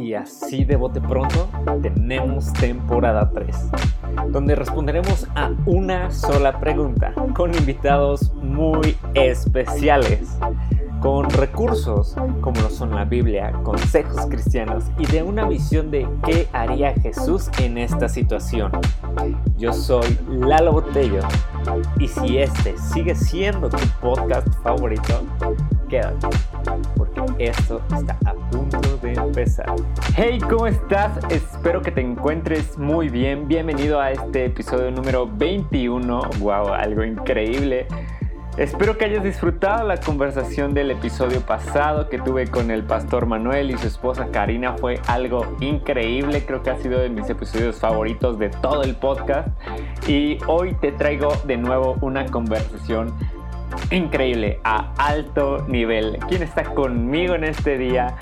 Y 0.00 0.14
así 0.14 0.64
de 0.64 0.76
bote 0.76 0.98
pronto 1.00 1.48
tenemos 1.82 2.52
temporada 2.54 3.30
3, 3.34 3.70
donde 4.30 4.54
responderemos 4.54 5.26
a 5.34 5.50
una 5.66 6.10
sola 6.10 6.58
pregunta 6.58 7.12
con 7.34 7.54
invitados 7.54 8.32
muy 8.34 8.96
especiales, 9.12 10.38
con 11.00 11.28
recursos 11.28 12.16
como 12.40 12.62
lo 12.62 12.70
son 12.70 12.94
la 12.94 13.04
Biblia, 13.04 13.52
consejos 13.62 14.24
cristianos 14.26 14.84
y 14.98 15.04
de 15.04 15.22
una 15.22 15.46
visión 15.46 15.90
de 15.90 16.08
qué 16.24 16.48
haría 16.54 16.94
Jesús 16.94 17.50
en 17.58 17.76
esta 17.76 18.08
situación. 18.08 18.72
Yo 19.58 19.74
soy 19.74 20.18
Lalo 20.30 20.72
Botello 20.72 21.20
y 21.98 22.08
si 22.08 22.38
este 22.38 22.74
sigue 22.78 23.14
siendo 23.14 23.68
tu 23.68 23.76
podcast 24.00 24.48
favorito, 24.62 25.24
quédate, 25.90 26.28
porque 26.96 27.22
esto 27.38 27.82
está 27.94 28.16
a 28.24 28.39
Hey, 30.16 30.38
¿cómo 30.38 30.66
estás? 30.66 31.18
Espero 31.30 31.82
que 31.82 31.90
te 31.90 32.00
encuentres 32.00 32.76
muy 32.78 33.08
bien. 33.08 33.46
Bienvenido 33.46 34.00
a 34.00 34.10
este 34.10 34.46
episodio 34.46 34.90
número 34.90 35.26
21. 35.26 36.20
Wow, 36.40 36.72
algo 36.72 37.04
increíble. 37.04 37.86
Espero 38.56 38.98
que 38.98 39.04
hayas 39.04 39.22
disfrutado 39.22 39.86
la 39.86 39.98
conversación 39.98 40.74
del 40.74 40.90
episodio 40.90 41.40
pasado 41.40 42.08
que 42.08 42.18
tuve 42.18 42.48
con 42.48 42.70
el 42.70 42.82
pastor 42.82 43.26
Manuel 43.26 43.70
y 43.70 43.78
su 43.78 43.86
esposa 43.86 44.28
Karina. 44.32 44.76
Fue 44.76 45.00
algo 45.06 45.56
increíble, 45.60 46.44
creo 46.44 46.62
que 46.62 46.70
ha 46.70 46.76
sido 46.76 46.98
de 46.98 47.08
mis 47.08 47.30
episodios 47.30 47.78
favoritos 47.78 48.38
de 48.38 48.48
todo 48.50 48.82
el 48.82 48.96
podcast. 48.96 49.48
Y 50.08 50.38
hoy 50.46 50.74
te 50.80 50.92
traigo 50.92 51.32
de 51.44 51.56
nuevo 51.56 51.96
una 52.00 52.26
conversación 52.26 53.14
increíble, 53.90 54.60
a 54.64 54.92
alto 54.98 55.64
nivel. 55.68 56.18
¿Quién 56.28 56.42
está 56.42 56.64
conmigo 56.64 57.34
en 57.34 57.44
este 57.44 57.78
día? 57.78 58.16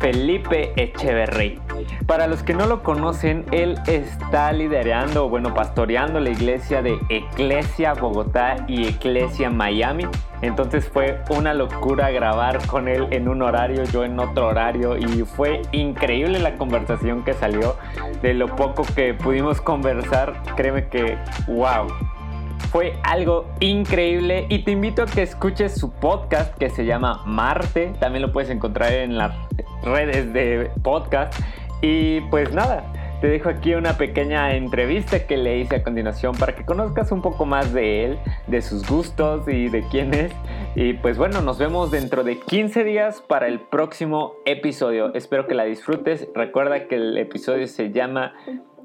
Felipe 0.00 0.72
Echeverry. 0.76 1.60
Para 2.06 2.26
los 2.26 2.42
que 2.42 2.54
no 2.54 2.66
lo 2.66 2.82
conocen, 2.82 3.44
él 3.52 3.78
está 3.86 4.52
liderando, 4.52 5.28
bueno, 5.28 5.54
pastoreando 5.54 6.18
la 6.20 6.30
iglesia 6.30 6.82
de 6.82 6.98
Eclesia 7.08 7.92
Bogotá 7.94 8.64
y 8.66 8.88
Eclesia 8.88 9.50
Miami. 9.50 10.06
Entonces 10.42 10.88
fue 10.88 11.20
una 11.28 11.52
locura 11.52 12.10
grabar 12.10 12.66
con 12.66 12.88
él 12.88 13.06
en 13.10 13.28
un 13.28 13.42
horario, 13.42 13.84
yo 13.84 14.04
en 14.04 14.18
otro 14.18 14.48
horario 14.48 14.96
y 14.96 15.22
fue 15.24 15.60
increíble 15.72 16.38
la 16.38 16.56
conversación 16.56 17.22
que 17.22 17.34
salió. 17.34 17.76
De 18.22 18.32
lo 18.34 18.46
poco 18.56 18.84
que 18.94 19.14
pudimos 19.14 19.60
conversar, 19.60 20.42
créeme 20.56 20.88
que, 20.88 21.18
wow, 21.46 21.88
fue 22.70 22.94
algo 23.02 23.46
increíble 23.58 24.46
y 24.48 24.60
te 24.60 24.70
invito 24.70 25.02
a 25.02 25.06
que 25.06 25.22
escuches 25.22 25.74
su 25.74 25.90
podcast 25.90 26.56
que 26.56 26.70
se 26.70 26.84
llama 26.84 27.22
Marte. 27.26 27.92
También 27.98 28.22
lo 28.22 28.32
puedes 28.32 28.48
encontrar 28.48 28.92
en 28.92 29.18
las 29.18 29.34
redes 29.82 30.32
de 30.32 30.70
podcast. 30.82 31.34
Y 31.82 32.20
pues 32.22 32.52
nada, 32.52 32.84
te 33.20 33.28
dejo 33.28 33.50
aquí 33.50 33.74
una 33.74 33.98
pequeña 33.98 34.54
entrevista 34.54 35.26
que 35.26 35.36
le 35.36 35.58
hice 35.58 35.76
a 35.76 35.82
continuación 35.82 36.34
para 36.36 36.54
que 36.54 36.64
conozcas 36.64 37.12
un 37.12 37.20
poco 37.20 37.44
más 37.44 37.72
de 37.74 38.04
él, 38.04 38.18
de 38.46 38.62
sus 38.62 38.88
gustos 38.88 39.46
y 39.46 39.68
de 39.68 39.82
quién 39.90 40.14
es. 40.14 40.32
Y 40.74 40.94
pues 40.94 41.18
bueno, 41.18 41.42
nos 41.42 41.58
vemos 41.58 41.90
dentro 41.90 42.24
de 42.24 42.38
15 42.38 42.82
días 42.82 43.20
para 43.20 43.46
el 43.46 43.60
próximo 43.60 44.36
episodio. 44.46 45.12
Espero 45.14 45.46
que 45.46 45.54
la 45.54 45.64
disfrutes. 45.64 46.28
Recuerda 46.34 46.86
que 46.88 46.94
el 46.94 47.18
episodio 47.18 47.66
se 47.66 47.90
llama 47.92 48.32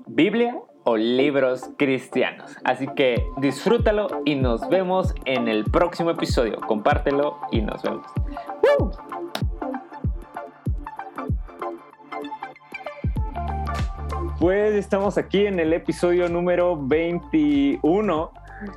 Biblia 0.05 0.59
o 0.83 0.97
libros 0.97 1.69
cristianos. 1.77 2.57
Así 2.63 2.87
que 2.95 3.25
disfrútalo 3.37 4.21
y 4.25 4.35
nos 4.35 4.67
vemos 4.69 5.15
en 5.25 5.47
el 5.47 5.63
próximo 5.63 6.11
episodio. 6.11 6.59
Compártelo 6.67 7.37
y 7.51 7.61
nos 7.61 7.81
vemos. 7.83 8.05
Pues 14.39 14.75
estamos 14.75 15.17
aquí 15.17 15.45
en 15.45 15.61
el 15.61 15.71
episodio 15.71 16.27
número 16.27 16.77
21 16.77 18.31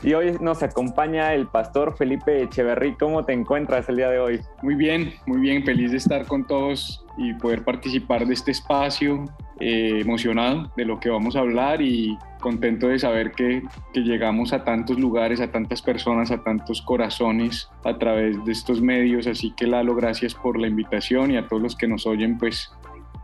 y 0.05 0.15
hoy 0.15 0.37
nos 0.41 0.63
acompaña 0.63 1.35
el 1.35 1.49
pastor 1.49 1.97
Felipe 1.97 2.45
Echeverry. 2.45 2.95
¿Cómo 2.95 3.25
te 3.25 3.33
encuentras 3.33 3.89
el 3.89 3.97
día 3.97 4.09
de 4.09 4.21
hoy? 4.21 4.41
Muy 4.63 4.77
bien, 4.77 5.15
muy 5.27 5.41
bien, 5.41 5.65
feliz 5.65 5.91
de 5.91 5.97
estar 5.97 6.27
con 6.27 6.47
todos 6.47 7.05
y 7.17 7.35
poder 7.35 7.65
participar 7.65 8.25
de 8.25 8.35
este 8.35 8.53
espacio, 8.53 9.25
eh, 9.59 9.99
emocionado 10.01 10.71
de 10.77 10.85
lo 10.85 11.01
que 11.01 11.11
vamos 11.11 11.35
a 11.35 11.41
hablar 11.41 11.83
y 11.83 12.17
contento 12.39 12.87
de 12.87 13.01
saber 13.01 13.33
que, 13.33 13.63
que, 13.93 14.03
llegamos 14.03 14.53
a 14.53 14.63
tantos 14.63 14.97
lugares, 14.97 15.41
a 15.41 15.51
tantas 15.51 15.83
personas, 15.83 16.31
a 16.31 16.45
tantos 16.45 16.83
corazones 16.83 17.69
a 17.85 17.99
través 17.99 18.45
de 18.45 18.53
estos 18.53 18.81
medios. 18.81 19.27
Así 19.27 19.53
que 19.57 19.67
Lalo, 19.67 19.97
gracias 19.97 20.35
por 20.37 20.57
la 20.57 20.69
invitación 20.69 21.33
y 21.33 21.37
a 21.37 21.49
todos 21.49 21.61
los 21.61 21.75
que 21.75 21.89
nos 21.89 22.07
oyen, 22.07 22.39
pues 22.39 22.71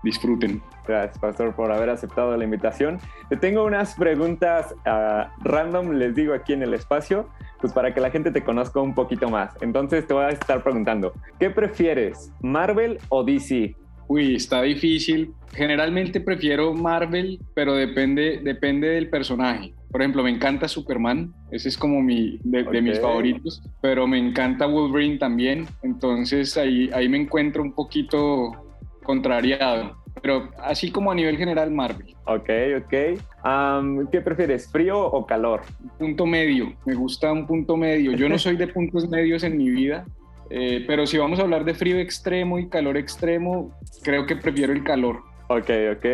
disfruten. 0.05 0.63
Gracias, 0.87 1.19
Pastor, 1.19 1.55
por 1.55 1.73
haber 1.73 1.91
aceptado 1.91 2.37
la 2.37 2.45
invitación. 2.45 3.01
Te 3.29 3.37
tengo 3.37 3.65
unas 3.65 3.95
preguntas 3.95 4.75
uh, 4.87 5.29
random, 5.43 5.93
les 5.93 6.15
digo 6.15 6.35
aquí 6.35 6.53
en 6.53 6.63
el 6.63 6.75
espacio, 6.75 7.29
pues 7.61 7.73
para 7.73 7.95
que 7.95 8.01
la 8.01 8.11
gente 8.11 8.31
te 8.31 8.43
conozca 8.43 8.81
un 8.81 8.95
poquito 8.95 9.29
más. 9.29 9.55
Entonces 9.63 10.07
te 10.07 10.15
voy 10.15 10.25
a 10.25 10.29
estar 10.29 10.63
preguntando, 10.63 11.15
¿qué 11.41 11.51
prefieres, 11.51 12.31
Marvel 12.41 12.99
o 13.09 13.25
DC? 13.25 13.75
Uy, 14.07 14.35
está 14.35 14.61
difícil. 14.61 15.33
Generalmente 15.53 16.21
prefiero 16.21 16.75
Marvel, 16.75 17.41
pero 17.55 17.75
depende, 17.75 18.41
depende 18.45 18.89
del 18.89 19.09
personaje. 19.09 19.73
Por 19.91 20.03
ejemplo, 20.03 20.25
me 20.25 20.31
encanta 20.31 20.67
Superman, 20.67 21.33
ese 21.53 21.69
es 21.69 21.79
como 21.79 22.03
mi, 22.03 22.39
de, 22.43 22.65
de, 22.65 22.83
mis 22.83 23.01
favoritos, 23.01 23.63
pero 23.81 24.09
me 24.09 24.19
encanta 24.19 24.67
Wolverine 24.67 25.19
también, 25.19 25.69
entonces 25.85 26.57
ahí, 26.57 26.91
ahí 26.93 27.09
me 27.09 27.17
encuentro 27.17 27.63
un 27.63 27.73
poquito 27.73 28.74
contrariado. 29.05 29.97
Pero 30.21 30.49
así 30.59 30.91
como 30.91 31.13
a 31.13 31.15
nivel 31.15 31.37
general, 31.37 31.71
Marvel. 31.71 32.15
Ok, 32.25 32.51
ok. 32.79 33.21
Um, 33.45 34.07
¿Qué 34.09 34.21
prefieres, 34.21 34.71
frío 34.71 34.99
o 34.99 35.27
calor? 35.27 35.63
Punto 35.99 36.27
medio. 36.27 36.73
Me 36.87 36.95
gusta 36.95 37.31
un 37.33 37.47
punto 37.47 37.77
medio. 37.77 38.13
Yo 38.13 38.29
no 38.29 38.39
soy 38.39 38.57
de 38.57 38.67
puntos 38.69 39.09
medios 39.09 39.43
en 39.45 39.57
mi 39.57 39.71
vida, 39.71 40.07
eh, 40.51 40.85
pero 40.87 41.07
si 41.07 41.19
vamos 41.19 41.39
a 41.39 41.43
hablar 41.43 41.65
de 41.65 41.75
frío 41.75 41.99
extremo 41.99 42.59
y 42.59 42.69
calor 42.69 42.97
extremo, 42.97 43.71
creo 44.03 44.27
que 44.27 44.37
prefiero 44.37 44.73
el 44.73 44.83
calor. 44.83 45.23
Ok, 45.49 45.71
ok. 45.93 46.07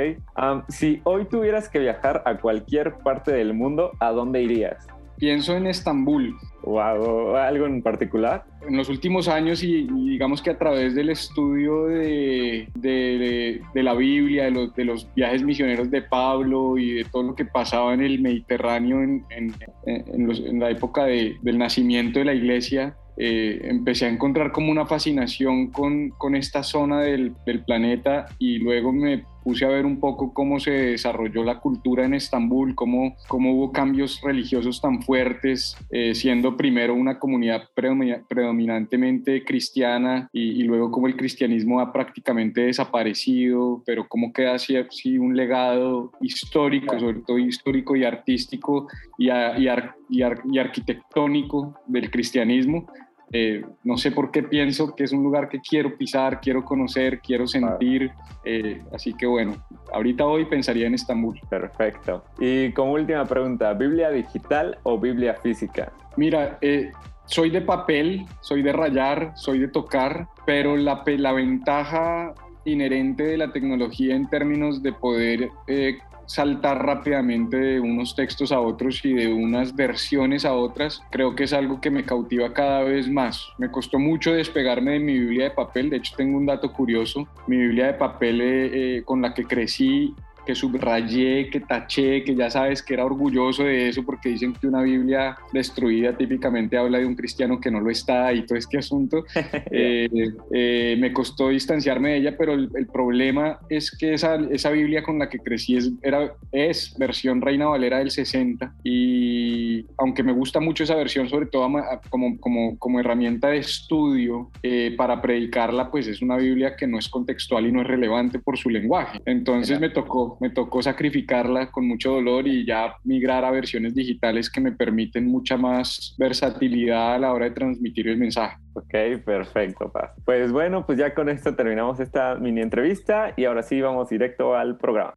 Um, 0.43 0.63
si 0.69 1.01
hoy 1.05 1.25
tuvieras 1.27 1.69
que 1.69 1.79
viajar 1.79 2.23
a 2.27 2.39
cualquier 2.39 2.95
parte 2.99 3.33
del 3.33 3.55
mundo, 3.55 3.93
¿a 4.01 4.11
dónde 4.11 4.43
irías? 4.43 4.89
Pienso 5.21 5.55
en 5.55 5.67
Estambul. 5.67 6.35
Wow, 6.63 7.37
¿algo 7.37 7.67
en 7.67 7.83
particular? 7.83 8.45
En 8.67 8.77
los 8.79 8.89
últimos 8.89 9.29
años 9.29 9.63
y, 9.63 9.81
y 9.83 10.09
digamos 10.09 10.41
que 10.41 10.49
a 10.49 10.59
través 10.59 10.95
del 10.95 11.11
estudio 11.11 11.85
de, 11.85 12.69
de, 12.75 13.61
de 13.75 13.83
la 13.83 13.95
Biblia, 13.95 14.45
de 14.45 14.51
los, 14.51 14.75
de 14.75 14.85
los, 14.87 15.07
viajes 15.15 15.43
misioneros 15.43 15.91
de 15.91 16.01
Pablo 16.01 16.79
y 16.79 16.95
de 16.95 17.05
todo 17.05 17.23
lo 17.23 17.35
que 17.35 17.45
pasaba 17.45 17.93
en 17.93 18.01
el 18.01 18.21
Mediterráneo 18.21 19.03
en, 19.03 19.25
en, 19.31 19.55
en, 19.87 20.27
los, 20.27 20.41
en 20.41 20.59
la 20.59 20.71
época 20.71 21.05
del 21.05 21.59
nacimiento 21.59 22.19
de 22.19 22.25
la 22.25 22.35
iglesia, 22.35 22.97
eh, 23.23 23.61
empecé 23.65 24.07
a 24.07 24.09
encontrar 24.09 24.51
como 24.51 24.73
una 24.73 24.87
fascinación 24.87 25.71
con, 25.71 26.09
con 26.09 26.35
esta 26.35 26.63
zona 26.63 27.03
del, 27.03 27.35
del, 27.45 27.63
planeta 27.63 28.25
y 28.39 28.59
luego 28.59 28.95
me 28.95 29.25
puse 29.43 29.65
a 29.65 29.69
ver 29.69 29.87
un 29.87 30.01
poco 30.01 30.33
cómo 30.33 30.61
se 30.61 30.71
desarrolló 30.71 31.45
la 31.45 31.61
cultura 31.61 32.05
en 32.05 32.15
Estambul, 32.15 32.75
cómo, 32.75 33.17
cómo 33.29 33.55
hubo 33.55 33.73
cambios 33.73 34.21
religiosos 34.23 34.81
tan 34.81 35.03
fuertes, 35.03 35.77
eh, 35.91 36.15
siendo 36.15 36.57
primero 36.57 36.95
una 36.95 37.19
comunidad 37.19 37.69
predominantemente 37.75 39.45
cristiana 39.45 40.29
y, 40.33 40.61
y, 40.61 40.63
luego 40.65 40.91
cómo 40.91 41.07
el 41.07 41.17
cristianismo 41.17 41.81
ha 41.81 41.93
prácticamente 41.93 42.63
desaparecido, 42.63 43.83
pero 43.87 44.07
cómo 44.09 44.33
queda 44.33 44.55
así, 44.55 44.77
así 44.77 45.19
un 45.19 45.37
legado 45.37 46.13
histórico, 46.21 46.99
sobre 46.99 47.21
todo 47.21 47.39
histórico 47.39 47.97
y 47.97 48.05
artístico 48.05 48.89
y, 49.19 49.31
a, 49.31 49.59
y, 49.59 49.69
ar, 49.69 49.95
y, 50.09 50.23
ar, 50.23 50.43
y 50.51 50.59
arquitectónico 50.59 51.75
del 51.87 52.11
cristianismo. 52.11 52.87
Eh, 53.33 53.65
no 53.85 53.97
sé 53.97 54.11
por 54.11 54.31
qué 54.31 54.43
pienso 54.43 54.95
que 54.95 55.05
es 55.05 55.13
un 55.13 55.23
lugar 55.23 55.49
que 55.49 55.61
quiero 55.61 55.97
pisar, 55.97 56.41
quiero 56.41 56.65
conocer, 56.65 57.21
quiero 57.21 57.47
sentir. 57.47 58.11
Eh, 58.45 58.83
así 58.93 59.15
que 59.15 59.27
bueno, 59.27 59.57
ahorita 59.93 60.27
hoy 60.27 60.47
pensaría 60.47 60.87
en 60.87 60.95
Estambul. 60.95 61.39
Perfecto. 61.49 62.25
Y 62.39 62.73
como 62.73 62.93
última 62.93 63.25
pregunta, 63.25 63.73
¿Biblia 63.75 64.11
digital 64.11 64.79
o 64.83 64.99
Biblia 64.99 65.35
física? 65.43 65.93
Mira, 66.17 66.59
eh, 66.61 66.91
soy 67.27 67.51
de 67.51 67.61
papel, 67.61 68.27
soy 68.41 68.63
de 68.63 68.73
rayar, 68.73 69.33
soy 69.37 69.61
de 69.61 69.69
tocar, 69.69 70.27
pero 70.45 70.77
la, 70.77 71.05
la 71.07 71.33
ventaja 71.33 72.35
inherente 72.65 73.23
de 73.23 73.37
la 73.39 73.53
tecnología 73.53 74.15
en 74.15 74.29
términos 74.29 74.83
de 74.83 74.93
poder 74.93 75.51
eh, 75.67 75.99
saltar 76.31 76.87
rápidamente 76.87 77.57
de 77.57 77.81
unos 77.81 78.15
textos 78.15 78.53
a 78.53 78.61
otros 78.61 79.05
y 79.05 79.13
de 79.13 79.33
unas 79.33 79.75
versiones 79.75 80.45
a 80.45 80.55
otras, 80.55 81.03
creo 81.11 81.35
que 81.35 81.43
es 81.43 81.53
algo 81.53 81.81
que 81.81 81.91
me 81.91 82.05
cautiva 82.05 82.53
cada 82.53 82.85
vez 82.85 83.09
más. 83.09 83.49
Me 83.59 83.69
costó 83.69 83.99
mucho 83.99 84.33
despegarme 84.33 84.93
de 84.93 85.01
mi 85.01 85.19
Biblia 85.19 85.45
de 85.47 85.51
papel, 85.51 85.91
de 85.91 85.97
hecho 85.97 86.15
tengo 86.17 86.39
un 86.39 86.47
dato 86.47 86.73
curioso, 86.73 87.27
mi 87.49 87.57
Biblia 87.57 87.87
de 87.87 87.95
papel 87.95 88.41
eh, 88.43 88.71
eh, 88.99 89.03
con 89.05 89.21
la 89.21 89.35
que 89.35 89.45
crecí 89.45 90.15
que 90.51 90.57
subrayé, 90.57 91.49
que 91.49 91.61
taché, 91.61 92.25
que 92.25 92.35
ya 92.35 92.51
sabes 92.51 92.83
que 92.83 92.95
era 92.95 93.05
orgulloso 93.05 93.63
de 93.63 93.89
eso 93.89 94.03
porque 94.05 94.31
dicen 94.31 94.53
que 94.53 94.67
una 94.67 94.83
Biblia 94.83 95.37
destruida 95.53 96.17
típicamente 96.17 96.77
habla 96.77 96.99
de 96.99 97.07
un 97.07 97.15
cristiano 97.15 97.61
que 97.61 97.71
no 97.71 97.79
lo 97.79 97.89
está 97.89 98.33
y 98.33 98.45
todo 98.45 98.59
este 98.59 98.79
asunto. 98.79 99.25
Eh, 99.73 100.09
eh, 100.53 100.97
me 100.99 101.13
costó 101.13 101.51
distanciarme 101.51 102.11
de 102.11 102.17
ella, 102.17 102.35
pero 102.37 102.55
el, 102.55 102.87
problema 102.93 103.59
es 103.69 103.91
que 103.97 104.15
esa, 104.15 104.35
esa 104.51 104.71
Biblia 104.71 105.03
con 105.03 105.19
la 105.19 105.29
que 105.29 105.39
crecí 105.39 105.77
es, 105.77 105.93
era, 106.03 106.35
es 106.51 106.95
versión 106.99 107.41
Reina 107.41 107.67
Valera 107.67 107.99
del 107.99 108.11
60 108.11 108.75
y 108.83 109.87
aunque 109.97 110.23
me 110.23 110.33
gusta 110.33 110.59
mucho 110.61 110.85
esa 110.85 110.97
versión, 110.97 111.29
sobre 111.29 111.47
todo 111.47 111.69
como, 112.09 112.39
como, 112.41 112.79
como 112.79 113.01
herramienta 113.01 113.49
de 113.49 113.59
estudio 113.59 114.51
eh, 114.63 114.95
para 114.97 115.23
predicarla, 115.23 115.91
pues 115.91 116.09
es 116.09 116.21
una 116.21 116.37
Biblia 116.37 116.75
que 116.77 116.87
no 116.87 116.99
es 116.99 117.09
contextual 117.09 117.67
y 117.67 117.73
no 117.73 117.83
es 117.83 117.87
relevante 117.87 118.39
por 118.39 118.59
su 118.59 118.71
lenguaje. 118.71 119.21
Entonces 119.27 119.79
me 119.79 119.91
tocó, 119.91 120.37
me 120.41 120.51
tocó 120.51 120.83
sacrificarla 120.83 121.71
con 121.71 121.87
mucho 121.87 122.13
dolor 122.13 122.49
y 122.49 122.67
ya 122.67 122.97
migrar 123.05 123.45
a 123.45 123.51
versiones 123.51 123.95
digitales 123.95 124.51
que 124.51 124.61
me 124.61 124.73
permiten 124.73 125.27
mucha 125.27 125.57
más 125.57 126.15
versatilidad 126.19 127.15
a 127.15 127.19
la 127.19 127.33
hora 127.33 127.45
de 127.47 127.53
transmitir 127.53 128.09
el 128.09 128.17
mensaje. 128.17 128.57
Ok, 128.73 129.23
perfecto, 129.25 129.91
Paz. 129.93 130.13
Pues 130.25 130.51
bueno, 130.51 130.87
pues 130.87 130.99
ya 130.99 131.15
con 131.15 131.29
esto 131.29 131.55
terminamos 131.55 132.01
esta 132.01 132.37
mini 132.37 132.63
entrevista 132.63 133.35
y 133.37 133.45
ahora 133.45 133.63
sí 133.63 133.81
vamos 133.81 134.09
directo 134.09 134.57
al 134.57 134.79
programa. 134.79 135.15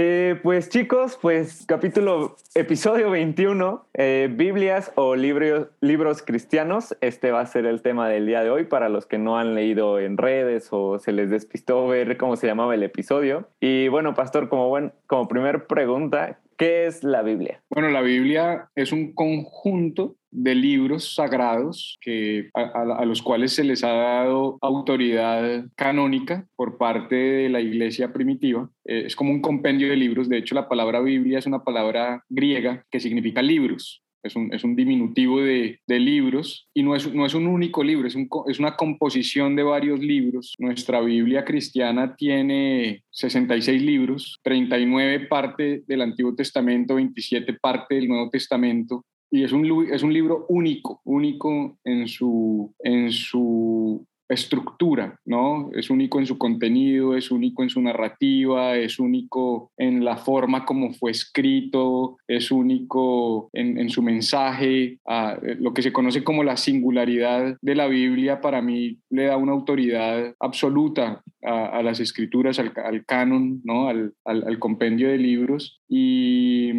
Eh, 0.00 0.38
pues 0.44 0.68
chicos, 0.68 1.18
pues 1.20 1.64
capítulo, 1.66 2.36
episodio 2.54 3.10
21, 3.10 3.84
eh, 3.94 4.28
Biblias 4.30 4.92
o 4.94 5.16
libros, 5.16 5.70
libros 5.80 6.22
cristianos. 6.22 6.96
Este 7.00 7.32
va 7.32 7.40
a 7.40 7.46
ser 7.46 7.66
el 7.66 7.82
tema 7.82 8.08
del 8.08 8.24
día 8.24 8.44
de 8.44 8.50
hoy 8.50 8.62
para 8.62 8.88
los 8.88 9.06
que 9.06 9.18
no 9.18 9.40
han 9.40 9.56
leído 9.56 9.98
en 9.98 10.16
redes 10.16 10.68
o 10.70 11.00
se 11.00 11.10
les 11.10 11.30
despistó 11.30 11.88
ver 11.88 12.16
cómo 12.16 12.36
se 12.36 12.46
llamaba 12.46 12.76
el 12.76 12.84
episodio. 12.84 13.48
Y 13.58 13.88
bueno, 13.88 14.14
pastor, 14.14 14.48
como, 14.48 14.68
buen, 14.68 14.92
como 15.08 15.26
primer 15.26 15.66
pregunta, 15.66 16.38
¿qué 16.56 16.86
es 16.86 17.02
la 17.02 17.22
Biblia? 17.22 17.60
Bueno, 17.68 17.88
la 17.88 18.00
Biblia 18.00 18.68
es 18.76 18.92
un 18.92 19.12
conjunto 19.14 20.14
de 20.30 20.54
libros 20.54 21.14
sagrados 21.14 21.98
que, 22.00 22.50
a, 22.54 23.04
los 23.04 23.22
cuales 23.22 23.52
se 23.52 23.64
les 23.64 23.84
ha 23.84 23.92
dado 23.92 24.58
autoridad 24.60 25.66
canónica 25.74 26.46
por 26.56 26.78
parte 26.78 27.14
de 27.14 27.48
la 27.48 27.60
iglesia 27.60 28.12
primitiva. 28.12 28.70
Eh, 28.84 29.04
es 29.06 29.16
como 29.16 29.32
un 29.32 29.40
compendio 29.40 29.88
de 29.88 29.96
libros. 29.96 30.28
De 30.28 30.38
hecho, 30.38 30.54
la 30.54 30.68
palabra 30.68 31.00
Biblia 31.00 31.38
es 31.38 31.46
una 31.46 31.64
palabra 31.64 32.24
griega 32.28 32.84
que 32.90 33.00
significa 33.00 33.42
libros. 33.42 34.02
Es 34.24 34.34
un, 34.34 34.52
es 34.52 34.64
un, 34.64 34.74
diminutivo 34.74 35.40
de, 35.40 35.80
de, 35.86 36.00
libros 36.00 36.68
y 36.74 36.82
no 36.82 36.96
es, 36.96 37.14
no 37.14 37.24
es 37.24 37.34
un 37.34 37.46
único 37.46 37.84
libro, 37.84 38.08
es, 38.08 38.16
un, 38.16 38.28
es, 38.48 38.58
una 38.58 38.76
composición 38.76 39.54
de 39.54 39.62
varios 39.62 40.00
libros. 40.00 40.56
Nuestra 40.58 41.00
Biblia 41.00 41.44
cristiana 41.44 42.16
tiene 42.16 43.04
66 43.10 43.80
libros, 43.80 44.40
39 44.42 45.28
parte 45.28 45.84
del 45.86 46.02
Antiguo 46.02 46.34
Testamento, 46.34 46.96
27 46.96 47.54
parte 47.54 47.94
del 47.94 48.08
Nuevo 48.08 48.28
Testamento 48.28 49.04
y 49.30 49.44
es 49.44 49.52
un, 49.52 49.88
es 49.92 50.02
un 50.02 50.12
libro 50.12 50.46
único, 50.48 51.00
único 51.04 51.78
en 51.84 52.08
su, 52.08 52.72
en 52.80 53.10
su 53.10 54.06
estructura, 54.28 55.18
¿no? 55.24 55.70
Es 55.72 55.90
único 55.90 56.18
en 56.18 56.26
su 56.26 56.36
contenido, 56.36 57.16
es 57.16 57.30
único 57.30 57.62
en 57.62 57.70
su 57.70 57.80
narrativa, 57.80 58.76
es 58.76 58.98
único 58.98 59.70
en 59.78 60.04
la 60.04 60.16
forma 60.16 60.64
como 60.64 60.92
fue 60.92 61.10
escrito, 61.10 62.18
es 62.28 62.50
único 62.50 63.48
en, 63.52 63.88
su 63.88 64.02
mensaje. 64.02 64.98
Ah, 65.06 65.38
lo 65.42 65.72
que 65.72 65.82
se 65.82 65.92
conoce 65.92 66.24
como 66.24 66.44
la 66.44 66.56
singularidad 66.56 67.56
de 67.62 67.74
la 67.74 67.86
Biblia 67.86 68.40
para 68.40 68.60
mí 68.60 68.98
le 69.08 69.24
da 69.24 69.36
una 69.36 69.52
autoridad 69.52 70.34
absoluta 70.40 71.22
a, 71.42 71.82
las 71.82 72.00
escrituras, 72.00 72.58
al, 72.58 73.04
canon, 73.06 73.62
¿no? 73.64 73.88
Al, 73.88 74.12
al, 74.24 74.44
al 74.46 74.58
compendio 74.58 75.08
de 75.08 75.18
libros. 75.18 75.80
Y 75.88 76.72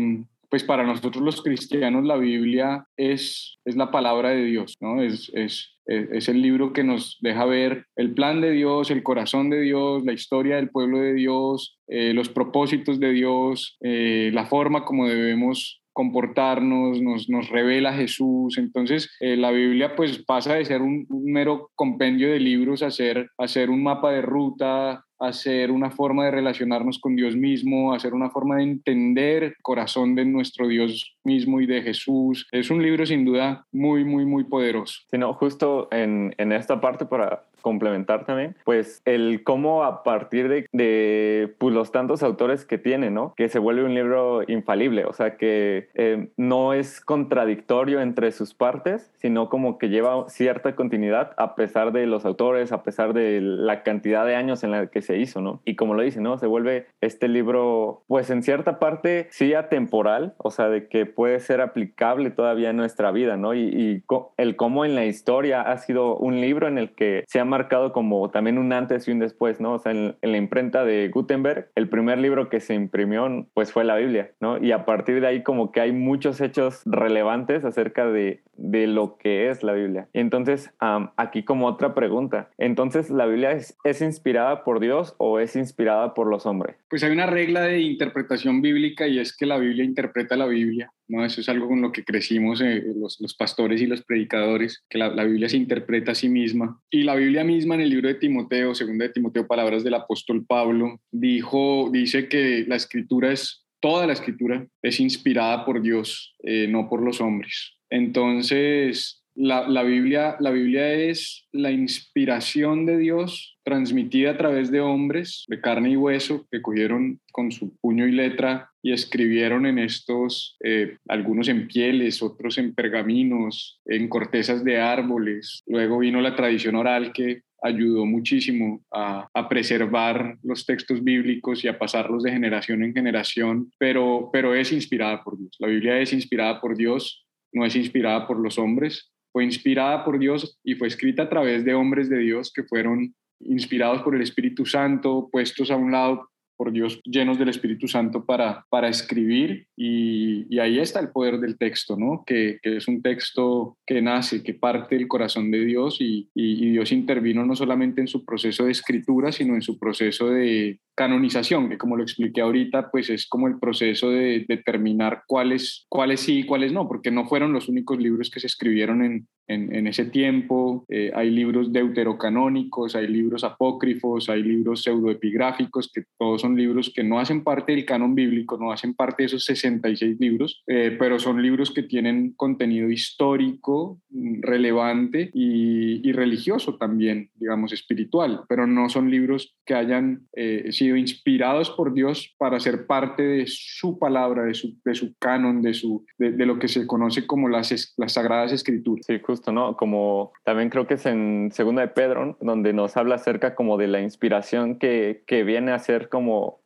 pues 0.49 0.63
para 0.63 0.83
nosotros 0.83 1.23
los 1.23 1.41
cristianos 1.41 2.05
la 2.05 2.17
Biblia 2.17 2.85
es, 2.97 3.59
es 3.65 3.75
la 3.75 3.91
palabra 3.91 4.29
de 4.29 4.43
Dios, 4.43 4.75
¿no? 4.79 5.01
Es, 5.01 5.31
es, 5.33 5.77
es, 5.85 6.27
el 6.29 6.41
libro 6.41 6.73
que 6.73 6.83
nos 6.83 7.17
deja 7.21 7.45
ver 7.45 7.85
el 7.95 8.13
plan 8.13 8.41
de 8.41 8.51
Dios, 8.51 8.91
el 8.91 9.03
corazón 9.03 9.49
de 9.49 9.61
Dios, 9.61 10.03
la 10.05 10.13
historia 10.13 10.55
del 10.55 10.69
pueblo 10.69 10.99
de 10.99 11.13
Dios, 11.13 11.77
eh, 11.87 12.13
los 12.13 12.29
propósitos 12.29 12.99
de 12.99 13.11
Dios, 13.11 13.77
eh, 13.81 14.31
la 14.33 14.45
forma 14.45 14.85
como 14.85 15.07
debemos 15.07 15.81
comportarnos, 15.99 17.01
nos, 17.01 17.29
nos 17.29 17.49
revela 17.49 17.93
Jesús. 17.93 18.57
Entonces, 18.57 19.09
eh, 19.19 19.35
la 19.35 19.51
Biblia 19.51 19.95
pues 19.95 20.23
pasa 20.23 20.55
de 20.55 20.63
ser 20.63 20.81
un, 20.81 21.05
mero 21.09 21.71
compendio 21.75 22.31
de 22.31 22.39
libros 22.39 22.83
a 22.83 22.91
ser, 22.91 23.29
a 23.37 23.47
ser 23.47 23.69
un 23.69 23.83
mapa 23.83 24.11
de 24.11 24.21
ruta, 24.21 25.03
hacer 25.19 25.71
una 25.71 25.91
forma 25.91 26.25
de 26.25 26.31
relacionarnos 26.31 26.99
con 26.99 27.15
Dios 27.15 27.35
mismo, 27.35 27.93
hacer 27.93 28.13
una 28.13 28.29
forma 28.29 28.57
de 28.57 28.63
entender 28.63 29.43
el 29.43 29.55
corazón 29.61 30.15
de 30.15 30.25
nuestro 30.25 30.67
Dios 30.67 31.17
mismo 31.23 31.61
y 31.61 31.65
de 31.65 31.81
Jesús. 31.81 32.47
Es 32.51 32.69
un 32.69 32.81
libro 32.81 33.05
sin 33.05 33.25
duda 33.25 33.65
muy, 33.71 34.05
muy, 34.05 34.25
muy 34.25 34.45
poderoso. 34.45 35.01
Sí, 35.11 35.17
no, 35.17 35.33
justo 35.33 35.87
en, 35.91 36.33
en 36.37 36.51
esta 36.51 36.79
parte 36.79 37.05
para 37.05 37.48
complementar 37.59 38.25
también, 38.25 38.55
pues 38.63 39.01
el 39.05 39.43
cómo 39.43 39.83
a 39.83 40.03
partir 40.03 40.49
de, 40.49 40.67
de 40.71 41.53
pues, 41.57 41.73
los 41.73 41.91
tantos 41.91 42.23
autores 42.23 42.65
que 42.65 42.77
tiene, 42.77 43.11
¿no? 43.11 43.33
Que 43.35 43.49
se 43.49 43.59
vuelve 43.59 43.83
un 43.83 43.93
libro 43.93 44.41
infalible, 44.47 45.05
o 45.05 45.13
sea 45.13 45.37
que 45.37 45.89
eh, 45.93 46.29
no 46.37 46.73
es 46.73 47.01
contradictorio 47.01 48.01
entre 48.01 48.31
sus 48.31 48.53
partes, 48.53 49.11
sino 49.17 49.49
como 49.49 49.77
que 49.77 49.89
lleva 49.89 50.27
cierta 50.29 50.75
continuidad 50.75 51.33
a 51.37 51.55
pesar 51.55 51.91
de 51.91 52.05
los 52.05 52.25
autores, 52.25 52.71
a 52.71 52.83
pesar 52.83 53.13
de 53.13 53.41
la 53.41 53.83
cantidad 53.83 54.25
de 54.25 54.35
años 54.35 54.63
en 54.63 54.71
la 54.71 54.87
que 54.87 55.01
se 55.01 55.17
hizo, 55.17 55.41
¿no? 55.41 55.61
Y 55.65 55.75
como 55.75 55.93
lo 55.93 56.01
dice, 56.01 56.21
¿no? 56.21 56.37
Se 56.37 56.47
vuelve 56.47 56.87
este 57.01 57.27
libro, 57.27 58.03
pues 58.07 58.29
en 58.29 58.43
cierta 58.43 58.79
parte 58.79 59.27
sí 59.31 59.53
atemporal, 59.53 60.33
o 60.37 60.51
sea, 60.51 60.69
de 60.69 60.87
que 60.87 61.05
puede 61.05 61.39
ser 61.39 61.61
aplicable 61.61 62.31
todavía 62.31 62.69
en 62.69 62.77
nuestra 62.77 63.11
vida, 63.11 63.37
¿no? 63.37 63.53
Y, 63.53 63.61
y 63.61 64.03
el 64.37 64.55
cómo 64.55 64.85
en 64.85 64.95
la 64.95 65.05
historia 65.05 65.61
ha 65.61 65.77
sido 65.77 66.15
un 66.17 66.41
libro 66.41 66.67
en 66.67 66.77
el 66.77 66.91
que 66.91 67.23
se 67.27 67.39
ha 67.39 67.45
marcado 67.49 67.91
como 67.91 68.29
también 68.29 68.57
un 68.57 68.71
antes 68.71 69.07
y 69.07 69.11
un 69.11 69.19
después, 69.19 69.59
¿no? 69.59 69.73
O 69.73 69.79
sea, 69.79 69.91
en, 69.91 70.15
la 70.21 70.37
imprenta 70.37 70.85
de 70.85 71.09
Gutenberg, 71.09 71.69
el 71.75 71.89
primer 71.89 72.19
libro 72.19 72.49
que 72.49 72.59
se 72.59 72.73
imprimió, 72.73 73.47
pues 73.53 73.71
fue 73.71 73.83
la 73.83 73.95
Biblia, 73.95 74.31
¿no? 74.39 74.57
Y 74.63 74.71
a 74.71 74.85
partir 74.85 75.19
de 75.21 75.27
ahí 75.27 75.43
como 75.43 75.71
que 75.71 75.81
hay 75.81 75.91
muchos 75.91 76.39
hechos 76.41 76.81
relevantes 76.85 77.65
acerca 77.65 78.07
de, 78.07 78.41
de 78.55 78.87
lo 78.87 79.17
que 79.17 79.49
es 79.49 79.63
la 79.63 79.73
Biblia. 79.73 80.07
Y 80.13 80.19
entonces, 80.19 80.71
aquí 81.17 81.43
como 81.43 81.67
otra 81.67 81.93
pregunta, 81.93 82.49
entonces, 82.57 83.09
¿la 83.09 83.25
Biblia 83.25 83.51
es, 83.51 83.77
es 83.83 84.01
inspirada 84.01 84.63
por 84.63 84.79
Dios 84.79 85.15
o 85.17 85.39
es 85.39 85.55
inspirada 85.55 86.13
por 86.13 86.27
los 86.27 86.45
hombres? 86.45 86.77
Pues 86.89 87.03
hay 87.03 87.11
una 87.11 87.25
regla 87.25 87.61
de 87.61 87.79
interpretación 87.79 88.61
bíblica 88.61 89.07
y 89.07 89.19
es 89.19 89.35
que 89.35 89.45
la 89.45 89.57
Biblia 89.57 89.83
interpreta 89.83 90.35
la 90.35 90.45
Biblia. 90.45 90.91
¿No? 91.09 91.25
Eso 91.25 91.41
es 91.41 91.49
algo 91.49 91.67
con 91.67 91.81
lo 91.81 91.91
que 91.91 92.03
crecimos 92.03 92.61
eh, 92.61 92.83
los, 92.95 93.35
pastores 93.35 93.81
y 93.81 93.87
los 93.87 94.03
predicadores, 94.03 94.83
que 94.89 94.97
la, 94.97 95.09
la, 95.09 95.25
Biblia 95.25 95.49
se 95.49 95.57
interpreta 95.57 96.13
a 96.13 96.15
sí 96.15 96.29
misma. 96.29 96.79
Y 96.89 97.03
la 97.03 97.15
Biblia 97.15 97.43
misma 97.43 97.75
en 97.75 97.81
el 97.81 97.89
libro 97.89 98.07
de 98.07 98.15
Timoteo, 98.15 98.73
segunda 98.73 99.05
de 99.05 99.13
Timoteo, 99.13 99.47
palabras 99.47 99.83
del 99.83 99.95
apóstol 99.95 100.45
Pablo, 100.45 101.01
dijo, 101.11 101.89
dice 101.91 102.29
que 102.29 102.65
la 102.67 102.75
escritura 102.75 103.31
es, 103.31 103.65
toda 103.79 104.07
la 104.07 104.13
escritura 104.13 104.67
es 104.81 104.99
inspirada 104.99 105.65
por 105.65 105.81
Dios, 105.81 106.35
eh, 106.43 106.67
no 106.67 106.87
por 106.87 107.01
los 107.03 107.19
hombres. 107.21 107.73
Entonces, 107.89 109.18
la, 109.39 109.83
Biblia, 109.83 110.35
la 110.39 110.51
Biblia 110.51 110.93
es 110.93 111.47
la 111.53 111.71
inspiración 111.71 112.85
de 112.85 112.97
Dios 112.97 113.57
transmitida 113.63 114.31
a 114.31 114.37
través 114.37 114.69
de 114.69 114.81
hombres 114.81 115.45
de 115.47 115.61
carne 115.61 115.91
y 115.91 115.95
hueso 115.95 116.45
que 116.51 116.61
cogieron 116.61 117.21
con 117.31 117.51
su 117.51 117.77
puño 117.77 118.05
y 118.05 118.11
letra 118.11 118.69
y 118.81 118.91
escribieron 118.91 119.65
en 119.65 119.79
estos, 119.79 120.57
eh, 120.61 120.97
algunos 121.07 121.47
en 121.47 121.67
pieles, 121.67 122.21
otros 122.21 122.57
en 122.57 122.73
pergaminos, 122.75 123.79
en 123.85 124.09
cortezas 124.09 124.63
de 124.65 124.81
árboles. 124.81 125.63
Luego 125.67 125.99
vino 125.99 126.19
la 126.19 126.35
tradición 126.35 126.75
oral 126.75 127.13
que 127.13 127.43
ayudó 127.63 128.05
muchísimo 128.05 128.83
a, 128.91 129.29
a, 129.33 129.47
preservar 129.47 130.37
los 130.43 130.65
textos 130.65 131.03
bíblicos 131.03 131.63
y 131.63 131.69
a 131.69 131.79
pasarlos 131.79 132.23
de 132.23 132.31
generación 132.31 132.83
en 132.83 132.93
generación, 132.93 133.71
pero, 133.77 134.29
pero 134.33 134.53
es 134.53 134.71
inspirada 134.73 135.23
por 135.23 135.37
Dios. 135.37 135.55
La 135.59 135.67
Biblia 135.67 135.99
es 135.99 136.11
inspirada 136.11 136.59
por 136.59 136.75
Dios, 136.75 137.25
no 137.53 137.65
es 137.65 137.75
inspirada 137.75 138.27
por 138.27 138.39
los 138.39 138.57
hombres 138.57 139.11
fue 139.31 139.43
inspirada 139.43 140.03
por 140.03 140.19
Dios 140.19 140.59
y 140.63 140.75
fue 140.75 140.87
escrita 140.87 141.23
a 141.23 141.29
través 141.29 141.65
de 141.65 141.73
hombres 141.73 142.09
de 142.09 142.19
Dios 142.19 142.51
que 142.53 142.63
fueron 142.63 143.13
inspirados 143.41 144.01
por 144.01 144.15
el 144.15 144.21
Espíritu 144.21 144.65
Santo, 144.65 145.29
puestos 145.31 145.71
a 145.71 145.75
un 145.75 145.91
lado 145.91 146.29
por 146.59 146.73
Dios 146.73 146.99
llenos 147.05 147.39
del 147.39 147.47
Espíritu 147.47 147.87
Santo 147.87 148.25
para, 148.25 148.65
para 148.69 148.89
escribir 148.89 149.67
y, 149.77 150.59
ahí 150.59 150.77
está 150.77 150.99
el 150.99 151.09
poder 151.09 151.39
del 151.39 151.57
texto, 151.57 151.95
¿no? 151.95 152.23
Que, 152.25 152.59
es 152.61 152.89
un 152.89 153.01
texto 153.01 153.77
que 153.87 154.01
nace, 154.01 154.43
que 154.43 154.53
parte 154.53 154.97
del 154.97 155.07
corazón 155.07 155.51
de 155.51 155.63
Dios 155.63 156.01
y, 156.01 156.29
y, 156.35 156.71
Dios 156.71 156.91
intervino 156.91 157.45
no 157.45 157.55
solamente 157.55 158.01
en 158.01 158.09
su 158.09 158.25
proceso 158.25 158.65
de 158.65 158.71
escritura, 158.71 159.31
sino 159.31 159.55
en 159.55 159.61
su 159.61 159.79
proceso 159.79 160.29
de 160.29 160.81
canonización, 160.99 161.69
que 161.69 161.77
como 161.77 161.95
lo 161.95 162.03
expliqué 162.03 162.41
ahorita, 162.41 162.91
pues 162.91 163.09
es 163.09 163.25
como 163.25 163.47
el 163.47 163.57
proceso 163.57 164.09
de 164.09 164.43
determinar 164.49 165.23
cuáles, 165.27 165.85
cuáles 165.87 166.19
sí 166.19 166.39
y 166.39 166.45
cuáles 166.45 166.73
no, 166.73 166.89
porque 166.89 167.09
no 167.09 167.25
fueron 167.25 167.53
los 167.53 167.69
únicos 167.69 167.97
libros 167.99 168.29
que 168.29 168.41
se 168.41 168.47
escribieron 168.47 169.01
en, 169.01 169.27
en, 169.49 169.87
ese 169.87 170.05
tiempo. 170.05 170.85
Eh, 170.89 171.11
hay 171.13 171.31
libros 171.31 171.73
deuterocanónicos, 171.73 172.95
hay 172.95 173.07
libros 173.07 173.43
apócrifos, 173.43 174.29
hay 174.29 174.43
libros 174.43 174.83
pseudoepigráficos, 174.83 175.91
que 175.93 176.03
todos 176.17 176.41
son 176.41 176.55
libros 176.55 176.91
que 176.93 177.03
no 177.03 177.19
hacen 177.19 177.43
parte 177.43 177.73
del 177.73 177.85
canon 177.85 178.15
bíblico, 178.15 178.57
no 178.57 178.71
hacen 178.71 178.93
parte 178.93 179.23
de 179.23 179.27
esos 179.27 179.45
66 179.45 180.17
libros, 180.19 180.63
eh, 180.67 180.95
pero 180.97 181.19
son 181.19 181.41
libros 181.41 181.71
que 181.71 181.83
tienen 181.83 182.33
contenido 182.33 182.89
histórico 182.89 183.99
mm, 184.09 184.41
relevante 184.41 185.31
y, 185.33 186.11
religioso 186.11 186.75
también, 186.75 187.29
digamos, 187.35 187.71
espiritual, 187.71 188.41
pero 188.49 188.67
no 188.67 188.89
son 188.89 189.09
libros 189.11 189.55
que 189.65 189.75
hayan 189.75 190.27
eh, 190.35 190.67
sido 190.71 190.88
inspirados 190.95 191.69
por 191.69 191.93
Dios 191.93 192.33
para 192.37 192.59
ser 192.59 192.87
parte 192.87 193.23
de 193.23 193.45
su 193.47 193.99
palabra, 193.99 194.43
de 194.43 194.53
su, 194.53 194.75
canon, 195.19 195.61
de, 195.61 195.73
su, 195.73 196.05
de, 196.17 196.45
lo 196.45 196.59
que 196.59 196.67
se 196.67 196.87
conoce 196.87 197.25
como 197.27 197.49
las, 197.49 197.93
las 197.97 198.13
sagradas 198.13 198.51
escrituras. 198.51 199.05
Sí, 199.05 199.19
justo, 199.19 199.51
¿no? 199.51 199.75
Como 199.77 200.31
también 200.43 200.69
creo 200.69 200.87
que 200.87 200.95
es 200.95 201.05
en 201.05 201.49
Segunda 201.53 201.81
de 201.81 201.89
Pedro, 201.89 202.37
donde 202.41 202.73
nos 202.73 202.97
habla 202.97 203.15
acerca 203.15 203.55
como 203.55 203.77
de 203.77 203.87
la 203.87 204.01
inspiración 204.01 204.77
que, 204.77 205.23
que 205.25 205.43
viene 205.43 205.71
a 205.71 205.79
ser 205.79 206.09
como 206.09 206.59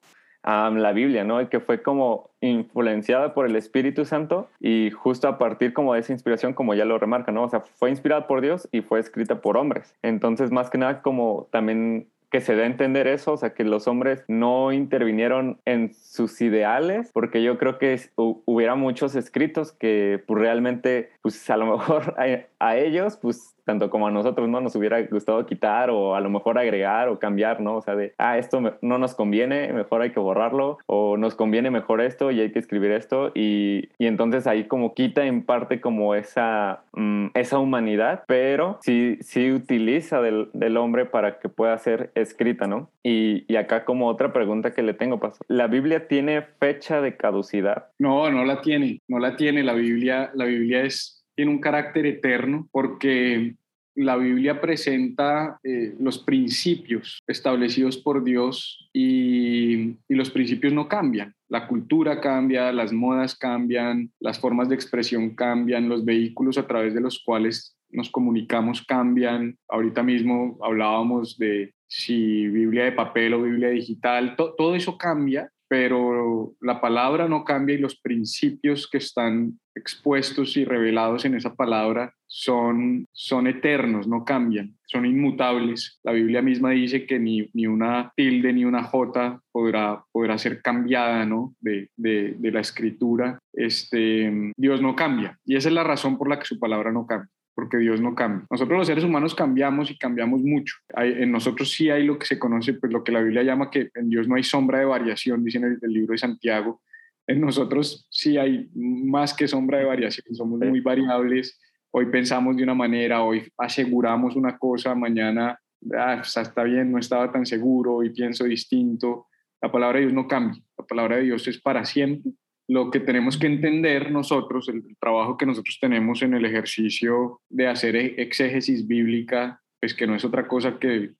la 0.43 0.91
Biblia, 0.91 1.23
¿no? 1.23 1.41
Y 1.41 1.47
que 1.47 1.59
fue 1.59 1.81
como 1.81 2.31
influenciada 2.41 3.33
por 3.33 3.45
el 3.45 3.55
Espíritu 3.55 4.03
Santo 4.05 4.49
y 4.59 4.91
justo 4.91 5.27
a 5.27 5.37
partir 5.37 5.73
como 5.73 5.93
de 5.93 6.01
esa 6.01 6.11
inspiración, 6.11 6.53
como 6.53 6.73
ya 6.73 6.85
lo 6.85 6.97
remarca, 6.97 7.31
¿no? 7.31 7.43
O 7.43 7.49
sea, 7.49 7.61
fue 7.61 7.89
inspirada 7.89 8.27
por 8.27 8.41
Dios 8.41 8.67
y 8.71 8.81
fue 8.81 8.99
escrita 8.99 9.39
por 9.39 9.55
hombres. 9.55 9.95
Entonces, 10.01 10.51
más 10.51 10.69
que 10.69 10.77
nada, 10.77 11.01
como 11.01 11.47
también 11.51 12.09
que 12.33 12.41
se 12.41 12.55
dé 12.55 12.63
a 12.63 12.65
entender 12.65 13.05
eso, 13.05 13.33
o 13.33 13.37
sea, 13.37 13.53
que 13.53 13.63
los 13.63 13.87
hombres 13.87 14.23
no 14.27 14.71
intervinieron 14.71 15.61
en 15.65 15.93
sus 15.93 16.41
ideales, 16.41 17.11
porque 17.13 17.43
yo 17.43 17.59
creo 17.59 17.77
que 17.77 18.01
hubiera 18.15 18.73
muchos 18.73 19.13
escritos 19.15 19.71
que 19.71 20.23
pues, 20.25 20.41
realmente, 20.41 21.11
pues 21.21 21.47
a 21.51 21.57
lo 21.57 21.77
mejor 21.77 22.15
a 22.59 22.75
ellos, 22.75 23.17
pues 23.17 23.52
tanto 23.65 23.89
como 23.89 24.07
a 24.07 24.11
nosotros, 24.11 24.49
¿no? 24.49 24.61
Nos 24.61 24.75
hubiera 24.75 25.01
gustado 25.03 25.45
quitar 25.45 25.89
o 25.89 26.15
a 26.15 26.21
lo 26.21 26.29
mejor 26.29 26.57
agregar 26.57 27.09
o 27.09 27.19
cambiar, 27.19 27.61
¿no? 27.61 27.77
O 27.77 27.81
sea, 27.81 27.95
de, 27.95 28.13
ah, 28.17 28.37
esto 28.37 28.61
no 28.81 28.97
nos 28.97 29.15
conviene, 29.15 29.71
mejor 29.73 30.01
hay 30.01 30.11
que 30.11 30.19
borrarlo, 30.19 30.77
o 30.85 31.17
nos 31.17 31.35
conviene 31.35 31.71
mejor 31.71 32.01
esto 32.01 32.31
y 32.31 32.41
hay 32.41 32.51
que 32.51 32.59
escribir 32.59 32.91
esto, 32.91 33.31
y, 33.33 33.89
y 33.97 34.07
entonces 34.07 34.47
ahí 34.47 34.65
como 34.65 34.93
quita 34.93 35.25
en 35.25 35.43
parte 35.43 35.81
como 35.81 36.15
esa, 36.15 36.83
mm, 36.93 37.27
esa 37.33 37.59
humanidad, 37.59 38.23
pero 38.27 38.77
sí, 38.81 39.17
sí 39.21 39.51
utiliza 39.51 40.21
del, 40.21 40.49
del, 40.53 40.77
hombre 40.77 41.05
para 41.05 41.39
que 41.39 41.49
pueda 41.49 41.77
ser 41.77 42.11
escrita, 42.15 42.67
¿no? 42.67 42.89
Y, 43.03 43.45
y 43.47 43.57
acá 43.57 43.85
como 43.85 44.07
otra 44.07 44.33
pregunta 44.33 44.73
que 44.73 44.81
le 44.81 44.93
tengo, 44.93 45.19
Pastor, 45.19 45.45
¿la 45.47 45.67
Biblia 45.67 46.07
tiene 46.07 46.41
fecha 46.41 47.01
de 47.01 47.15
caducidad? 47.15 47.87
No, 47.99 48.29
no 48.31 48.43
la 48.43 48.61
tiene, 48.61 48.99
no 49.07 49.19
la 49.19 49.35
tiene, 49.35 49.63
la 49.63 49.73
Biblia, 49.73 50.31
la 50.33 50.45
Biblia 50.45 50.83
es 50.83 51.22
tiene 51.35 51.51
un 51.51 51.59
carácter 51.59 52.05
eterno 52.05 52.67
porque 52.71 53.55
la 53.95 54.17
Biblia 54.17 54.59
presenta 54.59 55.59
eh, 55.63 55.95
los 55.99 56.17
principios 56.19 57.21
establecidos 57.27 57.97
por 57.97 58.23
Dios 58.23 58.89
y, 58.91 59.95
los 60.09 60.29
principios 60.29 60.73
no 60.73 60.87
cambian. 60.87 61.35
La 61.49 61.67
cultura 61.67 62.21
cambia, 62.21 62.71
las 62.71 62.93
modas 62.93 63.35
cambian, 63.35 64.11
las 64.19 64.39
formas 64.39 64.69
de 64.69 64.75
expresión 64.75 65.35
cambian, 65.35 65.89
los 65.89 66.05
vehículos 66.05 66.57
a 66.57 66.67
través 66.67 66.93
de 66.93 67.01
los 67.01 67.21
cuales 67.23 67.75
nos 67.89 68.09
comunicamos 68.09 68.83
cambian. 68.83 69.57
Ahorita 69.67 70.01
mismo 70.01 70.57
hablábamos 70.63 71.37
de 71.37 71.73
si 71.87 72.47
Biblia 72.47 72.85
de 72.85 72.91
papel 72.93 73.33
o 73.33 73.43
Biblia 73.43 73.69
digital, 73.69 74.35
todo 74.35 74.75
eso 74.75 74.97
cambia 74.97 75.51
pero 75.67 76.53
la 76.61 76.81
palabra 76.81 77.27
no 77.27 77.43
cambia 77.43 77.75
y 77.75 77.79
los 77.79 77.99
principios 77.99 78.87
que 78.89 78.97
están 78.97 79.59
expuestos 79.75 80.55
y 80.55 80.65
revelados 80.65 81.25
en 81.25 81.35
esa 81.35 81.55
palabra 81.55 82.13
son, 82.27 83.07
son 83.11 83.47
eternos, 83.47 84.07
no 84.07 84.23
cambian, 84.23 84.75
son 84.85 85.05
inmutables. 85.05 85.99
La 86.03 86.11
Biblia 86.11 86.41
misma 86.41 86.71
dice 86.71 87.05
que 87.05 87.19
ni, 87.19 87.49
ni 87.53 87.65
una 87.65 88.11
tilde 88.15 88.53
ni 88.53 88.65
una 88.65 88.83
jota 88.83 89.41
podrá, 89.51 90.03
podrá 90.11 90.37
ser 90.37 90.61
cambiada 90.61 91.25
¿no? 91.25 91.55
de, 91.59 91.89
de, 91.95 92.35
de 92.37 92.51
la 92.51 92.61
escritura. 92.61 93.39
Este, 93.51 94.51
Dios 94.55 94.81
no 94.81 94.95
cambia 94.95 95.39
y 95.45 95.55
esa 95.55 95.69
es 95.69 95.75
la 95.75 95.83
razón 95.83 96.17
por 96.17 96.29
la 96.29 96.39
que 96.39 96.45
su 96.45 96.59
palabra 96.59 96.91
no 96.91 97.05
cambia 97.05 97.29
porque 97.55 97.77
Dios 97.77 98.01
no 98.01 98.15
cambia. 98.15 98.45
Nosotros 98.49 98.77
los 98.77 98.87
seres 98.87 99.03
humanos 99.03 99.35
cambiamos 99.35 99.91
y 99.91 99.97
cambiamos 99.97 100.41
mucho. 100.41 100.75
en 100.97 101.31
nosotros 101.31 101.71
sí 101.71 101.89
hay 101.89 102.03
lo 102.05 102.17
que 102.17 102.25
se 102.25 102.39
conoce, 102.39 102.73
pues 102.73 102.91
lo 102.91 103.03
que 103.03 103.11
la 103.11 103.21
Biblia 103.21 103.43
llama 103.43 103.69
que 103.69 103.89
en 103.93 104.09
Dios 104.09 104.27
no 104.27 104.35
hay 104.35 104.43
sombra 104.43 104.79
de 104.79 104.85
variación, 104.85 105.43
dice 105.43 105.59
en 105.59 105.79
el, 105.81 105.93
libro 105.93 106.13
de 106.13 106.17
Santiago. 106.17 106.81
En 107.27 107.39
nosotros 107.41 108.07
sí 108.09 108.37
hay 108.37 108.69
más 108.75 109.33
que 109.33 109.47
sombra 109.47 109.79
de 109.79 109.85
variación, 109.85 110.35
somos 110.35 110.59
muy 110.59 110.81
variables. 110.81 111.59
Hoy 111.91 112.07
pensamos 112.07 112.57
de 112.57 112.63
una 112.63 112.73
manera, 112.73 113.23
hoy 113.23 113.47
aseguramos 113.57 114.35
una 114.35 114.57
cosa, 114.57 114.95
mañana 114.95 115.59
ah, 115.95 116.15
pues, 116.17 116.35
está 116.37 116.63
bien, 116.63 116.91
no 116.91 116.97
estaba 116.97 117.31
tan 117.31 117.45
seguro 117.45 118.03
y 118.03 118.09
pienso 118.09 118.45
distinto. 118.45 119.27
La 119.61 119.71
palabra 119.71 119.99
de 119.99 120.05
Dios 120.05 120.13
no 120.13 120.27
cambia, 120.27 120.61
la 120.77 120.85
palabra 120.85 121.17
de 121.17 121.23
Dios 121.23 121.47
es 121.47 121.61
para 121.61 121.85
siempre 121.85 122.31
lo 122.67 122.91
que 122.91 122.99
tenemos 122.99 123.37
que 123.37 123.47
entender 123.47 124.11
nosotros, 124.11 124.69
el, 124.69 124.83
trabajo 124.99 125.37
que 125.37 125.45
nosotros 125.45 125.77
tenemos 125.79 126.21
en 126.21 126.33
el 126.33 126.45
ejercicio 126.45 127.41
de 127.49 127.67
hacer 127.67 127.95
e, 127.95 128.15
exégesis 128.17 128.87
bíblica, 128.87 129.61
pues 129.79 129.93
que 129.93 130.07
no 130.07 130.15
es 130.15 130.23
otra 130.23 130.47
cosa 130.47 130.79
que 130.79 130.87
el, 130.87 131.17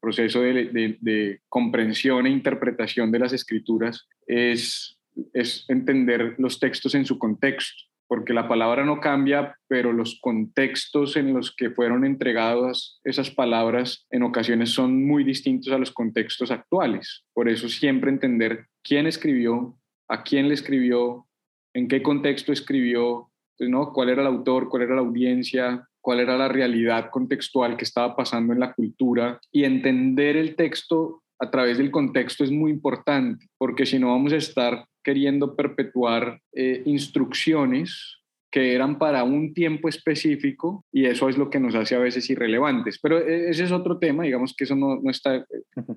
proceso 0.00 0.42
de, 0.42 1.40
comprensión 1.48 2.26
e 2.26 2.30
interpretación 2.30 3.10
de 3.10 3.18
las 3.18 3.32
escrituras, 3.32 4.06
es, 4.26 4.98
es 5.32 5.64
entender 5.68 6.34
los 6.38 6.60
textos 6.60 6.94
en 6.94 7.06
su 7.06 7.18
contexto, 7.18 7.84
porque 8.06 8.34
la 8.34 8.48
palabra 8.48 8.84
no 8.84 9.00
cambia, 9.00 9.56
pero 9.66 9.94
los 9.94 10.20
contextos 10.20 11.16
en 11.16 11.32
los 11.32 11.56
que 11.56 11.70
fueron 11.70 12.04
entregadas 12.04 13.00
esas 13.02 13.30
palabras 13.30 14.06
en 14.10 14.22
ocasiones 14.24 14.70
son 14.70 15.06
muy 15.06 15.24
distintos 15.24 15.72
a 15.72 15.78
los 15.78 15.90
contextos 15.90 16.50
actuales. 16.50 17.24
Por 17.32 17.48
eso 17.48 17.68
siempre 17.68 18.10
entender 18.10 18.66
quién 18.82 19.06
escribió, 19.06 19.78
a 20.08 20.22
quién 20.22 20.48
le 20.48 20.54
escribió, 20.54 21.26
en 21.74 21.88
qué 21.88 22.02
contexto 22.02 22.52
escribió, 22.52 23.30
pues, 23.58 23.70
¿no? 23.70 23.92
cuál 23.92 24.10
era 24.10 24.22
el 24.22 24.28
autor, 24.28 24.68
cuál 24.68 24.82
era 24.82 24.94
la 24.94 25.00
audiencia, 25.02 25.88
cuál 26.00 26.20
era 26.20 26.36
la 26.36 26.48
realidad 26.48 27.10
contextual 27.10 27.76
que 27.76 27.84
estaba 27.84 28.14
pasando 28.14 28.52
en 28.52 28.60
la 28.60 28.72
cultura 28.74 29.40
y 29.50 29.64
entender 29.64 30.36
el 30.36 30.54
texto 30.54 31.22
a 31.38 31.50
través 31.50 31.78
del 31.78 31.90
contexto 31.90 32.44
es 32.44 32.50
muy 32.50 32.70
importante, 32.70 33.46
porque 33.58 33.86
si 33.86 33.98
no 33.98 34.08
vamos 34.08 34.32
a 34.32 34.36
estar 34.36 34.86
queriendo 35.02 35.54
perpetuar 35.54 36.40
eh, 36.52 36.82
instrucciones 36.86 38.18
que 38.50 38.74
eran 38.74 38.98
para 38.98 39.24
un 39.24 39.52
tiempo 39.52 39.88
específico 39.88 40.84
y 40.90 41.06
eso 41.06 41.28
es 41.28 41.36
lo 41.36 41.50
que 41.50 41.60
nos 41.60 41.74
hace 41.74 41.94
a 41.94 41.98
veces 41.98 42.30
irrelevantes. 42.30 42.98
Pero 43.02 43.18
eh, 43.18 43.50
ese 43.50 43.64
es 43.64 43.72
otro 43.72 43.98
tema, 43.98 44.24
digamos 44.24 44.54
que 44.56 44.64
eso 44.64 44.76
no, 44.76 45.00
no 45.02 45.10
está 45.10 45.44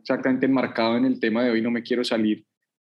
exactamente 0.02 0.46
enmarcado 0.46 0.98
en 0.98 1.06
el 1.06 1.20
tema 1.20 1.44
de 1.44 1.52
hoy, 1.52 1.62
no 1.62 1.72
me 1.72 1.84
quiero 1.84 2.04
salir 2.04 2.44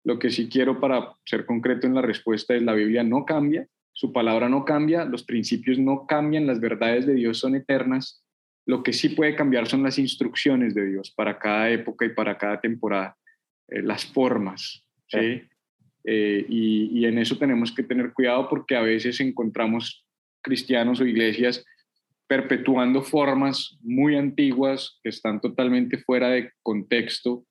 lo 0.04 0.18
que 0.18 0.30
sí 0.30 0.48
quiero 0.48 0.80
para 0.80 1.14
ser 1.24 1.46
concreto 1.46 1.86
en 1.86 1.94
la 1.94 2.02
respuesta 2.02 2.54
es 2.54 2.62
la 2.62 2.74
Biblia 2.74 3.02
no 3.02 3.24
cambia, 3.24 3.66
su 3.92 4.12
palabra 4.12 4.48
no 4.48 4.64
cambia, 4.64 5.04
los 5.04 5.24
principios 5.24 5.78
no 5.78 6.06
cambian, 6.06 6.46
las 6.46 6.60
verdades 6.60 7.06
de 7.06 7.14
Dios 7.14 7.38
son 7.38 7.56
eternas. 7.56 8.24
Lo 8.64 8.82
que 8.82 8.92
sí 8.92 9.08
puede 9.08 9.34
cambiar 9.34 9.66
son 9.66 9.82
las 9.82 9.98
instrucciones 9.98 10.74
de 10.74 10.86
Dios 10.86 11.10
para 11.10 11.38
cada 11.38 11.70
época 11.70 12.04
y 12.04 12.10
para 12.10 12.38
cada 12.38 12.60
temporada, 12.60 13.16
eh, 13.68 13.82
las 13.82 14.06
formas. 14.06 14.86
¿sí? 15.08 15.42
Eh, 16.04 16.46
y, 16.48 17.00
y 17.00 17.06
en 17.06 17.18
eso 17.18 17.38
tenemos 17.38 17.74
que 17.74 17.82
tener 17.82 18.12
cuidado 18.12 18.48
porque 18.48 18.76
a 18.76 18.82
veces 18.82 19.18
encontramos 19.20 20.06
cristianos 20.42 21.00
o 21.00 21.04
iglesias 21.04 21.64
perpetuando 22.28 23.02
formas 23.02 23.78
muy 23.80 24.16
antiguas 24.16 25.00
que 25.02 25.08
están 25.08 25.40
totalmente 25.40 25.98
fuera 25.98 26.28
de 26.28 26.52
contexto 26.62 27.46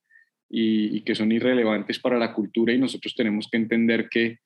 y, 0.49 1.01
que 1.01 1.15
son 1.15 1.31
irrelevantes 1.31 1.99
para 1.99 2.17
la 2.17 2.33
cultura 2.33 2.73
y 2.73 2.77
nosotros 2.77 3.15
tenemos 3.15 3.47
que 3.51 3.57
entender 3.57 4.09
que 4.09 4.39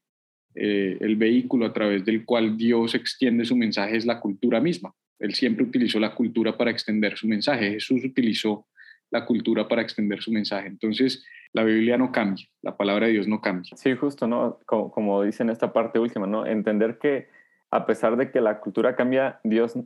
eh, 0.56 0.98
el 1.00 1.16
vehículo 1.16 1.66
a 1.66 1.74
través 1.74 2.04
del 2.04 2.26
cual 2.26 2.58
Dios 2.58 2.96
extiende 2.96 3.46
su 3.46 3.56
mensaje 3.56 3.96
es 3.96 4.06
la 4.06 4.20
cultura 4.20 4.60
misma. 4.60 4.94
Él 5.20 5.34
siempre 5.34 5.64
utilizó 5.64 6.00
la 6.00 6.16
cultura 6.16 6.58
para 6.58 6.72
extender 6.72 7.18
su 7.18 7.28
mensaje. 7.28 7.72
Jesús 7.72 8.04
utilizó 8.04 8.66
la 9.12 9.26
cultura 9.26 9.68
para 9.68 9.82
extender 9.82 10.22
su 10.22 10.32
mensaje. 10.32 10.68
Entonces, 10.68 11.24
la 11.54 11.64
Biblia 11.64 11.98
no 11.98 12.12
cambia, 12.12 12.48
la 12.62 12.76
palabra 12.78 13.08
de 13.08 13.14
Dios 13.14 13.28
no 13.28 13.42
cambia. 13.42 13.76
Sí, 13.76 13.94
justo, 13.96 14.26
¿no? 14.28 14.58
Como, 14.66 14.90
como 14.90 15.22
dice 15.24 15.44
en 15.44 15.50
esta 15.50 15.74
parte 15.74 16.00
última, 16.00 16.26
¿no? 16.26 16.46
Entender 16.46 16.98
que 16.98 17.28
a 17.70 17.86
pesar 17.86 18.18
de 18.18 18.32
que 18.32 18.42
la 18.42 18.60
cultura 18.60 18.96
cambia, 18.96 19.40
Dios 19.44 19.78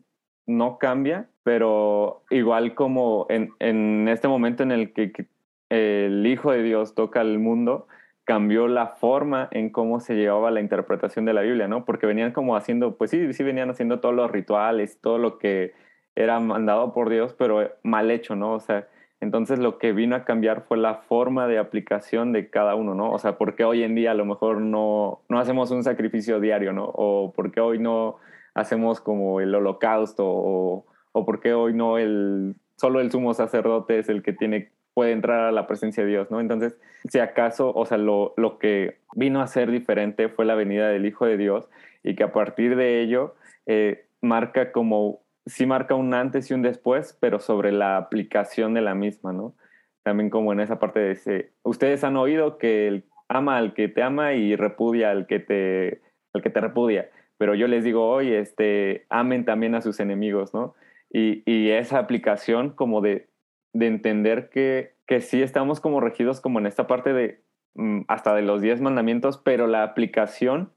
no 0.47 0.77
cambia, 0.77 1.27
pero 1.43 2.23
igual 2.29 2.75
como 2.75 3.25
en, 3.29 3.51
en 3.59 4.07
este 4.07 4.27
momento 4.27 4.63
en 4.63 4.71
el 4.71 4.93
que 4.93 5.27
el 5.69 6.25
Hijo 6.27 6.51
de 6.51 6.63
Dios 6.63 6.95
toca 6.95 7.21
el 7.21 7.39
mundo, 7.39 7.87
cambió 8.23 8.67
la 8.67 8.87
forma 8.87 9.47
en 9.51 9.69
cómo 9.69 9.99
se 9.99 10.15
llevaba 10.15 10.51
la 10.51 10.61
interpretación 10.61 11.25
de 11.25 11.33
la 11.33 11.41
Biblia, 11.41 11.67
¿no? 11.67 11.85
Porque 11.85 12.07
venían 12.07 12.31
como 12.31 12.55
haciendo, 12.55 12.97
pues 12.97 13.11
sí, 13.11 13.33
sí 13.33 13.43
venían 13.43 13.69
haciendo 13.69 13.99
todos 13.99 14.15
los 14.15 14.31
rituales, 14.31 14.99
todo 14.99 15.17
lo 15.17 15.37
que 15.37 15.73
era 16.15 16.39
mandado 16.39 16.93
por 16.93 17.09
Dios, 17.09 17.33
pero 17.37 17.71
mal 17.83 18.09
hecho, 18.09 18.35
¿no? 18.35 18.53
O 18.53 18.59
sea, 18.59 18.87
entonces 19.21 19.59
lo 19.59 19.77
que 19.77 19.93
vino 19.93 20.15
a 20.15 20.25
cambiar 20.25 20.61
fue 20.61 20.77
la 20.77 20.95
forma 20.95 21.47
de 21.47 21.57
aplicación 21.57 22.31
de 22.31 22.49
cada 22.49 22.75
uno, 22.75 22.95
¿no? 22.95 23.11
O 23.11 23.19
sea, 23.19 23.37
porque 23.37 23.63
hoy 23.63 23.83
en 23.83 23.95
día 23.95 24.11
a 24.11 24.15
lo 24.15 24.25
mejor 24.25 24.61
no, 24.61 25.21
no 25.29 25.39
hacemos 25.39 25.71
un 25.71 25.83
sacrificio 25.83 26.39
diario, 26.39 26.73
¿no? 26.73 26.85
O 26.93 27.31
porque 27.33 27.59
hoy 27.59 27.79
no 27.79 28.17
hacemos 28.53 29.01
como 29.01 29.41
el 29.41 29.53
holocausto 29.53 30.25
o, 30.25 30.85
o 31.11 31.25
por 31.25 31.39
qué 31.41 31.53
hoy 31.53 31.73
no 31.73 31.97
el 31.97 32.55
solo 32.77 32.99
el 32.99 33.11
sumo 33.11 33.33
sacerdote 33.33 33.99
es 33.99 34.09
el 34.09 34.21
que 34.21 34.33
tiene 34.33 34.71
puede 34.95 35.11
entrar 35.11 35.41
a 35.41 35.51
la 35.51 35.67
presencia 35.67 36.03
de 36.03 36.09
Dios, 36.09 36.31
¿no? 36.31 36.39
Entonces, 36.39 36.77
si 37.09 37.19
acaso, 37.19 37.71
o 37.75 37.85
sea, 37.85 37.97
lo, 37.97 38.33
lo 38.37 38.57
que 38.57 38.97
vino 39.13 39.41
a 39.41 39.47
ser 39.47 39.69
diferente 39.69 40.29
fue 40.29 40.45
la 40.45 40.55
venida 40.55 40.87
del 40.87 41.05
Hijo 41.05 41.25
de 41.25 41.37
Dios 41.37 41.69
y 42.01 42.15
que 42.15 42.23
a 42.23 42.31
partir 42.31 42.77
de 42.77 43.01
ello 43.01 43.35
eh, 43.65 44.05
marca 44.21 44.71
como, 44.71 45.21
sí 45.45 45.65
marca 45.65 45.95
un 45.95 46.13
antes 46.13 46.49
y 46.49 46.53
un 46.53 46.61
después, 46.61 47.15
pero 47.19 47.39
sobre 47.39 47.73
la 47.73 47.97
aplicación 47.97 48.73
de 48.73 48.81
la 48.81 48.95
misma, 48.95 49.33
¿no? 49.33 49.53
También 50.01 50.29
como 50.29 50.53
en 50.53 50.61
esa 50.61 50.79
parte 50.79 51.01
de 51.01 51.11
ese, 51.11 51.51
ustedes 51.63 52.05
han 52.05 52.15
oído 52.15 52.57
que 52.57 52.87
el 52.87 53.03
ama 53.27 53.57
al 53.57 53.73
que 53.73 53.89
te 53.89 54.01
ama 54.01 54.33
y 54.33 54.55
repudia 54.55 55.11
al 55.11 55.27
que 55.27 55.39
te, 55.39 56.01
al 56.33 56.41
que 56.41 56.49
te 56.49 56.61
repudia, 56.61 57.09
pero 57.37 57.53
yo 57.53 57.67
les 57.67 57.83
digo 57.83 58.07
hoy, 58.07 58.31
este, 58.31 59.05
amen 59.09 59.43
también 59.43 59.75
a 59.75 59.81
sus 59.81 59.99
enemigos, 59.99 60.53
¿no? 60.53 60.73
Y, 61.11 61.43
y 61.45 61.71
esa 61.71 61.99
aplicación 61.99 62.69
como 62.69 63.01
de 63.01 63.27
de 63.75 63.87
entender 63.87 64.49
que, 64.49 64.95
que 65.05 65.19
sí 65.19 65.41
estamos 65.41 65.81
como 65.81 65.99
regidos 65.99 66.39
como 66.39 66.59
en 66.59 66.65
esta 66.65 66.87
parte 66.87 67.11
de 67.11 67.43
mm, 67.73 68.03
hasta 68.07 68.33
de 68.33 68.41
los 68.41 68.61
diez 68.61 68.79
mandamientos, 68.79 69.37
pero 69.37 69.67
la 69.67 69.83
aplicación 69.83 70.71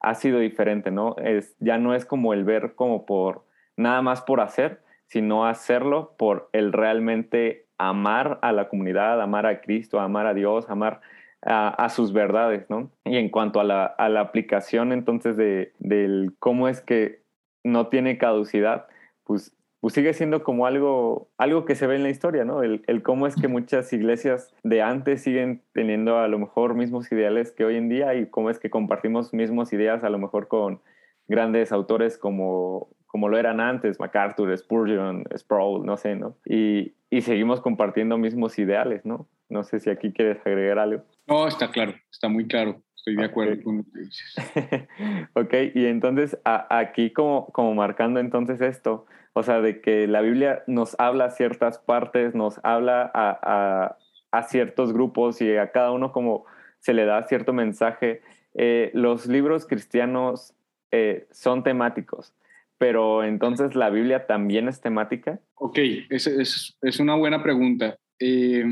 ha 0.00 0.16
sido 0.16 0.40
diferente, 0.40 0.90
¿no? 0.90 1.14
Es, 1.18 1.54
ya 1.60 1.78
no 1.78 1.94
es 1.94 2.04
como 2.04 2.34
el 2.34 2.42
ver 2.42 2.74
como 2.74 3.06
por 3.06 3.46
nada 3.76 4.02
más 4.02 4.20
por 4.22 4.40
hacer, 4.40 4.82
sino 5.06 5.46
hacerlo 5.46 6.16
por 6.18 6.50
el 6.52 6.72
realmente 6.72 7.66
amar 7.78 8.40
a 8.42 8.50
la 8.50 8.68
comunidad, 8.68 9.22
amar 9.22 9.46
a 9.46 9.60
Cristo, 9.60 10.00
amar 10.00 10.26
a 10.26 10.34
Dios, 10.34 10.68
amar 10.68 11.02
a, 11.42 11.88
sus 11.88 12.12
verdades, 12.12 12.68
¿no? 12.68 12.90
Y 13.04 13.16
en 13.16 13.30
cuanto 13.30 13.60
a 13.60 13.64
la, 13.64 13.84
a 13.84 14.08
la 14.08 14.20
aplicación 14.20 14.92
entonces 14.92 15.36
de, 15.36 15.72
del 15.78 16.34
cómo 16.40 16.68
es 16.68 16.80
que 16.80 17.22
no 17.62 17.86
tiene 17.86 18.18
caducidad, 18.18 18.88
pues 19.24 19.56
pues 19.80 19.94
sigue 19.94 20.12
siendo 20.12 20.42
como 20.44 20.66
algo, 20.66 21.30
algo 21.38 21.64
que 21.64 21.74
se 21.74 21.86
ve 21.86 21.96
en 21.96 22.02
la 22.02 22.10
historia, 22.10 22.44
¿no? 22.44 22.62
El, 22.62 22.82
el, 22.86 23.02
cómo 23.02 23.26
es 23.26 23.34
que 23.34 23.48
muchas 23.48 23.92
iglesias 23.92 24.54
de 24.62 24.82
antes 24.82 25.22
siguen 25.22 25.62
teniendo 25.72 26.18
a 26.18 26.28
lo 26.28 26.38
mejor 26.38 26.74
mismos 26.74 27.10
ideales 27.10 27.50
que 27.50 27.64
hoy 27.64 27.76
en 27.76 27.88
día 27.88 28.14
y 28.14 28.26
cómo 28.26 28.50
es 28.50 28.58
que 28.58 28.70
compartimos 28.70 29.32
mismos 29.32 29.72
ideas 29.72 30.04
a 30.04 30.10
lo 30.10 30.18
mejor 30.18 30.48
con 30.48 30.82
grandes 31.28 31.72
autores 31.72 32.18
como, 32.18 32.90
como 33.10 33.28
lo 33.28 33.36
eran 33.36 33.60
antes, 33.60 33.98
MacArthur, 33.98 34.56
Spurgeon, 34.56 35.24
Sproul, 35.36 35.84
no 35.84 35.96
sé, 35.96 36.14
¿no? 36.14 36.36
Y, 36.46 36.92
y 37.10 37.22
seguimos 37.22 37.60
compartiendo 37.60 38.16
mismos 38.18 38.58
ideales, 38.58 39.04
¿no? 39.04 39.26
No 39.48 39.64
sé 39.64 39.80
si 39.80 39.90
aquí 39.90 40.12
quieres 40.12 40.38
agregar 40.46 40.78
algo. 40.78 41.02
No, 41.26 41.48
está 41.48 41.70
claro, 41.70 41.94
está 42.10 42.28
muy 42.28 42.46
claro. 42.46 42.80
Estoy 42.94 43.16
de 43.16 43.24
acuerdo 43.24 43.62
con 43.64 43.78
lo 43.78 43.84
que 43.84 43.98
dices. 44.00 44.88
ok, 45.34 45.54
y 45.74 45.86
entonces 45.86 46.38
aquí 46.44 47.10
como, 47.12 47.46
como 47.46 47.74
marcando 47.74 48.20
entonces 48.20 48.60
esto, 48.60 49.06
o 49.32 49.42
sea, 49.42 49.60
de 49.60 49.80
que 49.80 50.06
la 50.06 50.20
Biblia 50.20 50.62
nos 50.66 50.94
habla 51.00 51.24
a 51.26 51.30
ciertas 51.30 51.78
partes, 51.78 52.34
nos 52.34 52.60
habla 52.62 53.10
a, 53.14 53.96
a, 54.30 54.42
ciertos 54.44 54.92
grupos 54.92 55.40
y 55.40 55.56
a 55.56 55.72
cada 55.72 55.92
uno 55.92 56.12
como 56.12 56.44
se 56.78 56.92
le 56.92 57.06
da 57.06 57.22
cierto 57.22 57.52
mensaje. 57.52 58.22
Eh, 58.54 58.90
los 58.92 59.26
libros 59.26 59.66
cristianos 59.66 60.54
eh, 60.90 61.26
son 61.30 61.62
temáticos, 61.62 62.34
pero 62.80 63.22
entonces 63.24 63.74
la 63.74 63.90
Biblia 63.90 64.26
también 64.26 64.66
es 64.66 64.80
temática. 64.80 65.38
Ok, 65.54 65.78
es, 66.08 66.26
es, 66.26 66.78
es 66.80 66.98
una 66.98 67.14
buena 67.14 67.42
pregunta. 67.42 67.98
Eh, 68.18 68.64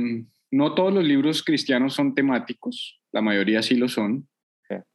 no 0.51 0.75
todos 0.75 0.95
los 0.95 1.05
libros 1.05 1.45
cristianos 1.45 1.93
son 1.93 2.15
temáticos, 2.15 3.03
la 3.13 3.21
mayoría 3.21 3.63
sí 3.63 3.77
lo 3.77 3.89
son. 3.89 4.27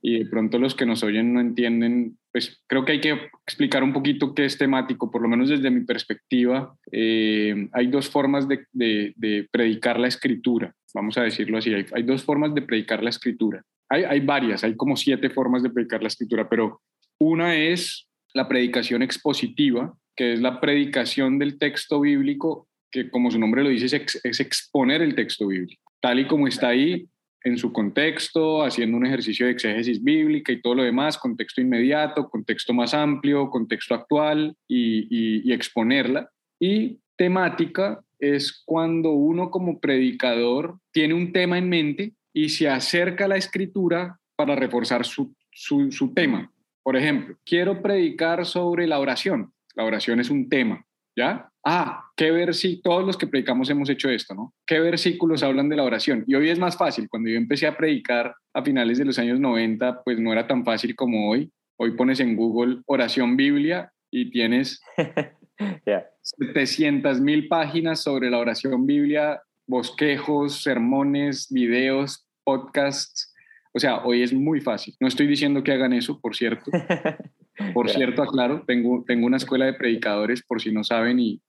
Y 0.02 0.20
de 0.20 0.26
pronto 0.30 0.60
los 0.60 0.76
que 0.76 0.86
nos 0.86 1.04
oyen 1.04 1.34
no 1.34 1.42
entienden 1.42 2.18
pues 2.34 2.64
creo 2.66 2.84
que 2.84 2.94
hay 2.94 3.02
que 3.02 3.30
explicar 3.46 3.84
un 3.84 3.94
poquito 3.94 4.34
qué 4.34 4.46
es 4.46 4.58
temático, 4.58 5.12
por 5.12 5.22
lo 5.22 5.30
menos 5.30 5.50
desde 5.50 5.70
mi 5.70 5.82
perspectiva. 5.82 6.76
Eh, 6.92 7.70
hay 7.72 7.88
dos 7.88 8.10
formas 8.10 8.48
de, 8.48 8.66
de, 8.72 9.48
predicar 9.52 10.00
la 10.00 10.08
escritura, 10.08 10.74
vamos 10.96 11.16
a 11.20 11.22
decirlo 11.22 11.60
así, 11.60 11.72
hay, 11.72 11.86
hay 11.94 12.02
dos 12.02 12.24
formas 12.24 12.56
de 12.56 12.64
predicar 12.64 13.04
la 13.04 13.12
escritura. 13.12 13.64
Hay, 13.88 14.04
hay, 14.04 14.20
varias, 14.22 14.64
hay 14.64 14.76
como 14.76 14.98
siete 14.98 15.30
formas 15.30 15.62
de 15.62 15.70
predicar 15.70 16.02
la 16.02 16.08
escritura, 16.08 16.50
pero 16.50 16.82
una 17.20 17.56
es 17.56 18.08
la 18.34 18.48
predicación 18.48 19.02
expositiva, 19.02 19.96
que 20.16 20.34
es 20.34 20.42
la 20.42 20.60
predicación 20.60 21.40
del 21.40 21.58
texto 21.58 22.02
bíblico, 22.02 22.68
que 22.92 23.10
como 23.10 23.32
su 23.32 23.40
nombre 23.40 23.64
lo 23.64 23.70
dice, 23.70 24.06
es, 24.24 24.40
exponer 24.40 25.02
el 25.02 25.16
texto 25.16 25.48
bíblico. 25.48 25.82
Tal 26.00 26.20
y 26.20 26.28
como 26.28 26.48
está 26.48 26.70
ahí, 26.70 27.08
en 27.44 27.58
su 27.58 27.74
contexto, 27.74 28.64
haciendo 28.64 28.96
un 28.96 29.06
ejercicio 29.06 29.46
de 29.46 29.52
exégesis 29.52 30.02
bíblica 30.02 30.54
y 30.54 30.62
todo 30.62 30.76
lo 30.76 30.84
demás, 30.84 31.18
contexto 31.18 31.60
inmediato, 31.60 32.30
contexto 32.30 32.74
más 32.74 32.94
amplio, 32.94 33.50
contexto 33.50 33.96
actual 33.96 34.56
y, 34.68 35.52
exponerla. 35.52 36.30
Y 36.60 37.00
temática 37.18 38.02
es 38.18 38.64
cuando 38.66 39.12
uno 39.12 39.52
como 39.52 39.80
predicador 39.80 40.80
tiene 40.92 41.14
un 41.14 41.34
tema 41.34 41.58
en 41.58 41.68
mente 41.68 42.14
y 42.32 42.50
se 42.50 42.70
acerca 42.70 43.26
a 43.26 43.28
la 43.28 43.38
escritura 43.38 44.20
para 44.38 44.56
reforzar 44.56 45.04
su 45.04 46.14
tema. 46.16 46.53
Por 46.84 46.98
ejemplo, 46.98 47.36
quiero 47.46 47.82
predicar 47.82 48.46
sobre 48.46 48.88
la 48.88 49.00
oración. 49.00 49.54
La 49.76 49.86
oración 49.86 50.20
es 50.20 50.30
un 50.30 50.50
tema, 50.50 50.86
¿ya? 51.16 51.50
ah, 51.64 52.10
qué 52.16 52.32
versículos, 52.32 52.84
todos 52.84 53.06
los 53.06 53.18
que 53.18 53.28
predicamos 53.28 53.70
hemos 53.70 53.90
hecho 53.90 54.10
esto, 54.10 54.34
¿no? 54.34 54.54
¿Qué 54.66 54.80
versículos 54.80 55.44
hablan 55.44 55.70
de 55.70 55.78
la 55.78 55.84
oración? 55.84 56.24
Y 56.28 56.36
hoy 56.36 56.50
es 56.50 56.60
más 56.60 56.78
fácil. 56.78 57.08
Cuando 57.10 57.30
yo 57.30 57.38
empecé 57.38 57.68
a 57.68 57.78
predicar 57.78 58.36
a 58.54 58.64
finales 58.64 58.98
de 58.98 59.06
los 59.06 59.18
años 59.20 59.40
90, 59.40 60.04
pues 60.04 60.20
no 60.20 60.32
era 60.32 60.48
tan 60.48 60.64
fácil 60.66 60.96
como 60.96 61.30
hoy. 61.30 61.52
Hoy 61.78 61.92
pones 61.92 62.20
en 62.20 62.36
Google 62.36 62.82
oración 62.86 63.36
Biblia 63.38 63.92
y 64.12 64.30
tienes 64.30 64.82
700 66.22 67.20
mil 67.22 67.48
páginas 67.48 68.02
sobre 68.02 68.30
la 68.30 68.40
oración 68.40 68.86
Biblia, 68.86 69.42
bosquejos, 69.68 70.62
sermones, 70.62 71.48
videos, 71.50 72.28
podcasts. 72.44 73.33
O 73.74 73.80
sea, 73.80 74.04
hoy 74.04 74.22
es 74.22 74.34
muy 74.34 74.62
fácil. 74.62 74.96
No 75.00 75.08
estoy 75.08 75.28
diciendo 75.28 75.64
que 75.64 75.72
hagan 75.72 75.94
eso, 75.94 76.20
por 76.20 76.36
cierto. 76.36 76.72
Por 77.74 77.88
cierto, 77.88 78.24
aclaro, 78.24 78.64
tengo, 78.66 79.04
tengo 79.06 79.28
una 79.28 79.38
escuela 79.38 79.66
de 79.66 79.76
predicadores, 79.76 80.42
por 80.42 80.60
si 80.60 80.72
no 80.72 80.84
saben, 80.84 81.20
y, 81.20 81.40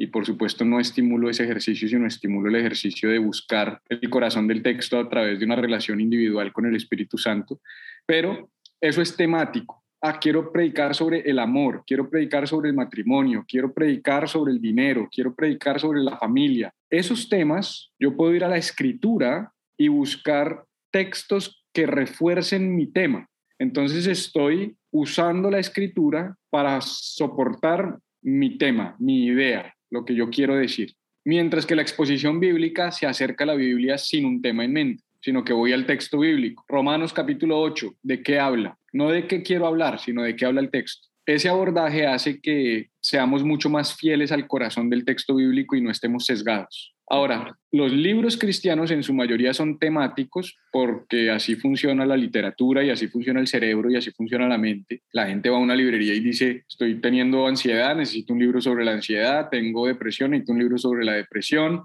y 0.00 0.06
por 0.06 0.24
supuesto 0.24 0.64
no 0.64 0.80
estimulo 0.80 1.28
ese 1.28 1.44
ejercicio, 1.44 1.86
sino 1.86 2.06
estimulo 2.06 2.48
el 2.48 2.56
ejercicio 2.56 3.10
de 3.10 3.18
buscar 3.18 3.82
el 3.90 4.08
corazón 4.08 4.48
del 4.48 4.62
texto 4.62 4.98
a 4.98 5.06
través 5.10 5.38
de 5.38 5.44
una 5.44 5.56
relación 5.56 6.00
individual 6.00 6.54
con 6.54 6.64
el 6.64 6.74
Espíritu 6.76 7.18
Santo, 7.18 7.60
pero 8.06 8.50
eso 8.80 9.02
es 9.02 9.14
temático. 9.14 9.84
Ah, 10.02 10.18
quiero 10.18 10.50
predicar 10.50 10.94
sobre 10.94 11.20
el 11.28 11.38
amor, 11.38 11.84
quiero 11.86 12.08
predicar 12.08 12.48
sobre 12.48 12.70
el 12.70 12.74
matrimonio, 12.74 13.44
quiero 13.46 13.74
predicar 13.74 14.26
sobre 14.26 14.52
el 14.52 14.60
dinero, 14.62 15.06
quiero 15.12 15.34
predicar 15.34 15.78
sobre 15.78 16.00
la 16.00 16.16
familia. 16.16 16.72
Esos 16.88 17.28
temas, 17.28 17.92
yo 17.98 18.16
puedo 18.16 18.34
ir 18.34 18.42
a 18.42 18.48
la 18.48 18.56
escritura 18.56 19.52
y 19.76 19.88
buscar 19.88 20.64
textos 20.90 21.59
que 21.72 21.86
refuercen 21.86 22.74
mi 22.74 22.86
tema. 22.86 23.28
Entonces 23.58 24.06
estoy 24.06 24.76
usando 24.90 25.50
la 25.50 25.58
escritura 25.58 26.36
para 26.50 26.80
soportar 26.80 27.98
mi 28.22 28.58
tema, 28.58 28.96
mi 28.98 29.26
idea 29.26 29.74
lo 29.90 30.04
que 30.04 30.14
yo 30.14 30.30
quiero 30.30 30.54
decir. 30.54 30.94
Mientras 31.24 31.66
que 31.66 31.74
la 31.74 31.82
exposición 31.82 32.40
bíblica 32.40 32.90
se 32.92 33.06
acerca 33.06 33.44
a 33.44 33.48
la 33.48 33.54
Biblia 33.54 33.98
sin 33.98 34.24
un 34.24 34.40
tema 34.40 34.64
en 34.64 34.72
mente, 34.72 35.04
sino 35.20 35.44
que 35.44 35.52
voy 35.52 35.72
al 35.72 35.84
texto 35.84 36.20
bíblico. 36.20 36.64
Romanos 36.66 37.12
capítulo 37.12 37.60
8, 37.60 37.96
¿de 38.02 38.22
qué 38.22 38.38
habla? 38.38 38.78
No 38.92 39.10
de 39.10 39.26
qué 39.26 39.42
quiero 39.42 39.66
hablar, 39.66 39.98
sino 40.00 40.22
de 40.22 40.34
qué 40.34 40.46
habla 40.46 40.62
el 40.62 40.70
texto. 40.70 41.08
Ese 41.26 41.48
abordaje 41.48 42.06
hace 42.06 42.40
que 42.40 42.88
seamos 43.00 43.44
mucho 43.44 43.68
más 43.68 43.94
fieles 43.94 44.32
al 44.32 44.46
corazón 44.46 44.88
del 44.88 45.04
texto 45.04 45.34
bíblico 45.34 45.76
y 45.76 45.82
no 45.82 45.90
estemos 45.90 46.24
sesgados. 46.24 46.94
Ahora, 47.12 47.58
los 47.72 47.92
libros 47.92 48.38
cristianos 48.38 48.92
en 48.92 49.02
su 49.02 49.12
mayoría 49.12 49.52
son 49.52 49.80
temáticos 49.80 50.56
porque 50.70 51.28
así 51.28 51.56
funciona 51.56 52.06
la 52.06 52.16
literatura 52.16 52.84
y 52.84 52.90
así 52.90 53.08
funciona 53.08 53.40
el 53.40 53.48
cerebro 53.48 53.90
y 53.90 53.96
así 53.96 54.12
funciona 54.12 54.46
la 54.46 54.58
mente. 54.58 55.02
La 55.10 55.26
gente 55.26 55.50
va 55.50 55.56
a 55.56 55.60
una 55.60 55.74
librería 55.74 56.14
y 56.14 56.20
dice, 56.20 56.62
estoy 56.68 57.00
teniendo 57.00 57.48
ansiedad, 57.48 57.96
necesito 57.96 58.32
un 58.32 58.38
libro 58.38 58.60
sobre 58.60 58.84
la 58.84 58.92
ansiedad, 58.92 59.48
tengo 59.50 59.88
depresión, 59.88 60.30
necesito 60.30 60.52
un 60.52 60.60
libro 60.60 60.78
sobre 60.78 61.04
la 61.04 61.14
depresión, 61.14 61.82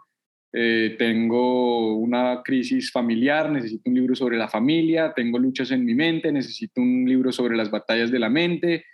eh, 0.54 0.96
tengo 1.00 1.96
una 1.98 2.44
crisis 2.44 2.92
familiar, 2.92 3.52
necesito 3.52 3.90
un 3.90 3.96
libro 3.96 4.16
sobre 4.16 4.38
la 4.38 4.48
familia, 4.48 5.12
tengo 5.16 5.40
luchas 5.40 5.72
en 5.72 5.86
mi 5.86 5.96
mente, 5.96 6.32
necesito 6.32 6.82
un 6.82 7.04
libro 7.04 7.32
sobre 7.32 7.58
las 7.58 7.72
batallas 7.72 8.12
de 8.12 8.20
la 8.20 8.30
mente. 8.30 8.86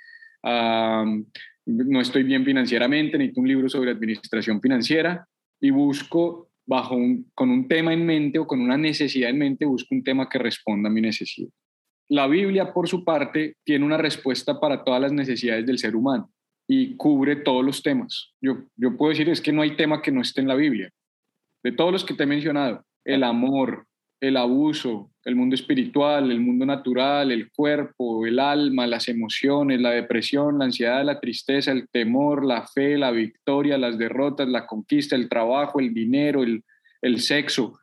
no 0.44 2.00
estoy 2.00 2.24
bien 2.24 2.46
financieramente, 2.46 3.18
necesito 3.18 3.42
un 3.42 3.48
libro 3.50 3.68
sobre 3.68 3.92
administración 3.92 4.62
financiera 4.62 5.28
y 5.62 5.70
busco 5.70 6.50
bajo 6.66 6.98
con 7.34 7.50
un 7.50 7.68
tema 7.68 7.94
en 7.94 8.06
mente 8.06 8.40
o 8.40 8.48
con 8.48 8.62
una 8.62 8.78
necesidad 8.78 9.30
en 9.30 9.38
mente, 9.38 9.66
busco 9.66 9.94
un 9.96 10.04
tema 10.04 10.28
que 10.28 10.40
responda 10.40 10.90
a 10.90 10.92
mi 10.92 11.02
necesidad. 11.02 11.50
La 12.10 12.28
Biblia, 12.28 12.74
por 12.74 12.90
su 12.90 13.06
parte, 13.06 13.56
tiene 13.64 13.86
una 13.86 13.98
respuesta 13.98 14.60
para 14.60 14.84
todas 14.84 15.02
las 15.02 15.14
necesidades 15.14 15.66
del 15.66 15.80
ser 15.80 15.96
humano 15.96 16.30
y 16.68 16.96
cubre 16.96 17.38
todos 17.38 17.64
los 17.64 17.82
temas. 17.82 18.34
Yo, 18.42 18.64
yo 18.76 18.98
puedo 18.98 19.12
decir, 19.12 19.30
es 19.30 19.42
que 19.42 19.54
no 19.54 19.62
hay 19.62 19.76
tema 19.76 20.02
que 20.02 20.12
no 20.12 20.22
esté 20.22 20.42
en 20.42 20.48
la 20.48 20.56
Biblia. 20.56 20.90
De 21.64 21.72
todos 21.72 21.92
los 21.92 22.04
que 22.04 22.14
te 22.14 22.24
he 22.24 22.28
mencionado, 22.28 22.84
el 23.06 23.24
amor, 23.24 23.86
el 24.22 24.38
abuso, 24.38 25.10
el 25.26 25.36
mundo 25.36 25.56
espiritual, 25.56 26.32
el 26.32 26.40
mundo 26.40 26.64
natural, 26.66 27.32
el 27.32 27.52
cuerpo, 27.52 28.26
el 28.26 28.40
alma, 28.40 28.86
las 28.86 29.08
emociones, 29.08 29.82
la 29.82 29.90
depresión, 29.90 30.60
la 30.60 30.66
ansiedad, 30.66 31.04
la 31.04 31.20
tristeza, 31.20 31.72
el 31.72 31.90
temor, 31.90 32.46
la 32.46 32.68
fe, 32.68 32.98
la 32.98 33.10
victoria, 33.10 33.80
las 33.80 33.98
derrotas, 33.98 34.48
la 34.48 34.68
conquista, 34.68 35.16
el 35.16 35.28
trabajo, 35.28 35.80
el 35.80 35.94
dinero, 35.94 36.44
el, 36.44 36.64
el 37.02 37.20
sexo. 37.20 37.80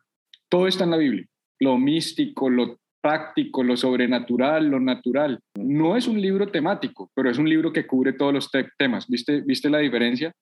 Todo 0.47 0.67
está 0.67 0.85
en 0.85 0.91
la 0.91 0.97
Biblia. 0.97 1.25
Lo 1.59 1.77
místico, 1.77 2.49
lo 2.49 2.79
práctico, 3.01 3.61
lo 3.61 3.75
sobrenatural, 3.75 4.67
lo 4.67 4.79
natural. 4.79 5.41
No 5.55 5.97
es 5.97 6.07
un 6.07 6.21
libro 6.21 6.47
temático, 6.47 7.11
pero 7.13 7.29
es 7.29 7.37
un 7.37 7.49
libro 7.49 7.73
que 7.73 7.85
cubre 7.85 8.13
todos 8.13 8.33
los 8.33 8.49
temas. 8.77 9.07
¿Viste, 9.09 9.41
¿Viste 9.41 9.69
la 9.69 9.79
diferencia? 9.79 10.33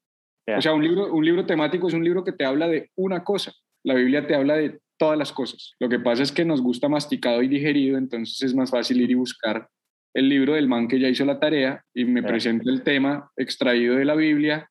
O 0.56 0.62
sea, 0.62 0.74
un 0.74 0.84
libro, 0.84 1.12
un 1.12 1.26
libro 1.26 1.46
temático 1.46 1.88
es 1.88 1.94
un 1.94 2.04
libro 2.04 2.24
que 2.24 2.32
te 2.32 2.46
habla 2.46 2.68
de 2.68 2.92
una 2.96 3.24
cosa. 3.24 3.52
La 3.84 3.96
Biblia 3.96 4.26
te 4.26 4.36
habla 4.36 4.56
de 4.56 4.80
todas 4.98 5.18
las 5.18 5.32
cosas. 5.32 5.74
Lo 5.80 5.90
que 5.90 6.00
pasa 6.00 6.24
es 6.24 6.32
que 6.32 6.46
nos 6.46 6.62
gusta 6.62 6.90
masticado 6.90 7.42
y 7.44 7.48
digerido, 7.48 7.98
entonces 7.98 8.42
es 8.42 8.56
más 8.56 8.72
fácil 8.72 9.02
ir 9.02 9.12
y 9.12 9.16
buscar 9.16 9.70
el 10.14 10.30
libro 10.30 10.56
del 10.56 10.68
man 10.68 10.88
que 10.88 11.00
ya 11.00 11.10
hizo 11.10 11.26
la 11.26 11.40
tarea 11.40 11.84
y 11.94 12.06
me 12.06 12.24
presenta 12.24 12.72
el 12.72 12.82
tema 12.82 13.30
extraído 13.38 13.96
de 13.96 14.06
la 14.06 14.16
Biblia 14.16 14.70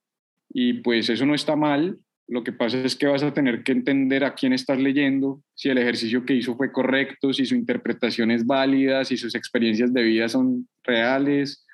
y 0.49 0.75
pues 0.75 1.09
eso 1.09 1.25
no 1.25 1.35
está 1.35 1.55
mal. 1.55 1.99
Lo 2.29 2.43
que 2.43 2.53
pasa 2.53 2.79
es 2.79 2.97
que 2.97 3.07
vas 3.07 3.23
a 3.23 3.33
tener 3.33 3.63
que 3.63 3.71
entender 3.71 4.25
a 4.25 4.35
quién 4.35 4.53
estás 4.53 4.81
leyendo, 4.81 5.41
si 5.55 5.69
el 5.69 5.79
ejercicio 5.79 6.25
que 6.25 6.35
hizo 6.35 6.57
fue 6.57 6.73
correcto, 6.73 7.33
si 7.33 7.47
su 7.47 7.55
interpretación 7.55 8.33
es 8.33 8.45
válida, 8.45 9.05
si 9.05 9.17
sus 9.17 9.37
experiencias 9.37 9.95
de 9.95 10.03
vida 10.03 10.29
son 10.29 10.69
reales, 10.83 11.65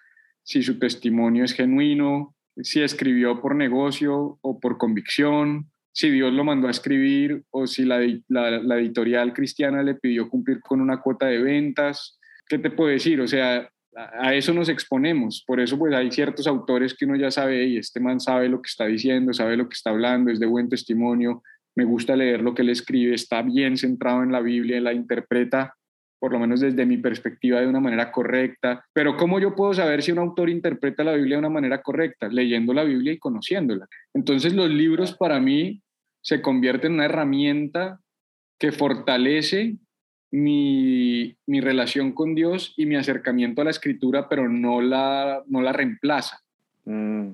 si 0.43 0.63
su 0.63 0.79
testimonio 0.79 1.45
es 1.45 1.55
genuino, 1.55 2.35
si 2.61 2.83
escribió 2.83 3.41
por 3.41 3.55
negocio 3.55 4.39
o 4.43 4.61
por 4.61 4.77
convicción, 4.77 5.71
si 5.93 6.11
Dios 6.11 6.33
lo 6.33 6.45
mandó 6.45 6.69
a 6.69 6.71
escribir 6.71 7.43
o 7.51 7.67
si 7.67 7.85
la, 7.85 8.01
la, 8.29 8.79
editorial 8.79 9.33
cristiana 9.33 9.83
le 9.83 9.95
pidió 9.95 10.29
cumplir 10.29 10.61
con 10.61 10.81
una 10.81 11.01
cuota 11.01 11.27
de 11.27 11.43
ventas. 11.43 12.19
¿Qué 12.49 12.59
te 12.59 12.71
puedo 12.71 12.91
decir? 12.91 13.21
O 13.21 13.29
sea, 13.29 13.71
a, 13.95 14.35
eso 14.35 14.55
nos 14.55 14.69
exponemos. 14.69 15.45
Por 15.47 15.61
eso 15.61 15.79
pues 15.79 15.95
hay 15.95 16.11
ciertos 16.11 16.47
autores 16.47 16.95
que 16.95 17.05
uno 17.05 17.17
ya 17.17 17.31
sabe, 17.31 17.67
y 17.67 17.77
este 17.77 18.01
man 18.01 18.21
sabe 18.21 18.49
lo 18.49 18.63
que 18.63 18.69
está 18.69 18.87
diciendo, 18.87 19.33
sabe 19.33 19.57
lo 19.57 19.69
que 19.69 19.75
está 19.75 19.91
hablando, 19.91 20.31
es 20.31 20.41
de 20.41 20.47
buen 20.47 20.69
testimonio, 20.69 21.43
me 21.77 21.85
gusta 21.85 22.17
leer 22.17 22.41
lo 22.41 22.55
que 22.55 22.63
él 22.63 22.71
escribe, 22.71 23.15
está 23.15 23.43
bien 23.43 23.77
centrado 23.77 24.23
en 24.23 24.33
la 24.33 24.41
Biblia, 24.41 24.81
la 24.81 24.93
interpreta 24.93 25.75
por 26.23 26.31
lo 26.31 26.39
menos 26.39 26.61
desde 26.61 26.87
mi 26.87 26.99
perspectiva, 26.99 27.61
de 27.61 27.67
una 27.67 27.81
manera 27.81 28.13
correcta. 28.13 28.87
Pero 28.93 29.17
¿cómo 29.17 29.41
yo 29.41 29.57
puedo 29.57 29.75
saber 29.75 30.05
si 30.05 30.13
un 30.13 30.21
autor 30.21 30.51
interpreta 30.51 31.03
la 31.03 31.15
Biblia 31.15 31.35
de 31.35 31.41
una 31.41 31.49
manera 31.49 31.83
correcta? 31.83 32.29
Leyendo 32.29 32.73
la 32.73 32.85
Biblia 32.85 33.13
y 33.13 33.19
conociéndola. 33.19 33.89
Entonces 34.15 34.55
los 34.55 34.71
libros 34.71 35.17
para 35.17 35.41
mí 35.41 35.83
se 36.21 36.41
convierten 36.41 36.93
en 36.93 36.95
una 36.95 37.07
herramienta 37.07 37.99
que 38.57 38.71
fortalece 38.71 39.79
mi, 40.31 41.35
mi, 41.45 41.61
relación 41.61 42.13
con 42.13 42.37
Dios 42.37 42.73
y 42.77 42.87
mi 42.87 42.95
acercamiento 42.95 43.61
a 43.61 43.65
la 43.65 43.73
escritura, 43.73 44.29
pero 44.29 44.49
no 44.49 44.81
la, 44.81 45.43
no 45.49 45.61
la 45.61 45.73
reemplaza. 45.73 46.39
Mm, 46.85 47.33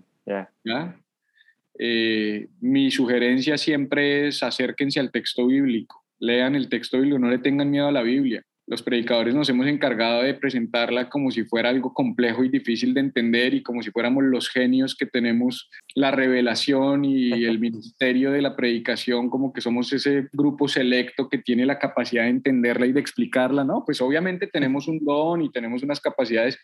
eh, 1.79 2.49
mi 2.63 2.91
sugerencia 2.91 3.59
siempre 3.59 4.29
es 4.29 4.43
acérquense 4.43 4.99
al 4.99 5.11
texto 5.11 5.47
bíblico, 5.47 6.07
lean 6.21 6.57
el 6.57 6.71
texto 6.71 6.97
bíblico, 6.97 7.19
no 7.19 7.29
le 7.29 7.39
tengan 7.39 7.71
miedo 7.71 7.87
a 7.87 7.93
la 7.93 8.01
Biblia 8.01 8.43
los 8.69 8.83
predicadores 8.83 9.35
nos 9.35 9.49
hemos 9.49 9.67
encargado 9.67 10.23
de 10.23 10.35
presentarla 10.35 11.09
como 11.09 11.31
si 11.31 11.45
fuera 11.45 11.71
algo 11.71 11.95
complejo 11.95 12.45
y 12.45 12.51
difícil 12.51 12.93
de 12.93 13.01
entender 13.01 13.55
y 13.55 13.63
como 13.63 13.83
si 13.83 13.91
fuéramos 13.91 14.25
los 14.25 14.51
genios 14.51 14.95
que 14.95 15.07
tenemos 15.07 15.71
la 15.95 16.11
revelación 16.11 17.05
y 17.07 17.45
el 17.45 17.59
ministerio 17.59 18.31
de 18.31 18.43
la 18.43 18.57
predicación, 18.57 19.31
como 19.31 19.55
que 19.55 19.63
somos 19.63 19.91
ese 19.95 20.29
grupo 20.35 20.69
selecto 20.69 21.31
que 21.31 21.39
tiene 21.39 21.65
la 21.65 21.79
capacidad 21.79 22.25
de 22.25 22.31
entenderla 22.31 22.87
y 22.87 22.93
de 22.93 23.01
explicarla, 23.01 23.65
¿no? 23.65 23.85
Pues 23.87 24.03
obviamente 24.03 24.47
tenemos 24.47 24.87
un 24.87 24.99
don 25.03 25.41
y 25.41 25.51
tenemos 25.51 25.83
unas 25.83 26.01
capacidades, 26.01 26.59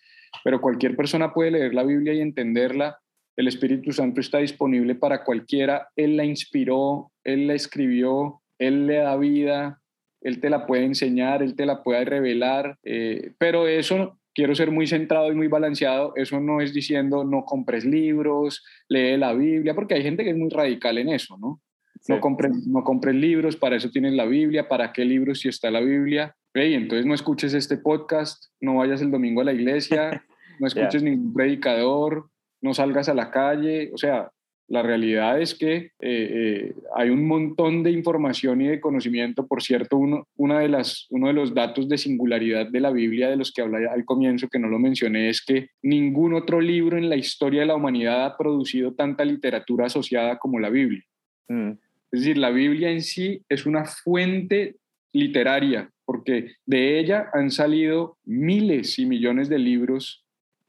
pero 0.45 0.61
cualquier 0.61 0.97
persona 0.97 1.33
puede 1.33 1.53
leer 1.53 1.75
la 1.75 1.85
Biblia 1.85 2.13
y 2.13 2.21
entenderla. 2.21 2.99
El 3.35 3.49
Espíritu 3.49 3.93
Santo 3.93 4.21
está 4.21 4.39
disponible 4.39 4.95
para 4.95 5.25
cualquiera. 5.25 5.89
Él 5.97 6.19
la 6.19 6.25
inspiró, 6.25 7.13
Él 7.25 7.47
la 7.47 7.55
escribió, 7.55 8.43
Él 8.59 8.87
le 8.87 8.97
da 8.97 9.17
vida, 9.17 9.81
él 10.25 10.41
te 10.41 10.51
la 10.51 10.67
puede 10.67 10.85
enseñar, 10.85 11.43
él 11.43 11.55
te 11.55 11.67
la 11.67 11.83
puede 11.83 12.05
revelar, 12.05 12.79
eh, 12.83 13.33
pero 13.39 13.69
eso 13.69 14.19
quiero 14.35 14.55
ser 14.55 14.71
muy 14.71 14.87
centrado 14.87 15.31
y 15.31 15.35
muy 15.35 15.49
balanceado, 15.49 16.13
eso 16.17 16.41
no 16.41 16.61
es 16.61 16.73
diciendo 16.73 17.25
no 17.25 17.45
compres 17.45 17.85
libros, 17.85 18.65
lee 18.89 19.17
la 19.17 19.35
Biblia, 19.35 19.75
porque 19.75 19.95
hay 19.95 20.03
gente 20.03 20.25
que 20.25 20.31
es 20.31 20.37
muy 20.37 20.49
radical 20.49 20.99
en 20.99 21.11
eso, 21.11 21.37
¿no? 21.39 21.61
No, 22.09 22.21
compres, 22.21 22.67
no 22.67 22.83
compres 22.83 23.15
libros, 23.15 23.57
para 23.57 23.77
eso 23.77 23.91
tienes 23.91 24.15
la 24.15 24.27
Biblia, 24.27 24.69
¿para 24.69 24.93
qué 24.93 25.05
libros 25.05 25.41
si 25.41 25.49
está 25.49 25.71
la 25.71 25.81
Biblia? 25.81 26.35
Hey, 26.53 26.75
entonces 26.75 27.07
no 27.07 27.15
escuches 27.15 27.55
este 27.55 27.79
podcast, 27.79 28.47
no 28.61 28.77
vayas 28.77 29.01
el 29.01 29.11
domingo 29.11 29.41
a 29.41 29.45
la 29.45 29.53
iglesia, 29.53 30.25
no 30.59 30.67
escuches 30.67 31.03
ningún 31.03 31.33
predicador, 31.33 32.29
no 32.61 32.75
salgas 32.75 33.09
a 33.09 33.15
la 33.15 33.31
calle, 33.31 33.91
o 33.95 33.99
sea, 33.99 34.31
la 34.69 34.83
realidad 34.83 35.41
es 35.41 35.55
que 35.55 35.77
eh, 35.77 35.91
eh, 36.01 36.75
hay 36.95 37.11
un 37.11 37.27
montón 37.27 37.83
de 37.83 37.91
información 37.91 38.63
y 38.63 38.69
de 38.69 38.81
conocimiento. 38.81 39.47
Por 39.47 39.63
cierto, 39.63 39.97
uno, 39.99 40.27
una 40.37 40.61
de 40.61 40.69
las, 40.69 41.07
uno 41.11 41.27
de 41.29 41.35
los 41.35 41.55
datos 41.55 41.89
de 41.89 41.99
singularidad 41.99 42.67
de 42.71 42.81
la 42.81 42.91
Biblia 42.91 43.29
de 43.29 43.37
los 43.37 43.53
que 43.53 43.63
hablé 43.63 43.87
al 43.87 44.05
comienzo, 44.05 44.49
que 44.49 44.59
no 44.59 44.69
lo 44.69 44.79
mencioné, 44.79 45.29
es 45.29 45.45
que 45.45 45.69
ningún 45.83 46.35
otro 46.35 46.61
libro 46.61 46.97
en 46.97 47.11
la 47.11 47.17
historia 47.17 47.61
de 47.61 47.67
la 47.67 47.77
humanidad 47.77 48.25
ha 48.25 48.37
producido 48.37 48.95
tanta 48.95 49.25
literatura 49.25 49.87
asociada 49.87 50.39
como 50.39 50.59
la 50.59 50.71
Biblia. 50.71 51.05
Mm. 51.49 51.73
Es 52.13 52.21
decir, 52.21 52.39
la 52.39 52.51
Biblia 52.51 52.91
en 52.91 53.03
sí 53.03 53.43
es 53.49 53.67
una 53.67 53.85
fuente 53.85 54.77
literaria, 55.13 55.91
porque 56.05 56.53
de 56.65 56.99
ella 56.99 57.29
han 57.35 57.51
salido 57.51 58.17
miles 58.25 58.99
y 58.99 59.07
millones 59.07 59.49
de 59.49 59.59
libros 59.59 60.24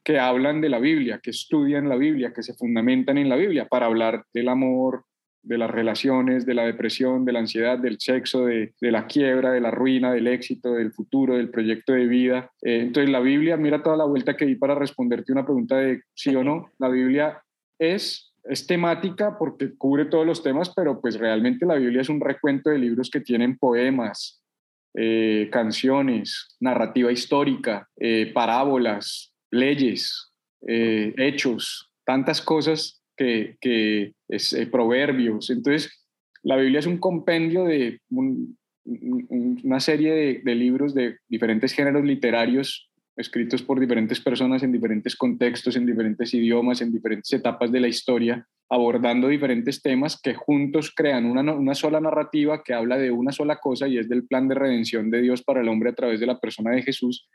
que 0.06 0.20
hablan 0.20 0.60
de 0.60 0.68
la 0.68 0.78
Biblia, 0.78 1.18
que 1.20 1.30
estudian 1.30 1.88
la 1.88 1.96
Biblia, 1.96 2.32
que 2.32 2.44
se 2.44 2.54
fundamentan 2.54 3.18
en 3.18 3.28
la 3.28 3.34
Biblia 3.34 3.66
para 3.66 3.86
hablar 3.86 4.24
del 4.32 4.48
amor, 4.48 5.04
de 5.42 5.58
las 5.58 5.68
relaciones, 5.68 6.46
de 6.46 6.54
la 6.54 6.64
depresión, 6.64 7.24
de 7.24 7.32
la 7.32 7.40
ansiedad, 7.40 7.76
del 7.76 7.98
sexo, 7.98 8.46
de, 8.46 8.72
la 8.80 9.08
quiebra, 9.08 9.50
de 9.50 9.60
la 9.60 9.72
ruina, 9.72 10.12
del 10.12 10.28
éxito, 10.28 10.74
del 10.74 10.92
futuro, 10.92 11.36
del 11.36 11.50
proyecto 11.50 11.92
de 11.92 12.06
vida. 12.06 12.52
Eh, 12.62 12.82
entonces 12.82 13.10
la 13.10 13.18
Biblia, 13.18 13.56
mira 13.56 13.82
toda 13.82 13.96
la 13.96 14.04
vuelta 14.04 14.36
que 14.36 14.46
di 14.46 14.54
para 14.54 14.76
responderte 14.76 15.32
una 15.32 15.44
pregunta 15.44 15.76
de 15.76 16.02
sí 16.14 16.36
o 16.36 16.44
no, 16.44 16.70
la 16.78 16.88
Biblia 16.88 17.42
es, 17.76 18.32
es 18.44 18.64
temática 18.64 19.36
porque 19.36 19.74
cubre 19.76 20.04
todos 20.04 20.24
los 20.24 20.40
temas, 20.40 20.72
pero 20.72 21.00
pues 21.00 21.18
realmente 21.18 21.66
la 21.66 21.74
Biblia 21.74 22.02
es 22.02 22.08
un 22.08 22.20
recuento 22.20 22.70
de 22.70 22.78
libros 22.78 23.10
que 23.10 23.22
tienen 23.22 23.58
poemas, 23.58 24.40
eh, 24.94 25.48
canciones, 25.50 26.56
narrativa 26.60 27.10
histórica, 27.10 27.88
eh, 27.96 28.30
parábolas, 28.32 29.32
leyes, 29.58 30.32
eh, 30.66 31.14
hechos, 31.16 31.92
tantas 32.04 32.40
cosas 32.40 33.02
que, 33.16 33.56
que 33.60 34.14
es, 34.28 34.52
eh, 34.52 34.66
proverbios. 34.66 35.50
Entonces, 35.50 36.06
la 36.42 36.56
Biblia 36.56 36.80
es 36.80 36.86
un 36.86 36.98
compendio 36.98 37.64
de 37.64 38.00
una 38.08 39.80
serie 39.80 40.40
de, 40.44 40.54
libros 40.54 40.94
de 40.94 41.16
diferentes 41.28 41.72
géneros 41.72 42.04
literarios 42.04 42.88
escritos 43.16 43.62
por 43.62 43.80
diferentes 43.80 44.20
personas 44.20 44.62
en 44.62 44.70
diferentes 44.70 45.16
contextos, 45.16 45.74
en 45.74 45.86
diferentes 45.86 46.32
idiomas, 46.34 46.82
en 46.82 46.92
diferentes 46.92 47.32
etapas 47.32 47.72
de 47.72 47.80
la 47.80 47.88
historia, 47.88 48.46
abordando 48.68 49.26
diferentes 49.26 49.80
temas 49.82 50.20
que 50.20 50.34
juntos 50.34 50.92
crean 50.94 51.24
una 51.24 51.74
sola 51.74 51.98
narrativa 51.98 52.62
que 52.62 52.74
habla 52.74 52.98
de 52.98 53.10
una 53.10 53.32
sola 53.32 53.56
cosa 53.56 53.88
y 53.88 53.98
es 53.98 54.08
del 54.08 54.26
plan 54.26 54.46
de 54.48 54.54
redención 54.54 55.10
de 55.10 55.22
Dios 55.22 55.42
para 55.42 55.62
el 55.62 55.68
hombre 55.68 55.90
a 55.90 55.94
través 55.94 56.20
de 56.20 56.26
la 56.26 56.38
persona 56.38 56.72
de 56.72 56.82
Jesús 56.82 57.26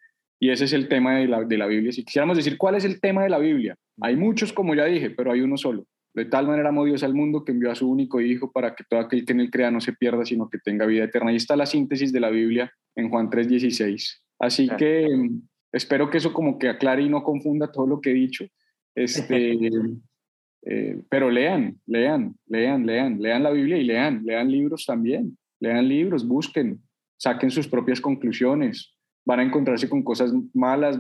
y 0.42 0.50
ese 0.50 0.66
es 0.66 0.74
el 0.74 0.88
tema 0.88 1.18
de 1.18 1.28
la, 1.28 1.44
de 1.44 1.56
la 1.56 1.68
Biblia. 1.68 1.92
Si 1.92 2.04
quisiéramos 2.04 2.36
decir 2.36 2.58
cuál 2.58 2.74
es 2.74 2.84
el 2.84 3.00
tema 3.00 3.22
de 3.22 3.30
la 3.30 3.38
Biblia, 3.38 3.78
hay 4.02 4.16
muchos, 4.16 4.52
como 4.52 4.74
ya 4.74 4.86
dije, 4.86 5.12
pero 5.12 5.32
hay 5.32 5.42
uno 5.42 5.56
solo. 5.56 5.86
De 6.16 6.26
tal 6.26 6.48
manera 6.48 6.70
amó 6.70 6.84
Dios 6.84 7.04
al 7.04 7.14
mundo 7.14 7.46
que 7.46 7.52
envió 7.52 7.72
a 7.72 7.76
su 7.76 7.88
único 7.88 8.20
Hijo 8.20 8.52
para 8.52 8.74
que 8.74 8.84
todo 8.90 9.00
aquel 9.00 9.24
que 9.24 9.34
en 9.34 9.40
él 9.40 9.52
crea 9.52 9.70
no 9.70 9.80
se 9.80 9.94
pierda, 9.94 10.26
sino 10.26 10.50
que 10.50 10.58
tenga 10.58 10.88
vida 10.88 11.04
eterna. 11.04 11.30
Ahí 11.30 11.36
está 11.36 11.56
la 11.56 11.68
síntesis 11.68 12.12
de 12.12 12.20
la 12.20 12.32
Biblia 12.32 12.74
en 12.96 13.10
Juan 13.10 13.30
3:16. 13.30 14.20
Así 14.40 14.68
que 14.80 15.08
mm, 15.16 15.42
espero 15.74 16.10
que 16.10 16.18
eso 16.18 16.34
como 16.34 16.58
que 16.58 16.70
aclare 16.70 17.04
y 17.04 17.10
no 17.10 17.24
confunda 17.24 17.72
todo 17.72 17.86
lo 17.86 18.02
que 18.02 18.10
he 18.10 18.16
dicho. 18.16 18.44
Este, 18.96 19.56
eh, 20.66 21.02
pero 21.08 21.30
lean, 21.30 21.80
lean, 21.86 22.36
lean, 22.48 22.84
lean, 22.88 23.22
lean 23.22 23.44
la 23.44 23.52
Biblia 23.52 23.78
y 23.78 23.84
lean, 23.84 24.24
lean 24.26 24.50
libros 24.50 24.88
también. 24.88 25.38
Lean 25.60 25.88
libros, 25.88 26.28
busquen, 26.28 26.82
saquen 27.18 27.52
sus 27.52 27.68
propias 27.68 28.02
conclusiones, 28.02 28.96
van 29.26 29.40
a 29.40 29.44
encontrarse 29.44 29.90
con 29.90 30.04
cosas 30.04 30.32
malas. 30.54 31.00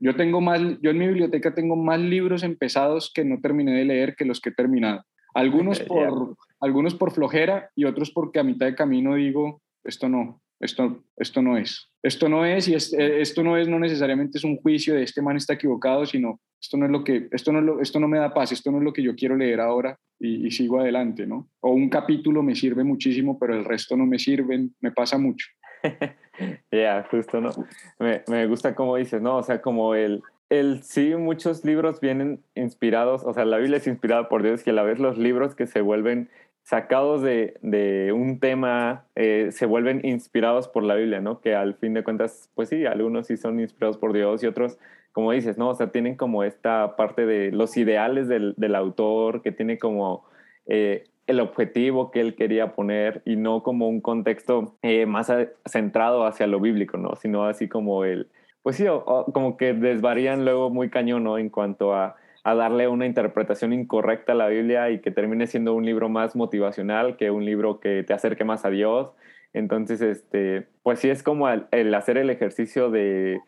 Yo 0.00 0.16
tengo 0.16 0.40
más, 0.40 0.60
yo 0.80 0.90
en 0.90 0.98
mi 0.98 1.06
biblioteca 1.06 1.54
tengo 1.54 1.76
más 1.76 2.00
libros 2.00 2.42
empezados 2.42 3.10
que 3.14 3.24
no 3.24 3.40
terminé 3.40 3.72
de 3.72 3.84
leer 3.84 4.14
que 4.16 4.24
los 4.24 4.40
que 4.40 4.50
he 4.50 4.54
terminado. 4.54 5.04
Algunos 5.34 5.80
por, 5.80 6.36
algunos 6.60 6.94
por 6.94 7.12
flojera 7.12 7.70
y 7.74 7.84
otros 7.84 8.10
porque 8.10 8.38
a 8.38 8.44
mitad 8.44 8.66
de 8.66 8.74
camino 8.74 9.14
digo, 9.14 9.62
esto 9.84 10.08
no, 10.08 10.42
esto, 10.60 11.04
esto 11.16 11.42
no 11.42 11.56
es. 11.56 11.88
Esto 12.02 12.28
no 12.28 12.44
es 12.44 12.68
y 12.68 12.74
eh, 12.74 13.20
esto 13.20 13.42
no 13.42 13.56
es 13.56 13.68
no 13.68 13.78
necesariamente 13.78 14.38
es 14.38 14.44
un 14.44 14.56
juicio 14.56 14.94
de 14.94 15.02
este 15.02 15.22
man 15.22 15.36
está 15.36 15.54
equivocado, 15.54 16.04
sino 16.04 16.40
esto 16.60 16.76
no 16.76 16.86
es 16.86 16.92
lo 16.92 17.02
que, 17.02 17.28
esto 17.32 17.52
no, 17.52 17.80
esto 17.80 17.98
no 17.98 18.08
me 18.08 18.18
da 18.18 18.34
paz, 18.34 18.52
esto 18.52 18.70
no 18.70 18.78
es 18.78 18.84
lo 18.84 18.92
que 18.92 19.02
yo 19.02 19.16
quiero 19.16 19.36
leer 19.36 19.60
ahora 19.60 19.98
y, 20.20 20.46
y, 20.46 20.50
sigo 20.50 20.78
adelante, 20.78 21.26
¿no? 21.26 21.48
O 21.60 21.72
un 21.72 21.88
capítulo 21.88 22.42
me 22.42 22.54
sirve 22.54 22.84
muchísimo, 22.84 23.38
pero 23.38 23.54
el 23.54 23.64
resto 23.64 23.96
no 23.96 24.06
me 24.06 24.18
sirven, 24.18 24.74
me 24.80 24.92
pasa 24.92 25.18
mucho. 25.18 25.46
Ya, 26.70 27.06
justo, 27.10 27.40
¿no? 27.40 27.50
Me, 27.98 28.22
me 28.28 28.46
gusta 28.46 28.74
cómo 28.74 28.96
dices, 28.96 29.20
¿no? 29.20 29.36
O 29.36 29.42
sea, 29.42 29.60
como 29.60 29.94
el, 29.94 30.22
el 30.48 30.82
sí, 30.82 31.14
muchos 31.14 31.64
libros 31.64 32.00
vienen 32.00 32.42
inspirados, 32.54 33.22
o 33.24 33.32
sea, 33.32 33.44
la 33.44 33.58
Biblia 33.58 33.78
es 33.78 33.86
inspirada 33.86 34.28
por 34.28 34.42
Dios 34.42 34.66
y 34.66 34.70
a 34.70 34.72
la 34.72 34.82
vez 34.82 34.98
los 34.98 35.18
libros 35.18 35.54
que 35.54 35.66
se 35.66 35.80
vuelven 35.80 36.28
sacados 36.62 37.22
de, 37.22 37.58
de 37.62 38.12
un 38.12 38.38
tema 38.38 39.04
eh, 39.16 39.48
se 39.50 39.66
vuelven 39.66 40.00
inspirados 40.04 40.68
por 40.68 40.84
la 40.84 40.94
Biblia, 40.94 41.20
¿no? 41.20 41.40
Que 41.40 41.54
al 41.54 41.74
fin 41.74 41.94
de 41.94 42.04
cuentas, 42.04 42.50
pues 42.54 42.68
sí, 42.68 42.86
algunos 42.86 43.26
sí 43.26 43.36
son 43.36 43.60
inspirados 43.60 43.98
por 43.98 44.12
Dios 44.12 44.42
y 44.42 44.46
otros, 44.46 44.78
como 45.12 45.32
dices, 45.32 45.58
¿no? 45.58 45.70
O 45.70 45.74
sea, 45.74 45.90
tienen 45.90 46.16
como 46.16 46.44
esta 46.44 46.96
parte 46.96 47.26
de 47.26 47.50
los 47.50 47.76
ideales 47.76 48.28
del, 48.28 48.54
del 48.56 48.74
autor, 48.74 49.42
que 49.42 49.52
tiene 49.52 49.78
como 49.78 50.24
eh, 50.66 51.04
el 51.26 51.40
objetivo 51.40 52.10
que 52.10 52.20
él 52.20 52.34
quería 52.34 52.74
poner 52.74 53.22
y 53.24 53.36
no 53.36 53.62
como 53.62 53.88
un 53.88 54.00
contexto 54.00 54.76
eh, 54.82 55.06
más 55.06 55.32
centrado 55.66 56.26
hacia 56.26 56.46
lo 56.46 56.60
bíblico, 56.60 56.98
¿no? 56.98 57.14
Sino 57.16 57.44
así 57.44 57.68
como 57.68 58.04
el, 58.04 58.28
pues 58.62 58.76
sí, 58.76 58.86
como 59.32 59.56
que 59.56 59.72
desvarían 59.72 60.44
luego 60.44 60.70
muy 60.70 60.90
cañón, 60.90 61.24
¿no? 61.24 61.38
En 61.38 61.48
cuanto 61.48 61.94
a, 61.94 62.16
a, 62.44 62.54
darle 62.54 62.88
una 62.88 63.06
interpretación 63.06 63.72
incorrecta 63.72 64.32
a 64.32 64.36
la 64.36 64.48
Biblia 64.48 64.90
y 64.90 65.00
que 65.00 65.10
termine 65.10 65.46
siendo 65.46 65.74
un 65.74 65.86
libro 65.86 66.08
más 66.08 66.36
motivacional 66.36 67.16
que 67.16 67.30
un 67.30 67.44
libro 67.44 67.80
que 67.80 68.02
te 68.02 68.14
acerque 68.14 68.44
más 68.44 68.64
a 68.64 68.70
Dios. 68.70 69.12
Entonces, 69.52 70.00
este, 70.00 70.66
pues 70.82 71.00
sí 71.00 71.10
es 71.10 71.22
como 71.22 71.48
el, 71.48 71.94
hacer 71.94 72.18
el 72.18 72.30
ejercicio 72.30 72.90
de, 72.90 73.40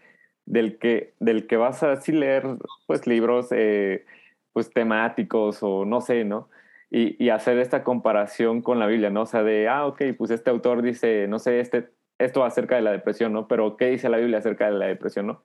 del, 0.46 0.78
que, 0.78 1.14
del 1.20 1.46
que 1.46 1.56
vas 1.56 1.82
a 1.82 1.98
leer, 2.06 2.44
pues 2.86 3.06
libros, 3.06 3.48
eh, 3.52 4.04
pues 4.52 4.70
temáticos 4.70 5.58
o 5.62 5.84
no 5.84 6.00
sé, 6.00 6.24
¿no? 6.24 6.48
Y, 6.96 7.28
hacer 7.30 7.58
esta 7.58 7.82
comparación 7.82 8.62
con 8.62 8.78
la 8.78 8.86
Biblia, 8.86 9.10
¿no? 9.10 9.22
O 9.22 9.26
sea, 9.26 9.42
de, 9.42 9.66
ah, 9.66 9.84
ok, 9.84 10.00
pues 10.16 10.30
este 10.30 10.50
autor 10.50 10.80
dice, 10.80 11.26
no 11.26 11.40
sé, 11.40 11.58
este 11.58 11.90
esto 12.20 12.44
acerca 12.44 12.76
de 12.76 12.82
la 12.82 12.92
depresión, 12.92 13.32
¿no? 13.32 13.48
Pero 13.48 13.76
¿qué 13.76 13.86
dice 13.86 14.08
la 14.08 14.18
Biblia 14.18 14.38
acerca 14.38 14.66
de 14.66 14.78
la 14.78 14.86
depresión, 14.86 15.26
¿no? 15.26 15.42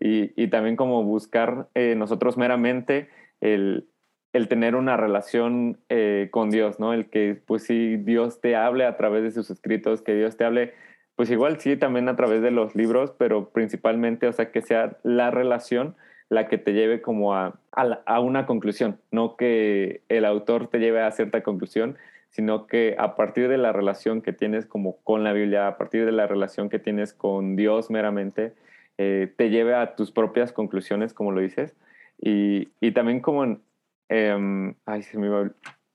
Y, 0.00 0.32
y 0.42 0.48
también 0.48 0.76
como 0.76 1.04
buscar 1.04 1.68
eh, 1.74 1.94
nosotros 1.96 2.38
meramente 2.38 3.10
el, 3.42 3.90
el, 4.32 4.48
tener 4.48 4.74
una 4.74 4.96
relación 4.96 5.78
eh, 5.90 6.28
con 6.30 6.48
Dios, 6.48 6.80
¿no? 6.80 6.94
El 6.94 7.10
que, 7.10 7.42
pues 7.46 7.64
sí, 7.64 7.98
Dios 7.98 8.40
te 8.40 8.56
hable 8.56 8.86
a 8.86 8.96
través 8.96 9.22
de 9.22 9.32
sus 9.32 9.50
escritos, 9.50 10.00
que 10.00 10.14
Dios 10.14 10.38
te 10.38 10.44
hable, 10.44 10.72
pues 11.14 11.30
igual 11.30 11.60
sí, 11.60 11.76
también 11.76 12.08
a 12.08 12.16
través 12.16 12.40
de 12.40 12.50
los 12.50 12.74
libros, 12.74 13.12
pero 13.18 13.50
principalmente, 13.50 14.28
o 14.28 14.32
sea, 14.32 14.50
que 14.50 14.62
sea 14.62 14.96
la 15.02 15.30
relación 15.30 15.94
la 16.28 16.48
que 16.48 16.58
te 16.58 16.72
lleve 16.72 17.00
como 17.00 17.34
a, 17.34 17.58
a, 17.72 18.00
a 18.04 18.20
una 18.20 18.46
conclusión, 18.46 18.98
no 19.10 19.36
que 19.36 20.02
el 20.08 20.24
autor 20.24 20.68
te 20.68 20.78
lleve 20.78 21.00
a 21.00 21.10
cierta 21.10 21.42
conclusión, 21.42 21.96
sino 22.30 22.66
que 22.66 22.96
a 22.98 23.16
partir 23.16 23.48
de 23.48 23.58
la 23.58 23.72
relación 23.72 24.20
que 24.20 24.32
tienes 24.32 24.66
como 24.66 24.98
con 25.02 25.24
la 25.24 25.32
Biblia, 25.32 25.68
a 25.68 25.78
partir 25.78 26.04
de 26.04 26.12
la 26.12 26.26
relación 26.26 26.68
que 26.68 26.78
tienes 26.78 27.14
con 27.14 27.56
Dios 27.56 27.90
meramente, 27.90 28.54
eh, 28.98 29.32
te 29.36 29.50
lleve 29.50 29.74
a 29.74 29.94
tus 29.94 30.10
propias 30.10 30.52
conclusiones, 30.52 31.14
como 31.14 31.32
lo 31.32 31.40
dices, 31.40 31.76
y, 32.20 32.68
y 32.80 32.92
también 32.92 33.20
como 33.20 33.44
en... 33.44 33.62
Em, 34.08 34.74
ay, 34.84 35.02
se 35.02 35.18
me, 35.18 35.50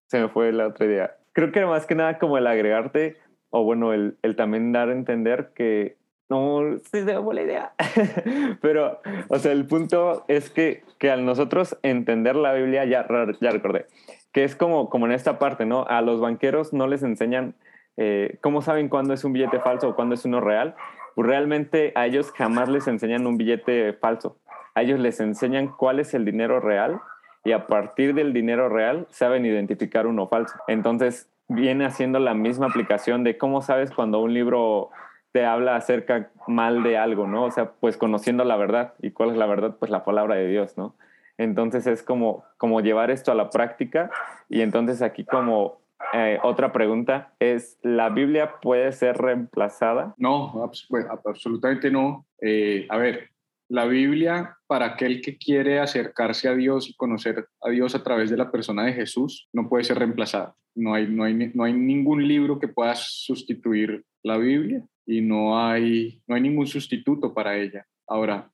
se 0.07 0.19
me 0.19 0.29
fue 0.29 0.51
la 0.51 0.67
otra 0.67 0.85
idea. 0.85 1.15
Creo 1.33 1.51
que 1.51 1.65
más 1.65 1.85
que 1.85 1.95
nada 1.95 2.17
como 2.17 2.37
el 2.37 2.47
agregarte, 2.47 3.17
o 3.49 3.63
bueno, 3.63 3.93
el, 3.93 4.17
el 4.21 4.35
también 4.35 4.71
dar 4.71 4.89
a 4.89 4.93
entender 4.93 5.51
que 5.55 5.95
no 6.31 6.79
se 6.89 7.03
me 7.03 7.33
la 7.33 7.41
idea. 7.41 7.73
Pero, 8.61 9.01
o 9.27 9.37
sea, 9.37 9.51
el 9.51 9.65
punto 9.65 10.23
es 10.29 10.49
que, 10.49 10.83
que 10.97 11.11
al 11.11 11.25
nosotros 11.25 11.77
entender 11.83 12.37
la 12.37 12.53
Biblia, 12.53 12.85
ya, 12.85 13.05
ya 13.41 13.51
recordé, 13.51 13.87
que 14.31 14.45
es 14.45 14.55
como, 14.55 14.89
como 14.89 15.07
en 15.07 15.11
esta 15.11 15.39
parte, 15.39 15.65
¿no? 15.65 15.85
A 15.87 16.01
los 16.01 16.21
banqueros 16.21 16.71
no 16.71 16.87
les 16.87 17.03
enseñan 17.03 17.55
eh, 17.97 18.37
cómo 18.39 18.61
saben 18.61 18.87
cuándo 18.87 19.13
es 19.13 19.25
un 19.25 19.33
billete 19.33 19.59
falso 19.59 19.89
o 19.89 19.95
cuándo 19.95 20.15
es 20.15 20.23
uno 20.23 20.39
real. 20.39 20.75
Pues 21.15 21.27
realmente 21.27 21.91
a 21.95 22.05
ellos 22.05 22.31
jamás 22.31 22.69
les 22.69 22.87
enseñan 22.87 23.27
un 23.27 23.35
billete 23.35 23.91
falso. 23.91 24.37
A 24.73 24.83
ellos 24.83 25.01
les 25.01 25.19
enseñan 25.19 25.67
cuál 25.67 25.99
es 25.99 26.13
el 26.13 26.23
dinero 26.23 26.61
real 26.61 27.01
y 27.43 27.51
a 27.51 27.67
partir 27.67 28.13
del 28.13 28.31
dinero 28.31 28.69
real 28.69 29.05
saben 29.09 29.45
identificar 29.45 30.07
uno 30.07 30.29
falso. 30.29 30.55
Entonces 30.69 31.29
viene 31.49 31.83
haciendo 31.83 32.19
la 32.19 32.33
misma 32.33 32.67
aplicación 32.67 33.25
de 33.25 33.37
cómo 33.37 33.61
sabes 33.61 33.91
cuando 33.91 34.19
un 34.19 34.33
libro 34.33 34.91
te 35.31 35.45
habla 35.45 35.75
acerca 35.75 36.31
mal 36.47 36.83
de 36.83 36.97
algo, 36.97 37.27
¿no? 37.27 37.45
O 37.45 37.51
sea, 37.51 37.71
pues 37.71 37.97
conociendo 37.97 38.43
la 38.43 38.57
verdad. 38.57 38.93
¿Y 39.01 39.11
cuál 39.11 39.31
es 39.31 39.37
la 39.37 39.45
verdad? 39.45 39.77
Pues 39.79 39.91
la 39.91 40.03
palabra 40.03 40.35
de 40.35 40.47
Dios, 40.47 40.77
¿no? 40.77 40.95
Entonces 41.37 41.87
es 41.87 42.03
como, 42.03 42.43
como 42.57 42.81
llevar 42.81 43.09
esto 43.09 43.31
a 43.31 43.35
la 43.35 43.49
práctica 43.49 44.11
y 44.49 44.61
entonces 44.61 45.01
aquí 45.01 45.25
como 45.25 45.81
eh, 46.13 46.39
otra 46.43 46.71
pregunta 46.71 47.33
es, 47.39 47.79
¿la 47.81 48.09
Biblia 48.09 48.59
puede 48.61 48.91
ser 48.91 49.17
reemplazada? 49.17 50.13
No, 50.17 50.69
pues, 50.89 51.05
absolutamente 51.25 51.89
no. 51.89 52.25
Eh, 52.41 52.85
a 52.89 52.97
ver, 52.97 53.29
la 53.69 53.85
Biblia 53.85 54.57
para 54.67 54.87
aquel 54.87 55.21
que 55.21 55.37
quiere 55.37 55.79
acercarse 55.79 56.49
a 56.49 56.53
Dios 56.53 56.89
y 56.89 56.95
conocer 56.95 57.47
a 57.61 57.69
Dios 57.69 57.95
a 57.95 58.03
través 58.03 58.29
de 58.29 58.37
la 58.37 58.51
persona 58.51 58.83
de 58.83 58.93
Jesús 58.93 59.47
no 59.53 59.69
puede 59.69 59.85
ser 59.85 59.99
reemplazada. 59.99 60.55
No 60.75 60.93
hay, 60.93 61.07
no 61.07 61.23
hay, 61.23 61.33
no 61.53 61.63
hay 61.63 61.73
ningún 61.73 62.27
libro 62.27 62.59
que 62.59 62.67
pueda 62.67 62.95
sustituir 62.95 64.03
la 64.23 64.37
Biblia 64.37 64.83
y 65.05 65.21
no 65.21 65.59
hay, 65.59 66.21
no 66.27 66.35
hay 66.35 66.41
ningún 66.41 66.67
sustituto 66.67 67.33
para 67.33 67.57
ella. 67.57 67.85
Ahora, 68.07 68.51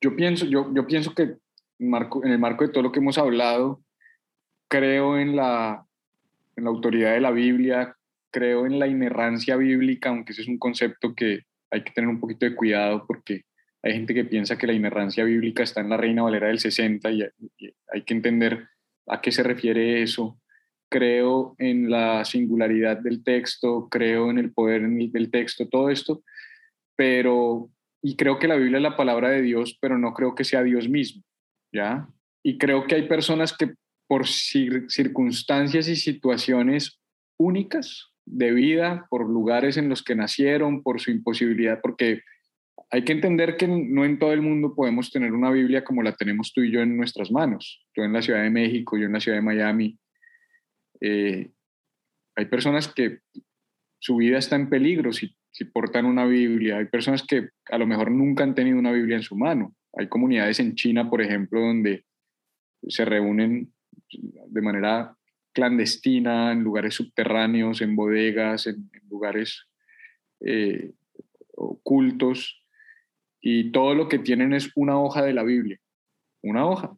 yo 0.00 0.14
pienso, 0.16 0.46
yo, 0.46 0.72
yo 0.74 0.86
pienso 0.86 1.14
que 1.14 1.36
en 1.78 2.30
el 2.30 2.38
marco 2.38 2.66
de 2.66 2.72
todo 2.72 2.82
lo 2.82 2.92
que 2.92 3.00
hemos 3.00 3.18
hablado, 3.18 3.82
creo 4.68 5.18
en 5.18 5.36
la, 5.36 5.86
en 6.56 6.64
la 6.64 6.70
autoridad 6.70 7.12
de 7.12 7.20
la 7.20 7.30
Biblia, 7.30 7.96
creo 8.30 8.66
en 8.66 8.78
la 8.78 8.86
inerrancia 8.86 9.56
bíblica, 9.56 10.10
aunque 10.10 10.32
ese 10.32 10.42
es 10.42 10.48
un 10.48 10.58
concepto 10.58 11.14
que 11.14 11.44
hay 11.70 11.84
que 11.84 11.92
tener 11.92 12.08
un 12.08 12.20
poquito 12.20 12.46
de 12.46 12.54
cuidado 12.54 13.06
porque 13.06 13.44
hay 13.82 13.92
gente 13.92 14.14
que 14.14 14.24
piensa 14.24 14.58
que 14.58 14.66
la 14.66 14.72
inerrancia 14.72 15.24
bíblica 15.24 15.62
está 15.62 15.80
en 15.80 15.90
la 15.90 15.96
Reina 15.96 16.22
Valera 16.22 16.48
del 16.48 16.58
60 16.58 17.10
y, 17.10 17.22
hay 17.92 18.02
que 18.02 18.14
entender 18.14 18.68
a 19.06 19.20
qué 19.20 19.30
se 19.32 19.42
refiere 19.42 20.02
eso. 20.02 20.40
Creo 20.90 21.54
en 21.58 21.90
la 21.90 22.24
singularidad 22.24 22.98
del 22.98 23.22
texto, 23.22 23.88
creo 23.90 24.30
en 24.30 24.38
el 24.38 24.52
poder 24.52 24.88
del 24.88 25.30
texto, 25.30 25.68
todo 25.68 25.90
esto, 25.90 26.22
pero, 26.96 27.70
y 28.02 28.16
creo 28.16 28.38
que 28.38 28.48
la 28.48 28.56
Biblia 28.56 28.78
es 28.78 28.82
la 28.82 28.96
palabra 28.96 29.30
de 29.30 29.42
Dios, 29.42 29.76
pero 29.80 29.98
no 29.98 30.14
creo 30.14 30.34
que 30.34 30.44
sea 30.44 30.62
Dios 30.62 30.88
mismo. 30.88 31.22
¿ya? 31.72 32.08
Y 32.42 32.58
creo 32.58 32.86
que 32.86 32.94
hay 32.94 33.08
personas 33.08 33.56
que 33.56 33.74
por 34.06 34.26
circunstancias 34.26 35.86
y 35.86 35.96
situaciones 35.96 37.00
únicas 37.38 38.10
de 38.24 38.52
vida, 38.52 39.06
por 39.10 39.28
lugares 39.28 39.76
en 39.76 39.88
los 39.88 40.02
que 40.02 40.14
nacieron, 40.14 40.82
por 40.82 41.00
su 41.00 41.10
imposibilidad, 41.10 41.80
porque 41.82 42.22
hay 42.90 43.04
que 43.04 43.12
entender 43.12 43.56
que 43.56 43.68
no 43.68 44.04
en 44.04 44.18
todo 44.18 44.32
el 44.32 44.40
mundo 44.40 44.74
podemos 44.74 45.10
tener 45.10 45.32
una 45.32 45.50
Biblia 45.50 45.84
como 45.84 46.02
la 46.02 46.16
tenemos 46.16 46.52
tú 46.52 46.62
y 46.62 46.72
yo 46.72 46.80
en 46.80 46.96
nuestras 46.96 47.30
manos. 47.30 47.84
Yo 47.94 48.04
en 48.04 48.12
la 48.12 48.22
Ciudad 48.22 48.42
de 48.42 48.50
México, 48.50 48.96
yo 48.96 49.06
en 49.06 49.12
la 49.12 49.20
Ciudad 49.20 49.38
de 49.38 49.42
Miami. 49.42 49.98
Eh, 51.00 51.50
hay 52.36 52.44
personas 52.46 52.88
que 52.88 53.20
su 53.98 54.16
vida 54.16 54.38
está 54.38 54.56
en 54.56 54.68
peligro 54.68 55.12
si, 55.12 55.34
portan 55.72 56.06
una 56.06 56.24
Biblia. 56.24 56.78
Hay 56.78 56.84
personas 56.84 57.24
que 57.26 57.48
a 57.66 57.78
lo 57.78 57.86
mejor 57.86 58.12
nunca 58.12 58.44
han 58.44 58.54
tenido 58.54 58.78
una 58.78 58.92
Biblia 58.92 59.16
en 59.16 59.24
su 59.24 59.34
mano. 59.34 59.74
Hay 59.94 60.08
comunidades 60.08 60.60
en 60.60 60.76
China, 60.76 61.10
por 61.10 61.20
ejemplo, 61.20 61.60
donde 61.60 62.04
se 62.86 63.04
reúnen 63.04 63.72
de 64.46 64.62
manera 64.62 65.16
clandestina, 65.52 66.52
en 66.52 66.62
lugares 66.62 66.94
subterráneos, 66.94 67.80
en 67.80 67.96
bodegas, 67.96 68.68
en, 68.68 68.88
lugares 69.08 69.66
eh, 70.40 70.92
ocultos, 71.56 72.62
y 73.40 73.72
todo 73.72 73.94
lo 73.94 74.08
que 74.08 74.18
tienen 74.18 74.52
es 74.52 74.70
una 74.76 75.00
hoja 75.00 75.24
de 75.24 75.32
la 75.32 75.42
Biblia, 75.42 75.80
una 76.42 76.66
hoja. 76.66 76.96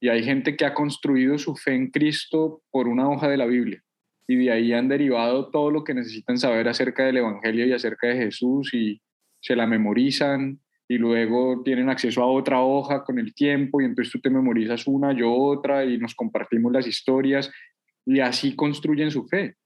Y 0.00 0.08
hay 0.08 0.22
gente 0.22 0.56
que 0.56 0.64
ha 0.64 0.74
construido 0.74 1.38
su 1.38 1.56
fe 1.56 1.74
en 1.74 1.90
Cristo 1.90 2.62
por 2.70 2.88
una 2.88 3.08
hoja 3.08 3.28
de 3.28 3.36
la 3.36 3.46
Biblia. 3.46 3.82
Y 4.28 4.36
de 4.36 4.52
ahí 4.52 4.72
han 4.72 4.88
derivado 4.88 5.50
todo 5.50 5.70
lo 5.70 5.84
que 5.84 5.94
necesitan 5.94 6.38
saber 6.38 6.68
acerca 6.68 7.04
del 7.04 7.16
Evangelio 7.16 7.66
y 7.66 7.72
acerca 7.72 8.08
de 8.08 8.16
Jesús 8.16 8.72
y 8.74 9.00
se 9.40 9.56
la 9.56 9.66
memorizan 9.66 10.60
y 10.88 10.98
luego 10.98 11.62
tienen 11.62 11.88
acceso 11.88 12.22
a 12.22 12.26
otra 12.26 12.60
hoja 12.60 13.04
con 13.04 13.18
el 13.18 13.34
tiempo 13.34 13.80
y 13.80 13.84
entonces 13.84 14.12
tú 14.12 14.20
te 14.20 14.30
memorizas 14.30 14.86
una, 14.86 15.12
yo 15.12 15.32
otra 15.32 15.84
y 15.84 15.98
nos 15.98 16.14
compartimos 16.14 16.72
las 16.72 16.86
historias 16.86 17.50
y 18.06 18.20
así 18.20 18.54
construyen 18.54 19.10
su 19.10 19.26
fe. 19.26 19.56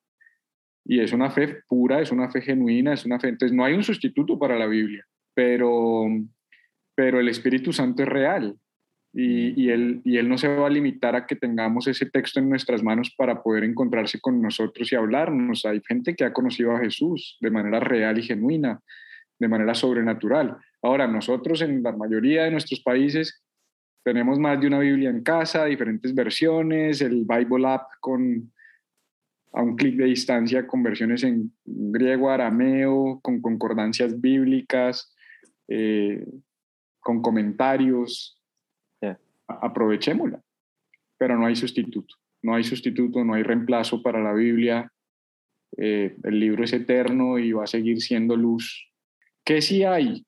Y 0.84 1.00
es 1.00 1.12
una 1.12 1.30
fe 1.30 1.62
pura, 1.68 2.00
es 2.00 2.10
una 2.10 2.28
fe 2.30 2.40
genuina, 2.40 2.94
es 2.94 3.04
una 3.04 3.20
fe... 3.20 3.28
Entonces 3.28 3.56
no 3.56 3.64
hay 3.64 3.74
un 3.74 3.84
sustituto 3.84 4.36
para 4.36 4.58
la 4.58 4.66
Biblia, 4.66 5.04
pero, 5.32 6.06
pero 6.96 7.20
el 7.20 7.28
Espíritu 7.28 7.72
Santo 7.72 8.02
es 8.02 8.08
real 8.08 8.56
y, 9.12 9.62
y, 9.62 9.70
él, 9.70 10.00
y 10.04 10.16
Él 10.16 10.28
no 10.28 10.38
se 10.38 10.48
va 10.48 10.66
a 10.66 10.70
limitar 10.70 11.14
a 11.14 11.26
que 11.26 11.36
tengamos 11.36 11.86
ese 11.86 12.06
texto 12.06 12.40
en 12.40 12.48
nuestras 12.48 12.82
manos 12.82 13.14
para 13.16 13.42
poder 13.42 13.64
encontrarse 13.64 14.20
con 14.20 14.40
nosotros 14.40 14.90
y 14.90 14.96
hablarnos. 14.96 15.66
Hay 15.66 15.82
gente 15.86 16.14
que 16.16 16.24
ha 16.24 16.32
conocido 16.32 16.74
a 16.74 16.80
Jesús 16.80 17.36
de 17.40 17.50
manera 17.50 17.80
real 17.80 18.18
y 18.18 18.22
genuina, 18.22 18.80
de 19.38 19.48
manera 19.48 19.74
sobrenatural 19.74 20.56
Ahora, 20.82 21.06
nosotros 21.06 21.62
en 21.62 21.82
la 21.82 21.92
mayoría 21.92 22.44
de 22.44 22.50
nuestros 22.50 22.80
países 22.80 23.40
tenemos 24.02 24.38
más 24.40 24.60
de 24.60 24.66
una 24.66 24.80
Biblia 24.80 25.10
en 25.10 25.22
casa, 25.22 25.66
diferentes 25.66 26.12
versiones, 26.12 27.00
el 27.00 27.24
Bible 27.24 27.68
App 27.68 27.86
con 28.00 28.52
a 29.54 29.62
un 29.62 29.76
clic 29.76 29.96
de 29.96 30.06
distancia 30.06 30.66
con 30.66 30.82
versiones 30.82 31.22
en 31.24 31.52
griego, 31.64 32.30
arameo, 32.30 33.20
con 33.22 33.42
concordancias 33.42 34.18
bíblicas, 34.18 35.14
eh, 35.68 36.26
con 37.00 37.20
comentarios. 37.20 38.41
Aprovechémosla, 39.60 40.40
pero 41.18 41.38
no 41.38 41.46
hay 41.46 41.56
sustituto, 41.56 42.14
no 42.42 42.54
hay 42.54 42.64
sustituto, 42.64 43.24
no 43.24 43.34
hay 43.34 43.42
reemplazo 43.42 44.02
para 44.02 44.22
la 44.22 44.32
Biblia. 44.32 44.90
Eh, 45.76 46.16
el 46.24 46.38
libro 46.40 46.64
es 46.64 46.72
eterno 46.72 47.38
y 47.38 47.52
va 47.52 47.64
a 47.64 47.66
seguir 47.66 48.00
siendo 48.00 48.36
luz. 48.36 48.90
¿Qué 49.44 49.62
sí 49.62 49.84
hay? 49.84 50.24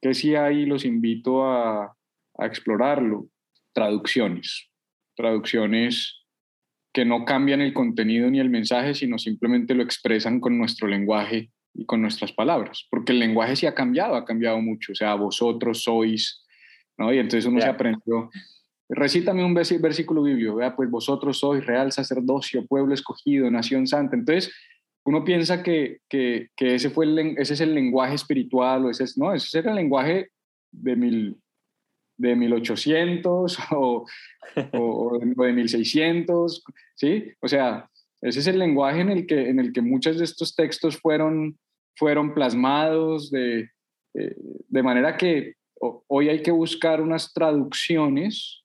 ¿Qué 0.00 0.14
sí 0.14 0.34
hay? 0.34 0.66
Los 0.66 0.84
invito 0.84 1.44
a, 1.44 1.94
a 2.38 2.46
explorarlo. 2.46 3.28
Traducciones. 3.72 4.70
Traducciones 5.14 6.26
que 6.96 7.04
no 7.04 7.26
cambian 7.26 7.60
el 7.60 7.74
contenido 7.74 8.30
ni 8.30 8.40
el 8.40 8.48
mensaje, 8.48 8.94
sino 8.94 9.18
simplemente 9.18 9.74
lo 9.74 9.82
expresan 9.82 10.40
con 10.40 10.56
nuestro 10.56 10.88
lenguaje 10.88 11.50
y 11.74 11.84
con 11.84 12.00
nuestras 12.00 12.32
palabras, 12.32 12.86
porque 12.90 13.12
el 13.12 13.18
lenguaje 13.18 13.54
sí 13.54 13.66
ha 13.66 13.74
cambiado, 13.74 14.14
ha 14.14 14.24
cambiado 14.24 14.62
mucho, 14.62 14.92
o 14.92 14.94
sea, 14.94 15.14
vosotros 15.14 15.82
sois, 15.82 16.42
¿no? 16.96 17.12
Y 17.12 17.18
entonces 17.18 17.44
uno 17.44 17.60
se 17.60 17.68
aprendió, 17.68 18.30
recítame 18.88 19.44
un 19.44 19.54
versículo 19.54 20.22
bíblico, 20.22 20.56
vea, 20.56 20.76
pues 20.76 20.90
vosotros 20.90 21.38
sois 21.38 21.64
real 21.64 21.92
sacerdocio, 21.92 22.66
pueblo 22.66 22.94
escogido, 22.94 23.50
nación 23.50 23.86
santa, 23.86 24.16
entonces 24.16 24.52
uno 25.04 25.24
piensa 25.24 25.62
que, 25.62 26.00
que, 26.08 26.50
ese, 26.58 26.90
fue 26.90 27.06
el, 27.06 27.18
ese 27.38 27.54
es 27.54 27.60
el 27.60 27.74
lenguaje 27.74 28.14
espiritual, 28.14 28.86
o 28.86 28.90
ese 28.90 29.04
es, 29.04 29.16
no, 29.16 29.32
ese 29.32 29.58
era 29.58 29.70
el 29.70 29.76
lenguaje 29.76 30.30
de 30.72 30.96
mil, 30.96 31.36
de 32.16 32.34
1800 32.34 33.58
o, 33.72 34.06
o, 34.72 35.18
de 35.18 35.52
1600, 35.52 36.64
¿sí? 36.96 37.32
O 37.40 37.48
sea, 37.48 37.88
ese 38.20 38.40
es 38.40 38.46
el 38.46 38.58
lenguaje 38.58 39.00
en 39.00 39.10
el 39.10 39.26
que, 39.26 39.48
en 39.48 39.60
el 39.60 39.72
que 39.72 39.82
muchos 39.82 40.18
de 40.18 40.24
estos 40.24 40.56
textos 40.56 40.96
fueron, 40.96 41.56
fueron 41.94 42.34
plasmados, 42.34 43.30
de, 43.30 43.70
eh, 44.14 44.36
de 44.68 44.82
manera 44.82 45.16
que 45.16 45.54
hoy 46.08 46.30
hay 46.30 46.42
que 46.42 46.50
buscar 46.50 47.00
unas 47.00 47.32
traducciones 47.32 48.64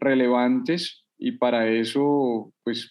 relevantes 0.00 1.04
y 1.18 1.32
para 1.32 1.68
eso, 1.68 2.52
pues, 2.62 2.90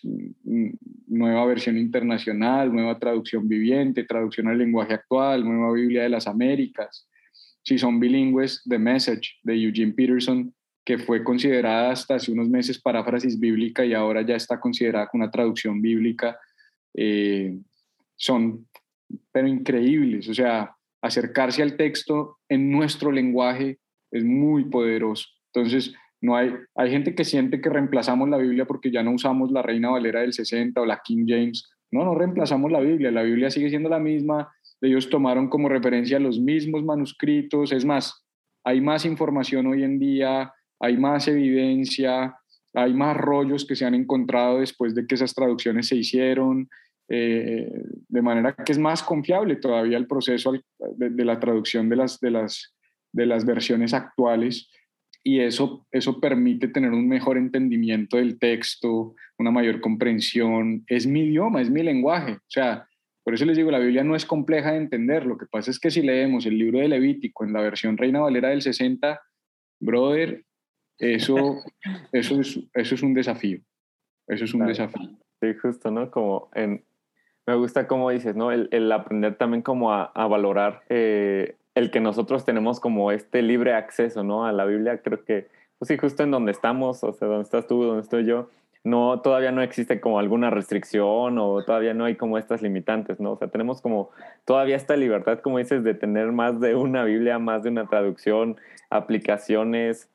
nueva 1.07 1.45
versión 1.45 1.77
internacional, 1.77 2.73
nueva 2.73 2.99
traducción 2.99 3.47
viviente, 3.47 4.03
traducción 4.03 4.47
al 4.47 4.57
lenguaje 4.57 4.93
actual, 4.93 5.43
nueva 5.45 5.71
Biblia 5.73 6.03
de 6.03 6.09
las 6.09 6.27
Américas, 6.27 7.07
si 7.63 7.77
son 7.77 7.99
bilingües, 7.99 8.63
The 8.67 8.79
Message 8.79 9.39
de 9.43 9.61
Eugene 9.61 9.93
Peterson, 9.93 10.53
que 10.85 10.97
fue 10.97 11.23
considerada 11.23 11.91
hasta 11.91 12.15
hace 12.15 12.31
unos 12.31 12.49
meses 12.49 12.81
paráfrasis 12.81 13.39
bíblica 13.39 13.85
y 13.85 13.93
ahora 13.93 14.21
ya 14.21 14.35
está 14.35 14.59
considerada 14.59 15.07
como 15.07 15.23
una 15.23 15.31
traducción 15.31 15.81
bíblica, 15.81 16.37
eh, 16.93 17.57
son 18.15 18.65
pero 19.31 19.47
increíbles. 19.47 20.27
O 20.29 20.33
sea, 20.33 20.75
acercarse 21.01 21.61
al 21.61 21.77
texto 21.77 22.39
en 22.49 22.71
nuestro 22.71 23.11
lenguaje 23.11 23.79
es 24.11 24.23
muy 24.23 24.65
poderoso. 24.65 25.27
Entonces, 25.53 25.93
no 26.21 26.36
hay, 26.36 26.53
hay 26.75 26.91
gente 26.91 27.13
que 27.13 27.23
siente 27.23 27.62
que 27.62 27.69
reemplazamos 27.69 28.27
la 28.30 28.38
Biblia 28.38 28.65
porque 28.65 28.91
ya 28.91 29.03
no 29.03 29.12
usamos 29.12 29.51
la 29.51 29.62
Reina 29.62 29.89
Valera 29.89 30.21
del 30.21 30.34
60 30.34 30.82
o 30.82 30.86
la 30.86 31.01
King 31.03 31.25
James. 31.27 31.69
No, 31.91 32.03
no 32.03 32.15
reemplazamos 32.15 32.71
la 32.71 32.80
Biblia. 32.80 33.12
La 33.12 33.21
Biblia 33.21 33.51
sigue 33.51 33.69
siendo 33.69 33.89
la 33.89 33.99
misma, 33.99 34.51
ellos 34.82 35.10
tomaron 35.10 35.49
como 35.49 35.69
referencia 35.69 36.19
los 36.19 36.39
mismos 36.39 36.84
manuscritos, 36.84 37.71
es 37.71 37.86
más, 37.86 38.25
hay 38.63 38.82
más 38.82 39.06
información 39.06 39.67
hoy 39.67 39.84
en 39.84 39.97
día, 39.97 40.53
hay 40.80 40.97
más 40.97 41.27
evidencia, 41.27 42.36
hay 42.73 42.93
más 42.93 43.17
rollos 43.17 43.65
que 43.65 43.75
se 43.75 43.86
han 43.86 43.95
encontrado 43.95 44.60
después 44.60 44.93
de 44.93 45.08
que 45.08 45.15
esas 45.15 45.34
traducciones 45.34 45.88
se 45.88 45.95
hicieron, 45.95 46.69
eh, 47.10 47.71
de 48.08 48.21
manera 48.21 48.53
que 48.53 48.71
es 48.71 48.77
más 48.77 49.01
confiable 49.01 49.56
todavía 49.56 49.97
el 49.97 50.08
proceso 50.08 50.51
de, 50.51 51.25
la 51.25 51.39
traducción 51.39 51.89
de 51.89 51.95
las, 51.95 52.19
de, 52.19 52.32
las, 52.32 52.75
de 53.13 53.25
las 53.25 53.45
versiones 53.45 53.93
actuales 53.93 54.69
y 55.27 55.41
eso, 55.41 55.85
eso 55.91 56.21
permite 56.21 56.69
tener 56.69 56.91
un 56.91 57.05
mejor 57.05 57.37
entendimiento 57.37 58.15
del 58.15 58.39
texto, 58.39 59.13
una 59.37 59.51
mayor 59.51 59.81
comprensión. 59.81 60.85
Es 60.87 61.05
mi 61.05 61.23
idioma, 61.23 61.61
es 61.61 61.69
mi 61.69 61.83
lenguaje. 61.83 62.35
O 62.35 62.47
sea, 62.47 62.87
por 63.25 63.33
eso 63.33 63.43
les 63.43 63.57
digo, 63.57 63.69
la 63.69 63.79
Biblia 63.79 64.05
no 64.05 64.15
es 64.15 64.25
compleja 64.25 64.71
de 64.71 64.77
entender. 64.77 65.25
Lo 65.25 65.37
que 65.37 65.45
pasa 65.45 65.69
es 65.69 65.81
que 65.81 65.91
si 65.91 66.01
leemos 66.01 66.45
el 66.45 66.57
libro 66.57 66.79
de 66.79 66.87
Levítico 66.87 67.43
en 67.43 67.51
la 67.51 67.59
versión 67.59 67.97
Reina 67.97 68.21
Valera 68.21 68.51
del 68.51 68.61
60, 68.61 69.21
brother, 69.81 70.45
eso, 70.97 71.57
eso, 72.13 72.39
es, 72.39 72.61
eso 72.73 72.95
es 72.95 73.03
un 73.03 73.13
desafío. 73.13 73.59
Eso 74.29 74.45
es 74.45 74.53
un 74.53 74.65
desafío. 74.65 75.09
Sí, 75.41 75.47
justo, 75.61 75.91
¿no? 75.91 76.09
Como 76.09 76.49
en, 76.53 76.85
me 77.45 77.55
gusta 77.55 77.85
como 77.85 78.11
dices, 78.11 78.33
¿no? 78.37 78.53
El, 78.53 78.91
aprender 78.93 79.35
también 79.35 79.61
como 79.61 79.91
a, 79.91 80.09
valorar 80.27 80.83
eh, 80.87 81.57
el 81.77 81.91
que 81.91 81.99
nosotros 81.99 82.43
tenemos 82.43 82.79
como 82.79 83.11
este 83.11 83.41
libre 83.41 83.73
acceso, 83.73 84.23
¿no? 84.23 84.45
A 84.45 84.51
la 84.51 84.65
Biblia. 84.65 85.01
Creo 85.03 85.23
que, 85.23 85.47
pues 85.77 85.87
sí, 85.87 85.97
justo 85.97 86.23
en 86.23 86.31
donde 86.31 86.51
estamos, 86.51 87.03
o 87.03 87.13
sea, 87.13 87.27
donde 87.27 87.43
estás 87.43 87.67
tú, 87.67 87.83
donde 87.83 88.01
estoy 88.01 88.25
yo, 88.25 88.49
no, 88.83 89.19
todavía 89.21 89.51
no 89.51 89.61
existe 89.61 89.99
como 89.99 90.17
alguna 90.17 90.49
restricción 90.49 91.37
o 91.37 91.63
todavía 91.63 91.93
no 91.93 92.05
hay 92.05 92.15
como 92.15 92.37
estas 92.37 92.61
limitantes, 92.61 93.19
¿no? 93.19 93.33
O 93.33 93.37
sea, 93.37 93.49
tenemos 93.49 93.81
como 93.81 94.09
todavía 94.45 94.75
esta 94.75 94.95
libertad, 94.95 95.39
como 95.39 95.59
dices, 95.59 95.83
de 95.83 95.93
tener 95.93 96.31
más 96.31 96.59
de 96.59 96.75
una 96.75 97.03
Biblia, 97.03 97.37
más 97.37 97.63
de 97.63 97.69
una 97.69 97.87
traducción, 97.87 98.57
aplicaciones, 98.89 100.09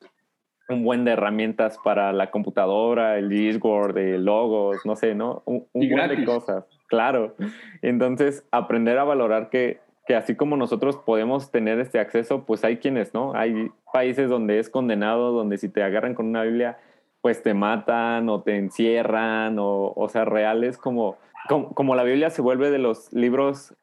un 0.68 0.84
buen 0.84 1.04
de 1.04 1.12
herramientas 1.12 1.78
para 1.84 2.12
la 2.12 2.30
computadora, 2.30 3.18
el 3.18 3.28
Discord, 3.28 3.96
el 3.98 4.24
logos, 4.24 4.78
no 4.84 4.96
sé, 4.96 5.14
¿no? 5.14 5.42
Un, 5.44 5.66
buen 5.74 6.08
de 6.08 6.24
cosas, 6.24 6.64
claro. 6.88 7.36
Entonces, 7.82 8.44
aprender 8.50 8.98
a 8.98 9.04
valorar 9.04 9.50
que, 9.50 9.80
que 10.06 10.16
así 10.16 10.34
como 10.34 10.56
nosotros 10.56 10.96
podemos 10.96 11.50
tener 11.50 11.78
este 11.78 12.00
acceso, 12.00 12.44
pues 12.44 12.64
hay 12.64 12.78
quienes, 12.78 13.14
¿no? 13.14 13.34
Hay 13.34 13.70
países 13.92 14.28
donde 14.28 14.58
es 14.58 14.68
condenado, 14.68 15.32
donde 15.32 15.58
si 15.58 15.68
te 15.68 15.82
agarran 15.82 16.14
con 16.14 16.26
una 16.26 16.42
Biblia 16.42 16.78
pues 17.22 17.42
te 17.42 17.54
matan 17.54 18.28
o 18.28 18.42
te 18.42 18.56
encierran 18.56 19.58
o, 19.58 19.92
o 19.94 20.08
sea, 20.08 20.24
reales 20.26 20.76
como, 20.76 21.16
como, 21.48 21.94
la 21.94 22.02
Biblia 22.02 22.30
se 22.30 22.42
vuelve 22.42 22.70
de 22.70 22.78
los 22.78 23.12
libros 23.12 23.74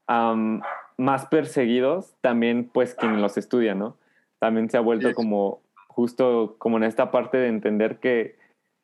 más 0.97 1.25
perseguidos, 1.27 2.13
también 2.21 2.69
pues 2.71 2.93
quien 2.93 3.21
los 3.21 3.38
estudia, 3.38 3.73
¿no? 3.73 3.95
También 4.39 4.69
se 4.69 4.77
ha 4.77 4.82
vuelto 4.82 5.13
como 5.13 5.62
justo 5.88 6.55
como 6.60 6.77
en 6.77 6.84
esta 6.84 7.12
parte 7.12 7.38
de 7.38 7.47
entender 7.47 7.99
que 7.99 8.38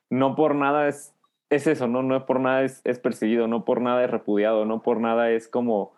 no 0.10 0.36
por 0.36 0.56
nada 0.56 0.88
es, 0.88 1.14
es 1.50 1.68
eso, 1.68 1.88
¿no? 1.88 2.02
No 2.02 2.26
por 2.26 2.40
nada 2.40 2.64
es, 2.64 2.82
es 2.86 3.00
perseguido, 3.00 3.48
no 3.48 3.66
por 3.66 3.82
nada 3.82 4.06
es 4.06 4.10
repudiado, 4.10 4.66
no 4.66 4.82
por 4.82 5.02
nada 5.02 5.32
es 5.32 5.50
como, 5.50 5.92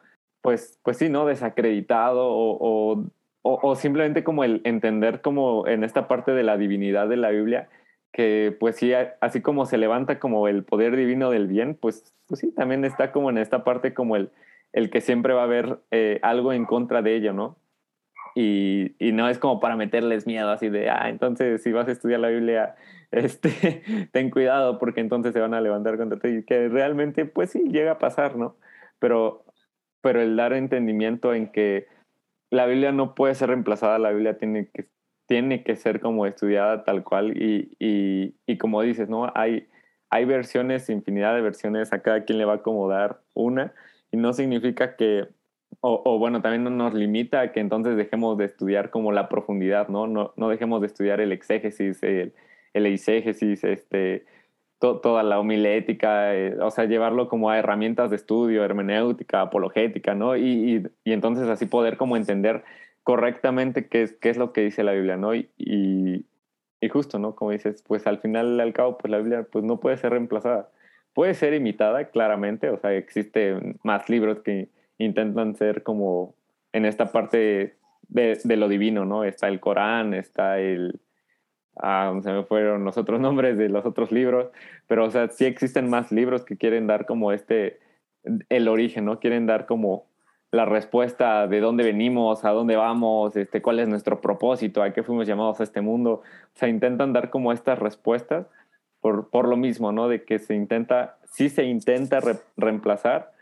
pues, 0.48 0.80
pues 0.82 0.96
sí, 0.96 1.10
¿no? 1.10 1.26
Desacreditado 1.26 2.26
o, 2.26 2.58
o, 2.62 3.04
o 3.42 3.76
simplemente 3.76 4.24
como 4.24 4.46
el 4.46 4.62
entender 4.64 5.20
como 5.20 5.68
en 5.68 5.84
esta 5.84 6.08
parte 6.08 6.32
de 6.32 6.44
la 6.44 6.56
divinidad 6.56 7.10
de 7.10 7.18
la 7.18 7.32
Biblia, 7.32 7.68
que 8.14 8.56
pues 8.58 8.78
sí, 8.78 8.94
así 9.20 9.42
como 9.42 9.66
se 9.66 9.78
levanta 9.78 10.20
como 10.20 10.48
el 10.48 10.64
poder 10.64 10.96
divino 10.96 11.32
del 11.32 11.48
bien, 11.48 11.76
pues, 11.76 12.16
pues 12.28 12.40
sí, 12.40 12.54
también 12.54 12.86
está 12.86 13.12
como 13.12 13.30
en 13.30 13.38
esta 13.38 13.66
parte 13.66 13.94
como 13.94 14.16
el, 14.16 14.30
el 14.72 14.90
que 14.90 15.02
siempre 15.02 15.34
va 15.34 15.42
a 15.42 15.44
haber 15.44 15.80
eh, 15.92 16.22
algo 16.22 16.54
en 16.54 16.64
contra 16.64 17.02
de 17.02 17.18
ello, 17.18 17.34
¿no? 17.34 17.58
Y, 18.34 18.96
y, 19.06 19.12
no 19.12 19.28
es 19.28 19.40
como 19.40 19.60
para 19.60 19.76
meterles 19.76 20.28
miedo 20.28 20.50
así 20.50 20.70
de, 20.70 20.90
ah, 20.90 21.10
entonces 21.10 21.62
si 21.62 21.74
vas 21.74 21.90
a 21.90 21.92
estudiar 21.92 22.22
la 22.22 22.30
Biblia, 22.30 22.76
este, 23.12 23.84
ten 24.14 24.30
cuidado 24.30 24.80
porque 24.80 25.02
entonces 25.02 25.34
se 25.34 25.42
van 25.42 25.56
a 25.56 25.60
levantar 25.60 25.98
contra 25.98 26.18
ti, 26.20 26.46
que 26.46 26.70
realmente 26.70 27.26
pues 27.26 27.50
sí, 27.50 27.66
llega 27.70 27.92
a 27.92 28.00
pasar, 28.00 28.38
¿no? 28.38 28.56
Pero, 29.00 29.44
pero 30.08 30.22
el 30.22 30.38
dar 30.38 30.54
entendimiento 30.54 31.34
en 31.34 31.52
que 31.52 31.86
la 32.50 32.66
Biblia 32.66 32.94
no 32.94 33.14
puede 33.14 33.36
ser 33.36 33.50
reemplazada, 33.50 34.00
la 34.00 34.12
Biblia 34.12 34.38
tiene 34.38 34.70
que 34.70 34.88
tiene 35.26 35.66
que 35.66 35.76
ser 35.76 36.00
como 36.00 36.26
estudiada 36.26 36.86
tal 36.86 37.04
cual 37.04 37.36
y, 37.36 37.76
y, 37.78 38.36
y, 38.46 38.58
como 38.58 38.82
dices, 38.82 39.10
¿no? 39.10 39.30
Hay, 39.36 39.68
hay 40.10 40.24
versiones, 40.24 40.90
infinidad 40.90 41.36
de 41.36 41.42
versiones, 41.42 41.92
a 41.92 42.02
cada 42.02 42.24
quien 42.24 42.38
le 42.38 42.46
va 42.46 42.54
a 42.54 42.56
acomodar 42.56 43.20
una 43.34 43.74
y 44.10 44.16
no 44.16 44.32
significa 44.32 44.96
que, 44.96 45.28
o, 45.82 46.02
o 46.06 46.20
bueno, 46.20 46.42
también 46.42 46.64
no 46.64 46.70
nos 46.70 46.94
limita 46.94 47.42
a 47.42 47.52
que 47.52 47.60
entonces 47.60 47.98
dejemos 47.98 48.38
de 48.38 48.46
estudiar 48.46 48.92
como 48.92 49.12
la 49.12 49.28
profundidad, 49.28 49.90
¿no? 49.90 50.08
No, 50.08 50.32
no 50.38 50.48
dejemos 50.48 50.80
de 50.80 50.88
estudiar 50.88 51.20
el 51.20 51.34
exégesis, 51.34 52.02
el, 52.02 52.34
el 52.72 52.86
este, 52.86 54.26
toda 54.80 55.24
la 55.24 55.40
homilética, 55.40 56.36
eh, 56.36 56.58
o 56.60 56.70
sea, 56.70 56.86
llevarlo 56.86 57.28
como 57.30 57.50
a 57.50 57.58
herramientas 57.58 58.10
de 58.12 58.16
estudio, 58.16 58.64
hermenéutica, 58.64 59.42
apologética, 59.42 60.14
¿no? 60.14 60.36
Y, 60.36 60.44
y, 60.44 60.88
y 61.04 61.14
entonces 61.14 61.48
así 61.50 61.66
poder 61.66 61.98
como 61.98 62.16
entender 62.16 62.64
correctamente 63.08 63.88
qué 63.88 64.02
es, 64.02 64.12
qué 64.12 64.30
es 64.30 64.36
lo 64.36 64.52
que 64.52 64.60
dice 64.60 64.84
la 64.84 64.92
Biblia, 64.92 65.16
¿no? 65.16 65.34
Y, 65.34 65.50
y, 65.58 66.90
justo, 66.90 67.20
¿no? 67.20 67.36
Como 67.36 67.52
dices, 67.52 67.82
pues 67.88 68.06
al 68.06 68.20
final, 68.20 68.60
al 68.60 68.74
cabo, 68.74 68.98
pues 68.98 69.10
la 69.10 69.18
Biblia 69.20 69.48
pues 69.50 69.64
no 69.64 69.80
puede 69.80 69.96
ser 69.96 70.12
reemplazada. 70.12 70.70
Puede 71.14 71.34
ser 71.34 71.54
imitada, 71.54 72.10
claramente, 72.10 72.70
o 72.70 72.78
sea, 72.78 72.94
existen 72.94 73.80
más 73.82 74.10
libros 74.10 74.42
que 74.42 74.68
intentan 74.98 75.56
ser 75.56 75.84
como 75.84 76.36
en 76.74 76.86
esta 76.86 77.14
parte 77.14 77.78
de, 78.10 78.40
de 78.44 78.58
lo 78.58 78.68
divino, 78.68 79.06
¿no? 79.06 79.24
Está 79.24 79.48
el 79.48 79.62
Corán, 79.62 80.14
está 80.14 80.60
el... 80.60 81.00
Ah, 81.80 82.18
se 82.24 82.32
me 82.32 82.44
fueron 82.44 82.84
los 82.84 82.98
otros 82.98 83.20
nombres 83.22 83.58
de 83.58 83.70
los 83.70 83.86
otros 83.86 84.12
libros, 84.12 84.50
pero 84.88 85.06
o 85.06 85.10
sea, 85.10 85.30
sí 85.30 85.46
existen 85.46 85.90
más 85.90 86.12
libros 86.12 86.44
que 86.46 86.58
quieren 86.58 86.88
dar 86.88 87.06
como 87.06 87.32
este, 87.32 87.80
el 88.50 88.68
origen, 88.68 89.06
¿no? 89.06 89.20
Quieren 89.20 89.46
dar 89.46 89.66
como 89.66 90.08
la 90.52 90.66
respuesta 90.66 91.48
de 91.48 91.60
dónde 91.60 91.84
venimos, 91.84 92.46
a 92.46 92.52
dónde 92.52 92.76
vamos, 92.76 93.36
este, 93.36 93.62
cuál 93.62 93.80
es 93.80 93.88
nuestro 93.88 94.22
propósito, 94.22 94.82
a 94.82 94.94
qué 94.94 95.04
fuimos 95.04 95.28
llamados 95.28 95.60
a 95.60 95.64
este 95.64 95.82
mundo. 95.82 96.22
O 96.24 96.58
sea, 96.58 96.70
intentan 96.70 97.14
dar 97.14 97.30
como 97.30 97.52
estas 97.52 97.78
respuestas 97.80 98.48
por, 99.02 99.30
por 99.30 99.48
lo 99.48 99.58
mismo, 99.58 99.92
¿no? 99.92 100.08
De 100.08 100.24
que 100.24 100.40
se 100.40 100.56
intenta, 100.56 101.18
sí 101.26 101.50
se 101.50 101.66
intenta 101.66 102.20
reemplazar, 102.56 103.34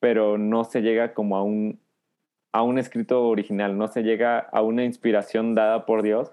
pero 0.00 0.38
no 0.38 0.64
se 0.64 0.80
llega 0.80 1.12
como 1.12 1.36
a 1.36 1.42
un, 1.42 1.80
a 2.52 2.62
un 2.62 2.78
escrito 2.78 3.26
original, 3.28 3.76
no 3.76 3.88
se 3.88 4.02
llega 4.02 4.38
a 4.38 4.62
una 4.62 4.84
inspiración 4.84 5.54
dada 5.54 5.86
por 5.86 6.02
Dios. 6.02 6.32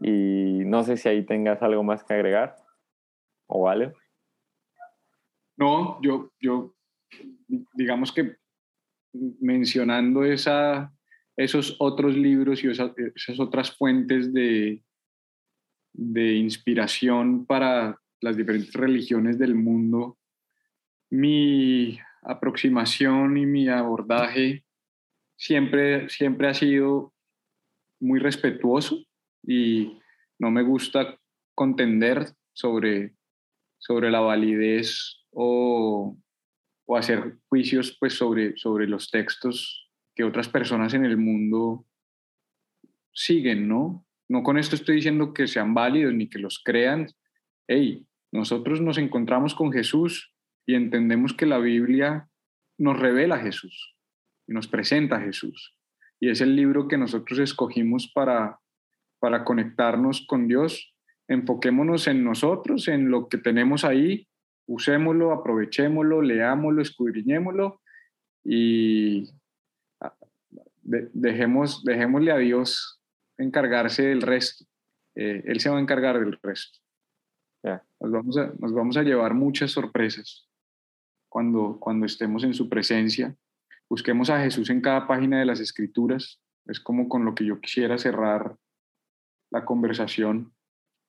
Y 0.00 0.64
no 0.64 0.82
sé 0.82 0.96
si 0.96 1.08
ahí 1.08 1.24
tengas 1.24 1.62
algo 1.62 1.82
más 1.82 2.04
que 2.04 2.14
agregar, 2.14 2.56
o 3.46 3.62
vale. 3.62 3.92
No, 5.56 6.00
yo, 6.00 6.32
yo 6.40 6.74
digamos 7.74 8.12
que 8.12 8.36
mencionando 9.12 10.24
esa, 10.24 10.92
esos 11.36 11.76
otros 11.78 12.16
libros 12.16 12.64
y 12.64 12.68
esas, 12.70 12.92
otras 13.38 13.76
fuentes 13.76 14.32
de, 14.32 14.82
de 15.92 16.34
inspiración 16.34 17.44
para 17.44 18.00
las 18.22 18.36
diferentes 18.36 18.72
religiones 18.72 19.38
del 19.38 19.54
mundo, 19.54 20.18
mi 21.10 21.98
aproximación 22.22 23.36
y 23.36 23.44
mi 23.44 23.68
abordaje 23.68 24.64
siempre, 25.36 26.08
siempre 26.08 26.48
ha 26.48 26.54
sido 26.54 27.12
muy 27.98 28.18
respetuoso 28.18 29.04
y 29.42 29.98
no 30.38 30.50
me 30.50 30.62
gusta 30.62 31.18
contender 31.54 32.32
sobre, 32.52 33.14
sobre 33.78 34.10
la 34.10 34.20
validez 34.20 35.24
o, 35.30 36.16
o 36.86 36.96
hacer 36.96 37.38
juicios 37.48 37.96
pues, 37.98 38.14
sobre, 38.14 38.56
sobre 38.56 38.86
los 38.86 39.10
textos 39.10 39.88
que 40.14 40.24
otras 40.24 40.48
personas 40.48 40.94
en 40.94 41.04
el 41.04 41.16
mundo 41.16 41.86
siguen, 43.12 43.68
¿no? 43.68 44.06
No 44.28 44.42
con 44.42 44.58
esto 44.58 44.76
estoy 44.76 44.96
diciendo 44.96 45.34
que 45.34 45.46
sean 45.46 45.74
válidos 45.74 46.14
ni 46.14 46.28
que 46.28 46.38
los 46.38 46.62
crean. 46.62 47.08
Hey, 47.66 48.06
nosotros 48.32 48.80
nos 48.80 48.98
encontramos 48.98 49.54
con 49.54 49.72
Jesús 49.72 50.32
y 50.66 50.74
entendemos 50.74 51.34
que 51.34 51.46
la 51.46 51.58
Biblia 51.58 52.28
nos 52.78 52.98
revela 52.98 53.36
a 53.36 53.40
Jesús 53.40 53.96
y 54.46 54.52
nos 54.52 54.68
presenta 54.68 55.16
a 55.16 55.20
Jesús. 55.20 55.76
Y 56.20 56.30
es 56.30 56.40
el 56.40 56.54
libro 56.54 56.86
que 56.86 56.96
nosotros 56.96 57.38
escogimos 57.38 58.10
para, 58.12 58.58
para 59.20 59.44
conectarnos 59.44 60.26
con 60.26 60.48
Dios. 60.48 60.94
Enfoquémonos 61.28 62.08
en 62.08 62.24
nosotros, 62.24 62.88
en 62.88 63.10
lo 63.10 63.28
que 63.28 63.38
tenemos 63.38 63.84
ahí 63.84 64.26
usémoslo, 64.70 65.32
aprovechémoslo, 65.32 66.22
leámoslo, 66.22 66.80
escudriñémoslo 66.80 67.80
y 68.44 69.28
ah, 70.00 70.14
dejemos, 70.80 71.82
dejémosle 71.84 72.30
a 72.30 72.36
Dios 72.36 73.00
encargarse 73.36 74.04
del 74.04 74.22
resto. 74.22 74.64
Eh, 75.16 75.42
él 75.44 75.58
se 75.58 75.70
va 75.70 75.78
a 75.78 75.80
encargar 75.80 76.20
del 76.20 76.38
resto. 76.40 76.78
Nos, 78.00 78.12
vamos 78.12 78.38
a, 78.38 78.52
nos 78.58 78.72
vamos 78.72 78.96
a 78.96 79.02
llevar 79.02 79.34
muchas 79.34 79.72
sorpresas 79.72 80.48
cuando, 81.28 81.78
cuando 81.80 82.06
estemos 82.06 82.44
en 82.44 82.54
su 82.54 82.68
presencia. 82.68 83.36
Busquemos 83.88 84.30
a 84.30 84.40
Jesús 84.40 84.70
en 84.70 84.80
cada 84.80 85.08
página 85.08 85.40
de 85.40 85.46
las 85.46 85.58
escrituras. 85.58 86.40
Es 86.66 86.78
como 86.78 87.08
con 87.08 87.24
lo 87.24 87.34
que 87.34 87.44
yo 87.44 87.60
quisiera 87.60 87.98
cerrar 87.98 88.56
la 89.50 89.64
conversación. 89.64 90.52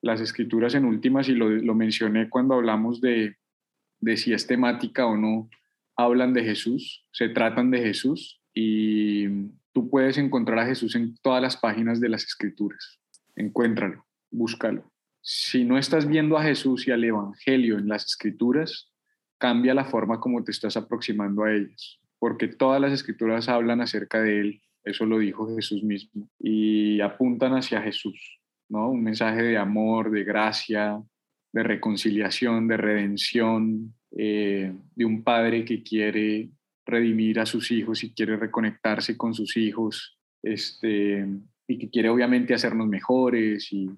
Las 0.02 0.20
escrituras 0.20 0.74
en 0.74 0.86
últimas, 0.86 1.30
y 1.30 1.34
lo, 1.34 1.50
lo 1.50 1.76
mencioné 1.76 2.30
cuando 2.30 2.56
hablamos 2.56 3.02
de, 3.02 3.38
de 4.00 4.18
si 4.18 4.34
es 4.34 4.48
temática 4.48 5.06
o 5.06 5.16
no, 5.16 5.50
hablan 5.96 6.34
de 6.34 6.44
Jesús, 6.44 7.06
se 7.12 7.30
tratan 7.30 7.72
de 7.72 7.82
Jesús 7.82 8.42
y 8.54 9.28
tú 9.74 9.90
puedes 9.90 10.18
encontrar 10.18 10.60
a 10.60 10.66
Jesús 10.66 10.96
en 10.96 11.16
todas 11.22 11.42
las 11.42 11.58
páginas 11.58 12.00
de 12.02 12.10
las 12.10 12.24
escrituras. 12.24 13.00
Encuéntralo, 13.36 14.06
búscalo. 14.32 14.92
Si 15.22 15.64
no 15.64 15.78
estás 15.78 16.08
viendo 16.08 16.38
a 16.38 16.44
Jesús 16.44 16.88
y 16.88 16.92
al 16.92 17.04
Evangelio 17.04 17.78
en 17.78 17.88
las 17.88 18.06
escrituras, 18.06 18.92
cambia 19.38 19.74
la 19.74 19.86
forma 19.86 20.20
como 20.20 20.44
te 20.44 20.52
estás 20.52 20.78
aproximando 20.78 21.44
a 21.44 21.54
ellas, 21.54 22.00
porque 22.20 22.48
todas 22.48 22.82
las 22.82 22.92
escrituras 22.92 23.48
hablan 23.48 23.82
acerca 23.82 24.22
de 24.22 24.40
Él, 24.40 24.62
eso 24.84 25.06
lo 25.06 25.20
dijo 25.20 25.54
Jesús 25.56 25.84
mismo, 25.84 26.30
y 26.40 27.02
apuntan 27.02 27.54
hacia 27.54 27.82
Jesús, 27.82 28.40
¿no? 28.70 28.90
Un 28.90 29.04
mensaje 29.04 29.44
de 29.44 29.58
amor, 29.58 30.12
de 30.12 30.24
gracia, 30.24 31.02
de 31.54 31.64
reconciliación, 31.64 32.68
de 32.68 32.78
redención, 32.78 33.94
eh, 34.18 34.74
de 34.96 35.06
un 35.06 35.24
padre 35.24 35.66
que 35.66 35.84
quiere 35.84 36.50
redimir 36.86 37.40
a 37.40 37.46
sus 37.46 37.72
hijos 37.72 38.04
y 38.04 38.14
quiere 38.14 38.38
reconectarse 38.38 39.18
con 39.18 39.34
sus 39.34 39.56
hijos, 39.58 40.18
este, 40.44 41.28
y 41.68 41.78
que 41.78 41.90
quiere 41.90 42.10
obviamente 42.10 42.54
hacernos 42.54 42.88
mejores 42.88 43.72
y, 43.72 43.90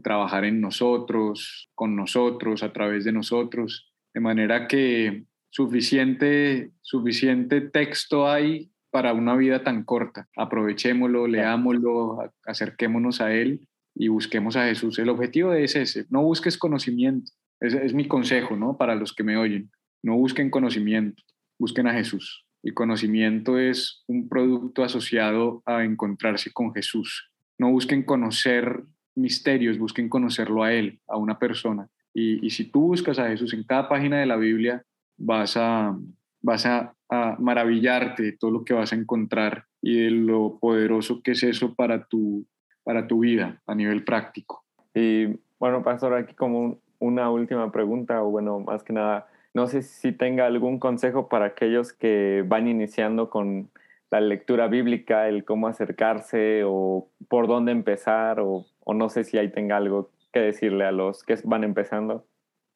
trabajar 0.00 0.44
en 0.44 0.60
nosotros, 0.60 1.70
con 1.74 1.96
nosotros, 1.96 2.62
a 2.62 2.72
través 2.72 3.02
de 3.02 3.10
nosotros, 3.10 3.92
de 4.14 4.20
manera 4.20 4.68
que 4.68 5.24
suficiente, 5.50 6.70
suficiente 6.82 7.62
texto 7.62 8.30
hay 8.30 8.70
para 8.90 9.12
una 9.12 9.36
vida 9.36 9.62
tan 9.62 9.84
corta. 9.84 10.28
Aprovechémoslo, 10.36 11.26
leámoslo, 11.26 12.32
acerquémonos 12.44 13.20
a 13.20 13.32
él 13.32 13.66
y 13.94 14.08
busquemos 14.08 14.56
a 14.56 14.66
Jesús. 14.66 14.98
El 14.98 15.08
objetivo 15.08 15.52
es 15.52 15.76
ese, 15.76 16.06
no 16.10 16.22
busques 16.22 16.58
conocimiento, 16.58 17.32
ese 17.60 17.84
es 17.84 17.94
mi 17.94 18.06
consejo, 18.06 18.56
¿no? 18.56 18.76
Para 18.76 18.94
los 18.94 19.12
que 19.12 19.24
me 19.24 19.36
oyen, 19.36 19.70
no 20.02 20.16
busquen 20.16 20.50
conocimiento, 20.50 21.22
busquen 21.58 21.86
a 21.88 21.92
Jesús. 21.92 22.44
Y 22.62 22.72
conocimiento 22.72 23.58
es 23.58 24.04
un 24.06 24.28
producto 24.28 24.82
asociado 24.82 25.62
a 25.64 25.84
encontrarse 25.84 26.52
con 26.52 26.74
Jesús. 26.74 27.30
No 27.58 27.70
busquen 27.70 28.02
conocer 28.02 28.82
misterios, 29.14 29.78
busquen 29.78 30.08
conocerlo 30.08 30.62
a 30.62 30.72
Él, 30.72 31.00
a 31.08 31.16
una 31.16 31.38
persona. 31.38 31.88
Y, 32.14 32.50
si 32.50 32.64
tú 32.64 32.80
buscas 32.80 33.18
a 33.18 33.28
Jesús 33.28 33.52
en 33.52 33.64
cada 33.64 33.88
página 33.88 34.18
de 34.18 34.26
la 34.26 34.36
Biblia, 34.36 34.82
vas 35.16 35.56
a, 35.56 35.96
vas 36.40 36.66
a, 36.66 36.94
a 37.10 37.36
maravillarte 37.38 38.22
de 38.22 38.32
todo 38.32 38.50
lo 38.50 38.64
que 38.64 38.74
vas 38.74 38.92
a 38.92 38.96
encontrar 38.96 39.64
y 39.80 40.04
de 40.04 40.10
lo 40.10 40.58
poderoso 40.58 41.22
que 41.22 41.32
es 41.32 41.42
eso 41.42 41.74
para 41.74 42.06
tu, 42.06 42.46
para 42.84 43.06
tu 43.06 43.20
vida 43.20 43.62
a 43.66 43.74
nivel 43.74 44.04
práctico. 44.04 44.64
Y 44.94 45.38
bueno, 45.58 45.82
Pastor, 45.82 46.14
aquí 46.14 46.34
como 46.34 46.78
una 46.98 47.30
última 47.30 47.70
pregunta, 47.72 48.22
o 48.22 48.30
bueno, 48.30 48.60
más 48.60 48.82
que 48.82 48.92
nada, 48.92 49.28
no 49.54 49.66
sé 49.66 49.82
si 49.82 50.12
tenga 50.12 50.46
algún 50.46 50.78
consejo 50.78 51.28
para 51.28 51.46
aquellos 51.46 51.92
que 51.92 52.44
van 52.46 52.68
iniciando 52.68 53.30
con 53.30 53.70
la 54.10 54.20
lectura 54.20 54.68
bíblica, 54.68 55.28
el 55.28 55.44
cómo 55.44 55.68
acercarse 55.68 56.62
o 56.64 57.08
por 57.28 57.46
dónde 57.46 57.72
empezar, 57.72 58.40
o, 58.40 58.66
o 58.84 58.94
no 58.94 59.08
sé 59.08 59.24
si 59.24 59.38
ahí 59.38 59.50
tenga 59.50 59.76
algo 59.76 60.10
que 60.32 60.40
decirle 60.40 60.84
a 60.84 60.92
los 60.92 61.22
que 61.24 61.36
van 61.44 61.64
empezando. 61.64 62.26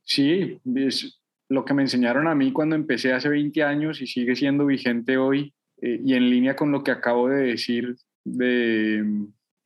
Sí, 0.03 0.61
es 0.74 1.22
lo 1.53 1.65
que 1.65 1.75
me 1.75 1.83
enseñaron 1.83 2.27
a 2.27 2.35
mí 2.35 2.53
cuando 2.53 2.77
empecé 2.77 3.13
hace 3.13 3.29
20 3.29 3.63
años 3.63 4.01
y 4.01 4.07
sigue 4.07 4.35
siendo 4.37 4.67
vigente 4.67 5.17
hoy 5.17 5.55
eh, 5.81 6.01
y 6.05 6.15
en 6.15 6.31
línea 6.31 6.57
con 6.57 6.73
lo 6.73 6.83
que 6.83 6.91
acabo 6.91 7.29
de 7.29 7.43
decir 7.47 7.97
de 8.25 9.05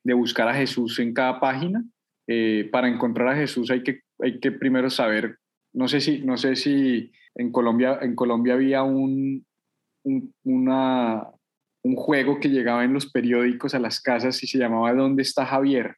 de 0.06 0.14
buscar 0.14 0.46
a 0.48 0.54
Jesús 0.54 1.00
en 1.00 1.12
cada 1.12 1.40
página. 1.40 1.84
Eh, 2.28 2.68
para 2.70 2.88
encontrar 2.88 3.28
a 3.28 3.36
Jesús 3.36 3.70
hay 3.70 3.82
que, 3.82 4.02
hay 4.20 4.38
que 4.38 4.52
primero 4.52 4.88
saber, 4.88 5.38
no 5.72 5.88
sé 5.88 6.00
si, 6.00 6.20
no 6.22 6.36
sé 6.36 6.54
si 6.54 7.12
en, 7.34 7.50
Colombia, 7.50 7.98
en 8.00 8.14
Colombia 8.14 8.54
había 8.54 8.82
un, 8.84 9.44
un, 10.04 10.36
juego 11.96 12.38
que 12.40 12.50
llegaba 12.50 12.84
en 12.84 12.92
los 12.92 13.10
periódicos 13.10 13.74
a 13.74 13.80
las 13.80 14.00
casas 14.00 14.42
y 14.42 14.46
se 14.46 14.58
llamaba 14.58 14.92
¿Dónde 14.92 15.22
está 15.22 15.44
Javier? 15.44 15.96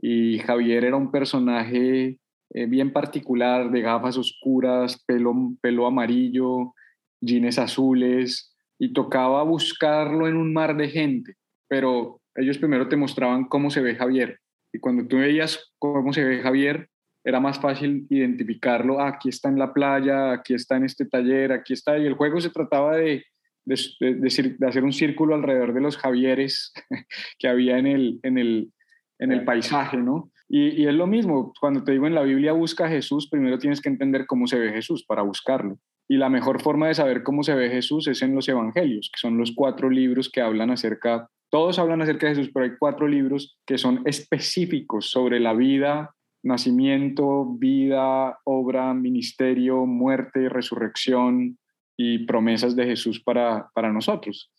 Y 0.00 0.38
Javier 0.38 0.84
era 0.84 0.96
un 0.96 1.10
personaje 1.10 2.18
eh, 2.50 2.66
bien 2.66 2.92
particular, 2.92 3.70
de 3.70 3.80
gafas 3.80 4.16
oscuras, 4.16 5.02
pelo, 5.04 5.34
pelo 5.60 5.86
amarillo, 5.86 6.74
jeans 7.20 7.58
azules, 7.58 8.54
y 8.78 8.92
tocaba 8.92 9.42
buscarlo 9.42 10.28
en 10.28 10.36
un 10.36 10.52
mar 10.52 10.76
de 10.76 10.88
gente, 10.88 11.34
pero 11.68 12.20
ellos 12.34 12.58
primero 12.58 12.88
te 12.88 12.96
mostraban 12.96 13.44
cómo 13.44 13.70
se 13.70 13.80
ve 13.80 13.96
Javier. 13.96 14.38
Y 14.72 14.78
cuando 14.78 15.06
tú 15.06 15.16
veías 15.18 15.72
cómo 15.78 16.12
se 16.12 16.24
ve 16.24 16.40
Javier, 16.40 16.88
era 17.24 17.40
más 17.40 17.58
fácil 17.58 18.06
identificarlo. 18.08 19.00
Ah, 19.00 19.08
aquí 19.08 19.28
está 19.28 19.48
en 19.48 19.58
la 19.58 19.72
playa, 19.72 20.32
aquí 20.32 20.54
está 20.54 20.76
en 20.76 20.84
este 20.84 21.04
taller, 21.04 21.52
aquí 21.52 21.72
está. 21.72 21.98
Y 21.98 22.06
el 22.06 22.14
juego 22.14 22.40
se 22.40 22.50
trataba 22.50 22.96
de, 22.96 23.24
de, 23.64 24.66
hacer 24.66 24.84
un 24.84 24.92
círculo 24.92 25.34
alrededor 25.34 25.74
de 25.74 25.80
los 25.80 25.96
Javieres 25.96 26.72
que 27.38 27.48
había 27.48 27.78
en 27.78 27.86
el, 27.86 28.20
en 28.22 28.38
el, 28.38 28.72
en 29.18 29.32
el 29.32 29.44
paisaje, 29.44 29.96
¿no? 29.96 30.30
Y, 30.48 30.82
y, 30.82 30.86
es 30.86 30.94
lo 30.94 31.06
mismo, 31.06 31.52
cuando 31.60 31.84
te 31.84 31.92
digo 31.92 32.06
en 32.06 32.14
la 32.14 32.22
Biblia 32.22 32.52
busca 32.52 32.86
a 32.86 32.88
Jesús, 32.88 33.28
primero 33.28 33.58
tienes 33.58 33.80
que 33.80 33.88
entender 33.88 34.26
cómo 34.26 34.46
se 34.46 34.58
ve 34.58 34.72
Jesús 34.72 35.04
para 35.04 35.22
buscarlo. 35.22 35.78
Y 36.08 36.16
la 36.16 36.30
mejor 36.30 36.62
forma 36.62 36.88
de 36.88 36.94
saber 36.94 37.22
cómo 37.22 37.42
se 37.42 37.54
ve 37.54 37.68
Jesús 37.68 38.08
es 38.08 38.22
en 38.22 38.34
los 38.34 38.48
Evangelios, 38.48 39.10
que 39.12 39.20
son 39.20 39.36
los 39.36 39.52
cuatro 39.54 39.90
libros 39.90 40.30
que 40.30 40.40
hablan 40.40 40.70
acerca 40.70 41.28
todos 41.50 41.78
hablan 41.78 42.02
acerca 42.02 42.26
de 42.26 42.34
Jesús, 42.34 42.50
pero 42.52 42.66
hay 42.66 42.72
cuatro 42.78 43.08
libros 43.08 43.58
que 43.66 43.78
son 43.78 44.02
específicos 44.04 45.10
sobre 45.10 45.40
la 45.40 45.54
vida, 45.54 46.14
nacimiento, 46.42 47.46
vida, 47.58 48.38
obra, 48.44 48.92
ministerio, 48.92 49.86
muerte, 49.86 50.50
resurrección, 50.50 51.56
y 51.98 52.24
promesas 52.26 52.76
de 52.76 52.86
Jesús 52.86 53.20
para, 53.20 53.68
para 53.74 53.92
nosotros. 53.92 54.52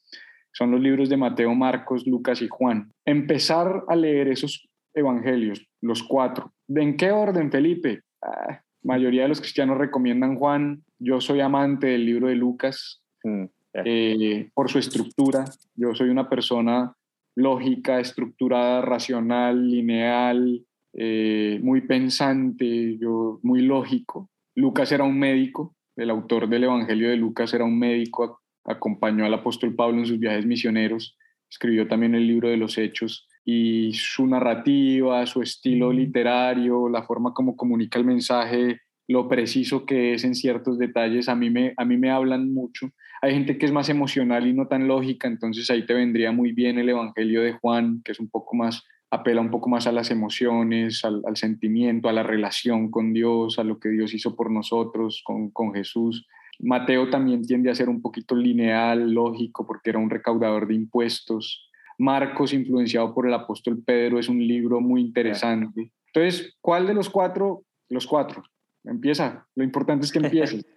Son 0.52 0.72
los 0.72 0.82
libros 0.82 1.10
de 1.10 1.18
Mateo, 1.18 1.56
Marcos, 1.56 2.06
Lucas 2.06 2.42
y 2.42 2.50
Juan. 2.50 2.92
Empezar 3.06 3.86
a 3.88 3.96
leer 3.96 4.28
esos 4.28 4.68
evangelios, 4.94 5.66
los 5.82 6.04
cuatro. 6.04 6.54
¿De 6.68 6.82
en 6.82 6.98
qué 6.98 7.12
orden, 7.12 7.52
Felipe? 7.52 8.02
Ah, 8.22 8.62
mayoría 8.84 9.24
de 9.24 9.30
los 9.30 9.40
cristianos 9.40 9.78
recomiendan 9.78 10.36
Juan. 10.36 10.84
Yo 11.00 11.22
soy 11.22 11.42
amante 11.42 11.88
del 11.88 12.06
libro 12.06 12.28
de 12.28 12.36
Lucas 12.36 13.02
mm, 13.24 13.44
eh, 13.86 14.50
por 14.54 14.70
su 14.70 14.80
estructura. 14.80 15.46
Yo 15.76 15.96
soy 15.96 16.10
una 16.10 16.30
persona 16.30 16.94
lógica, 17.36 18.00
estructurada, 18.00 18.82
racional, 18.82 19.70
lineal, 19.70 20.66
eh, 20.94 21.60
muy 21.62 21.82
pensante, 21.82 22.98
yo, 22.98 23.40
muy 23.44 23.62
lógico. 23.62 24.30
Lucas 24.56 24.92
era 24.92 25.06
un 25.06 25.18
médico, 25.18 25.76
el 25.96 26.10
autor 26.10 26.50
del 26.50 26.66
Evangelio 26.66 27.10
de 27.10 27.16
Lucas 27.16 27.54
era 27.54 27.64
un 27.64 27.80
médico, 27.80 28.42
acompañó 28.66 29.26
al 29.26 29.34
apóstol 29.34 29.76
Pablo 29.76 30.00
en 30.00 30.06
sus 30.06 30.20
viajes 30.20 30.46
misioneros, 30.46 31.18
escribió 31.50 31.88
también 31.88 32.16
el 32.16 32.28
libro 32.28 32.50
de 32.50 32.58
los 32.58 32.78
Hechos 32.78 33.29
y 33.46 33.94
su 33.94 34.28
narrativa, 34.28 35.26
su 35.26 35.42
estilo 35.42 35.92
literario, 35.92 36.90
la 36.90 37.04
forma 37.04 37.34
como 37.34 37.56
comunica 37.56 37.98
el 37.98 38.06
mensaje, 38.06 38.80
lo 39.08 39.28
preciso 39.28 39.86
que 39.86 40.14
es 40.14 40.24
en 40.24 40.36
ciertos 40.36 40.78
detalles, 40.78 41.30
a 41.30 41.36
mí 41.36 41.50
me, 41.50 41.74
a 41.78 41.84
mí 41.84 41.98
me 41.98 42.12
hablan 42.12 42.54
mucho. 42.54 42.92
Hay 43.22 43.34
gente 43.34 43.58
que 43.58 43.66
es 43.66 43.72
más 43.72 43.90
emocional 43.90 44.46
y 44.46 44.54
no 44.54 44.68
tan 44.68 44.88
lógica, 44.88 45.28
entonces 45.28 45.70
ahí 45.72 45.86
te 45.86 45.96
vendría 45.96 46.32
muy 46.32 46.52
bien 46.52 46.78
el 46.78 46.90
Evangelio 46.90 47.42
de 47.42 47.54
Juan, 47.54 48.02
que 48.06 48.12
es 48.12 48.20
un 48.20 48.30
poco 48.30 48.56
más, 48.56 48.84
apela 49.10 49.42
un 49.42 49.50
poco 49.50 49.68
más 49.68 49.88
a 49.88 49.92
las 49.92 50.12
emociones, 50.12 51.04
al, 51.04 51.36
sentimiento, 51.36 52.08
a 52.08 52.14
la 52.14 52.22
relación 52.22 52.92
con 52.92 53.12
Dios, 53.12 53.58
a 53.58 53.64
lo 53.64 53.80
que 53.80 53.90
Dios 53.90 54.14
hizo 54.14 54.36
por 54.36 54.52
nosotros, 54.52 55.24
con, 55.26 55.50
con 55.50 55.74
Jesús. 55.74 56.28
Mateo 56.60 57.10
también 57.10 57.44
tiende 57.46 57.72
a 57.72 57.76
ser 57.76 57.90
un 57.90 58.02
poquito 58.02 58.36
lineal, 58.36 59.12
lógico, 59.12 59.66
porque 59.66 59.90
era 59.90 60.00
un 60.00 60.10
recaudador 60.10 60.68
de 60.68 60.76
impuestos. 60.76 61.69
Marcos, 62.00 62.54
influenciado 62.54 63.14
por 63.14 63.28
el 63.28 63.34
apóstol 63.34 63.84
Pedro, 63.86 64.20
es 64.20 64.30
un 64.30 64.40
libro 64.40 64.80
muy 64.80 65.02
interesante. 65.02 65.92
Entonces, 66.08 66.58
¿cuál 66.62 66.88
de 66.88 66.94
los 66.94 67.10
cuatro? 67.10 67.64
Los 67.90 68.08
cuatro. 68.08 68.44
Empieza. 68.84 69.46
Lo 69.56 69.64
importante 69.64 70.06
es 70.06 70.12
que 70.12 70.20
empieces. 70.20 70.66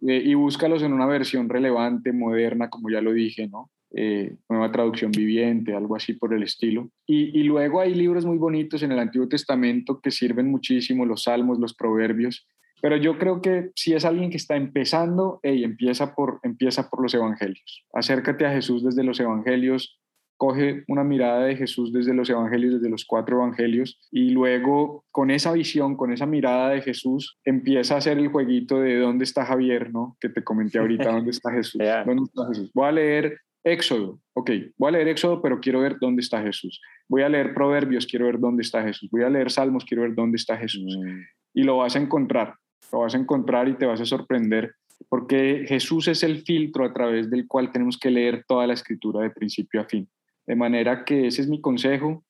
Eh, 0.00 0.22
y 0.26 0.34
búscalos 0.34 0.84
en 0.84 0.92
una 0.92 1.06
versión 1.06 1.48
relevante, 1.48 2.12
moderna, 2.12 2.70
como 2.70 2.88
ya 2.88 3.00
lo 3.00 3.12
dije, 3.12 3.48
¿no? 3.48 3.68
Eh, 3.90 4.36
nueva 4.48 4.70
traducción 4.70 5.10
viviente, 5.10 5.74
algo 5.74 5.96
así 5.96 6.12
por 6.12 6.32
el 6.32 6.44
estilo. 6.44 6.88
Y, 7.04 7.36
y, 7.36 7.42
luego 7.42 7.80
hay 7.80 7.94
libros 7.94 8.24
muy 8.24 8.38
bonitos 8.38 8.84
en 8.84 8.92
el 8.92 9.00
Antiguo 9.00 9.26
Testamento 9.26 10.00
que 10.00 10.12
sirven 10.12 10.52
muchísimo, 10.52 11.04
los 11.04 11.24
salmos, 11.24 11.58
los 11.58 11.74
proverbios. 11.74 12.46
Pero 12.80 12.96
yo 12.96 13.18
creo 13.18 13.42
que 13.42 13.70
si 13.74 13.94
es 13.94 14.04
alguien 14.04 14.30
que 14.30 14.36
está 14.36 14.56
empezando, 14.56 15.40
hey, 15.42 15.64
empieza, 15.64 16.14
por, 16.14 16.38
empieza 16.42 16.88
por 16.88 17.02
los 17.02 17.12
evangelios. 17.14 17.84
Acércate 17.92 18.46
a 18.46 18.52
Jesús 18.52 18.84
desde 18.84 19.02
los 19.02 19.18
evangelios, 19.18 19.98
coge 20.38 20.84
una 20.88 21.04
mirada 21.04 21.44
de 21.44 21.56
Jesús 21.56 21.92
desde 21.92 22.14
los 22.14 22.30
evangelios, 22.30 22.74
desde 22.74 22.88
los 22.88 23.04
cuatro 23.04 23.36
evangelios, 23.36 24.00
y 24.10 24.30
luego 24.30 25.04
con 25.10 25.30
esa 25.30 25.52
visión, 25.52 25.96
con 25.96 26.12
esa 26.12 26.26
mirada 26.26 26.70
de 26.70 26.80
Jesús, 26.80 27.38
empieza 27.44 27.94
a 27.94 27.98
hacer 27.98 28.18
el 28.18 28.28
jueguito 28.28 28.80
de 28.80 28.98
dónde 28.98 29.24
está 29.24 29.44
Javier, 29.44 29.92
¿no? 29.92 30.16
Que 30.20 30.28
te 30.28 30.42
comenté 30.42 30.78
ahorita, 30.78 31.12
¿dónde 31.12 31.32
está 31.32 31.52
Jesús? 31.52 31.80
¿Dónde 32.06 32.22
está 32.22 32.46
Jesús? 32.48 32.70
Voy 32.72 32.86
a 32.86 32.92
leer 32.92 33.38
Éxodo, 33.64 34.20
ok, 34.34 34.50
voy 34.76 34.88
a 34.88 34.92
leer 34.92 35.08
Éxodo, 35.08 35.42
pero 35.42 35.60
quiero 35.60 35.80
ver 35.80 35.98
dónde 36.00 36.22
está 36.22 36.40
Jesús. 36.40 36.80
Voy 37.08 37.22
a 37.22 37.28
leer 37.28 37.52
Proverbios, 37.52 38.06
quiero 38.06 38.26
ver 38.26 38.38
dónde 38.38 38.62
está 38.62 38.82
Jesús. 38.82 39.10
Voy 39.10 39.24
a 39.24 39.28
leer 39.28 39.50
Salmos, 39.50 39.84
quiero 39.84 40.04
ver 40.04 40.14
dónde 40.14 40.36
está 40.36 40.56
Jesús. 40.56 40.96
Mm. 40.96 41.20
Y 41.54 41.62
lo 41.64 41.78
vas 41.78 41.96
a 41.96 41.98
encontrar, 41.98 42.54
lo 42.92 43.00
vas 43.00 43.14
a 43.14 43.18
encontrar 43.18 43.68
y 43.68 43.74
te 43.74 43.86
vas 43.86 44.00
a 44.00 44.06
sorprender, 44.06 44.74
porque 45.08 45.64
Jesús 45.66 46.06
es 46.06 46.22
el 46.22 46.42
filtro 46.42 46.84
a 46.84 46.92
través 46.92 47.28
del 47.28 47.48
cual 47.48 47.72
tenemos 47.72 47.98
que 47.98 48.10
leer 48.10 48.44
toda 48.46 48.66
la 48.66 48.74
escritura 48.74 49.22
de 49.22 49.30
principio 49.30 49.80
a 49.80 49.84
fin. 49.84 50.08
De 50.48 50.56
manera 50.56 51.04
que 51.04 51.26
ese 51.26 51.42
es 51.42 51.48
mi 51.48 51.60
consejo. 51.60 52.24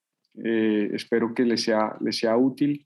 Eh, 0.44 0.90
espero 0.92 1.34
que 1.34 1.44
les 1.44 1.62
sea, 1.62 1.96
les 2.00 2.18
sea 2.18 2.36
útil 2.36 2.84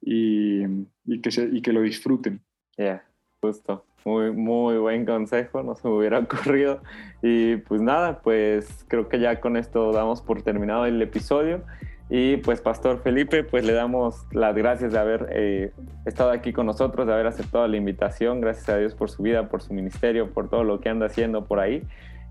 y, 0.00 0.62
y 1.04 1.20
que, 1.20 1.30
se, 1.30 1.50
y 1.52 1.60
que 1.60 1.74
lo 1.74 1.82
disfruten. 1.82 2.40
Ya, 2.78 3.04
justo. 3.42 3.84
Muy, 4.06 4.32
muy 4.32 4.78
buen 4.78 5.04
consejo, 5.04 5.62
no 5.62 5.74
se 5.76 5.86
me 5.86 5.94
hubiera 5.94 6.18
ocurrido. 6.20 6.82
Y 7.22 7.56
pues 7.58 7.82
nada, 7.82 8.22
pues 8.22 8.86
creo 8.88 9.10
que 9.10 9.20
ya 9.20 9.38
con 9.38 9.58
esto 9.58 9.92
damos 9.92 10.22
por 10.22 10.40
terminado 10.40 10.86
el 10.86 11.00
episodio. 11.02 11.62
Y 12.08 12.38
pues 12.38 12.62
Pastor 12.62 13.02
Felipe, 13.02 13.44
pues 13.44 13.66
le 13.66 13.74
damos 13.74 14.26
las 14.32 14.54
gracias 14.54 14.92
de 14.92 14.98
haber 14.98 15.28
eh, 15.32 15.72
estado 16.06 16.30
aquí 16.30 16.54
con 16.54 16.64
nosotros, 16.64 17.06
de 17.06 17.12
haber 17.12 17.26
aceptado 17.26 17.68
la 17.68 17.76
invitación. 17.76 18.40
Gracias 18.40 18.70
a 18.70 18.78
Dios 18.78 18.94
por 18.94 19.10
su 19.10 19.22
vida, 19.22 19.50
por 19.50 19.60
su 19.60 19.74
ministerio, 19.74 20.32
por 20.32 20.48
todo 20.48 20.64
lo 20.64 20.80
que 20.80 20.88
anda 20.88 21.04
haciendo 21.04 21.44
por 21.44 21.60
ahí. 21.60 21.82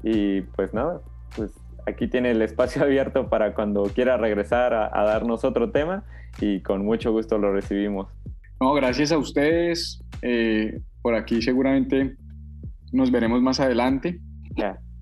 Y 0.02 0.42
pues 0.42 0.74
nada, 0.74 1.00
pues 1.36 1.63
aquí 1.86 2.08
tiene 2.08 2.32
el 2.32 2.42
espacio 2.42 2.82
abierto 2.84 3.30
para 3.30 3.54
cuando 3.54 3.84
quiera 3.84 4.18
regresar 4.18 4.74
a, 4.74 5.04
darnos 5.04 5.44
otro 5.44 5.72
tema 5.72 6.04
y 6.40 6.62
con 6.62 6.86
mucho 6.86 7.12
gusto 7.12 7.38
lo 7.38 7.54
recibimos. 7.54 8.08
No, 8.60 8.74
gracias 8.74 9.12
a 9.12 9.18
ustedes. 9.18 10.04
Eh, 10.22 10.80
por 11.02 11.16
aquí 11.16 11.42
seguramente 11.42 12.16
nos 12.92 13.12
veremos 13.12 13.42
más 13.42 13.60
adelante. 13.60 14.20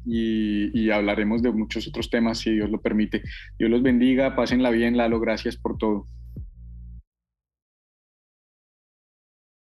Y, 0.04 0.72
y, 0.74 0.90
hablaremos 0.90 1.44
de 1.44 1.52
muchos 1.52 1.88
otros 1.88 2.10
temas 2.10 2.40
si 2.40 2.52
Dios 2.52 2.72
lo 2.72 2.82
permite. 2.82 3.22
Dios 3.60 3.70
los 3.70 3.84
bendiga, 3.84 4.36
pásenla 4.36 4.72
bien, 4.72 4.98
Lalo, 4.98 5.20
gracias 5.20 5.58
por 5.58 5.78
todo. 5.78 6.08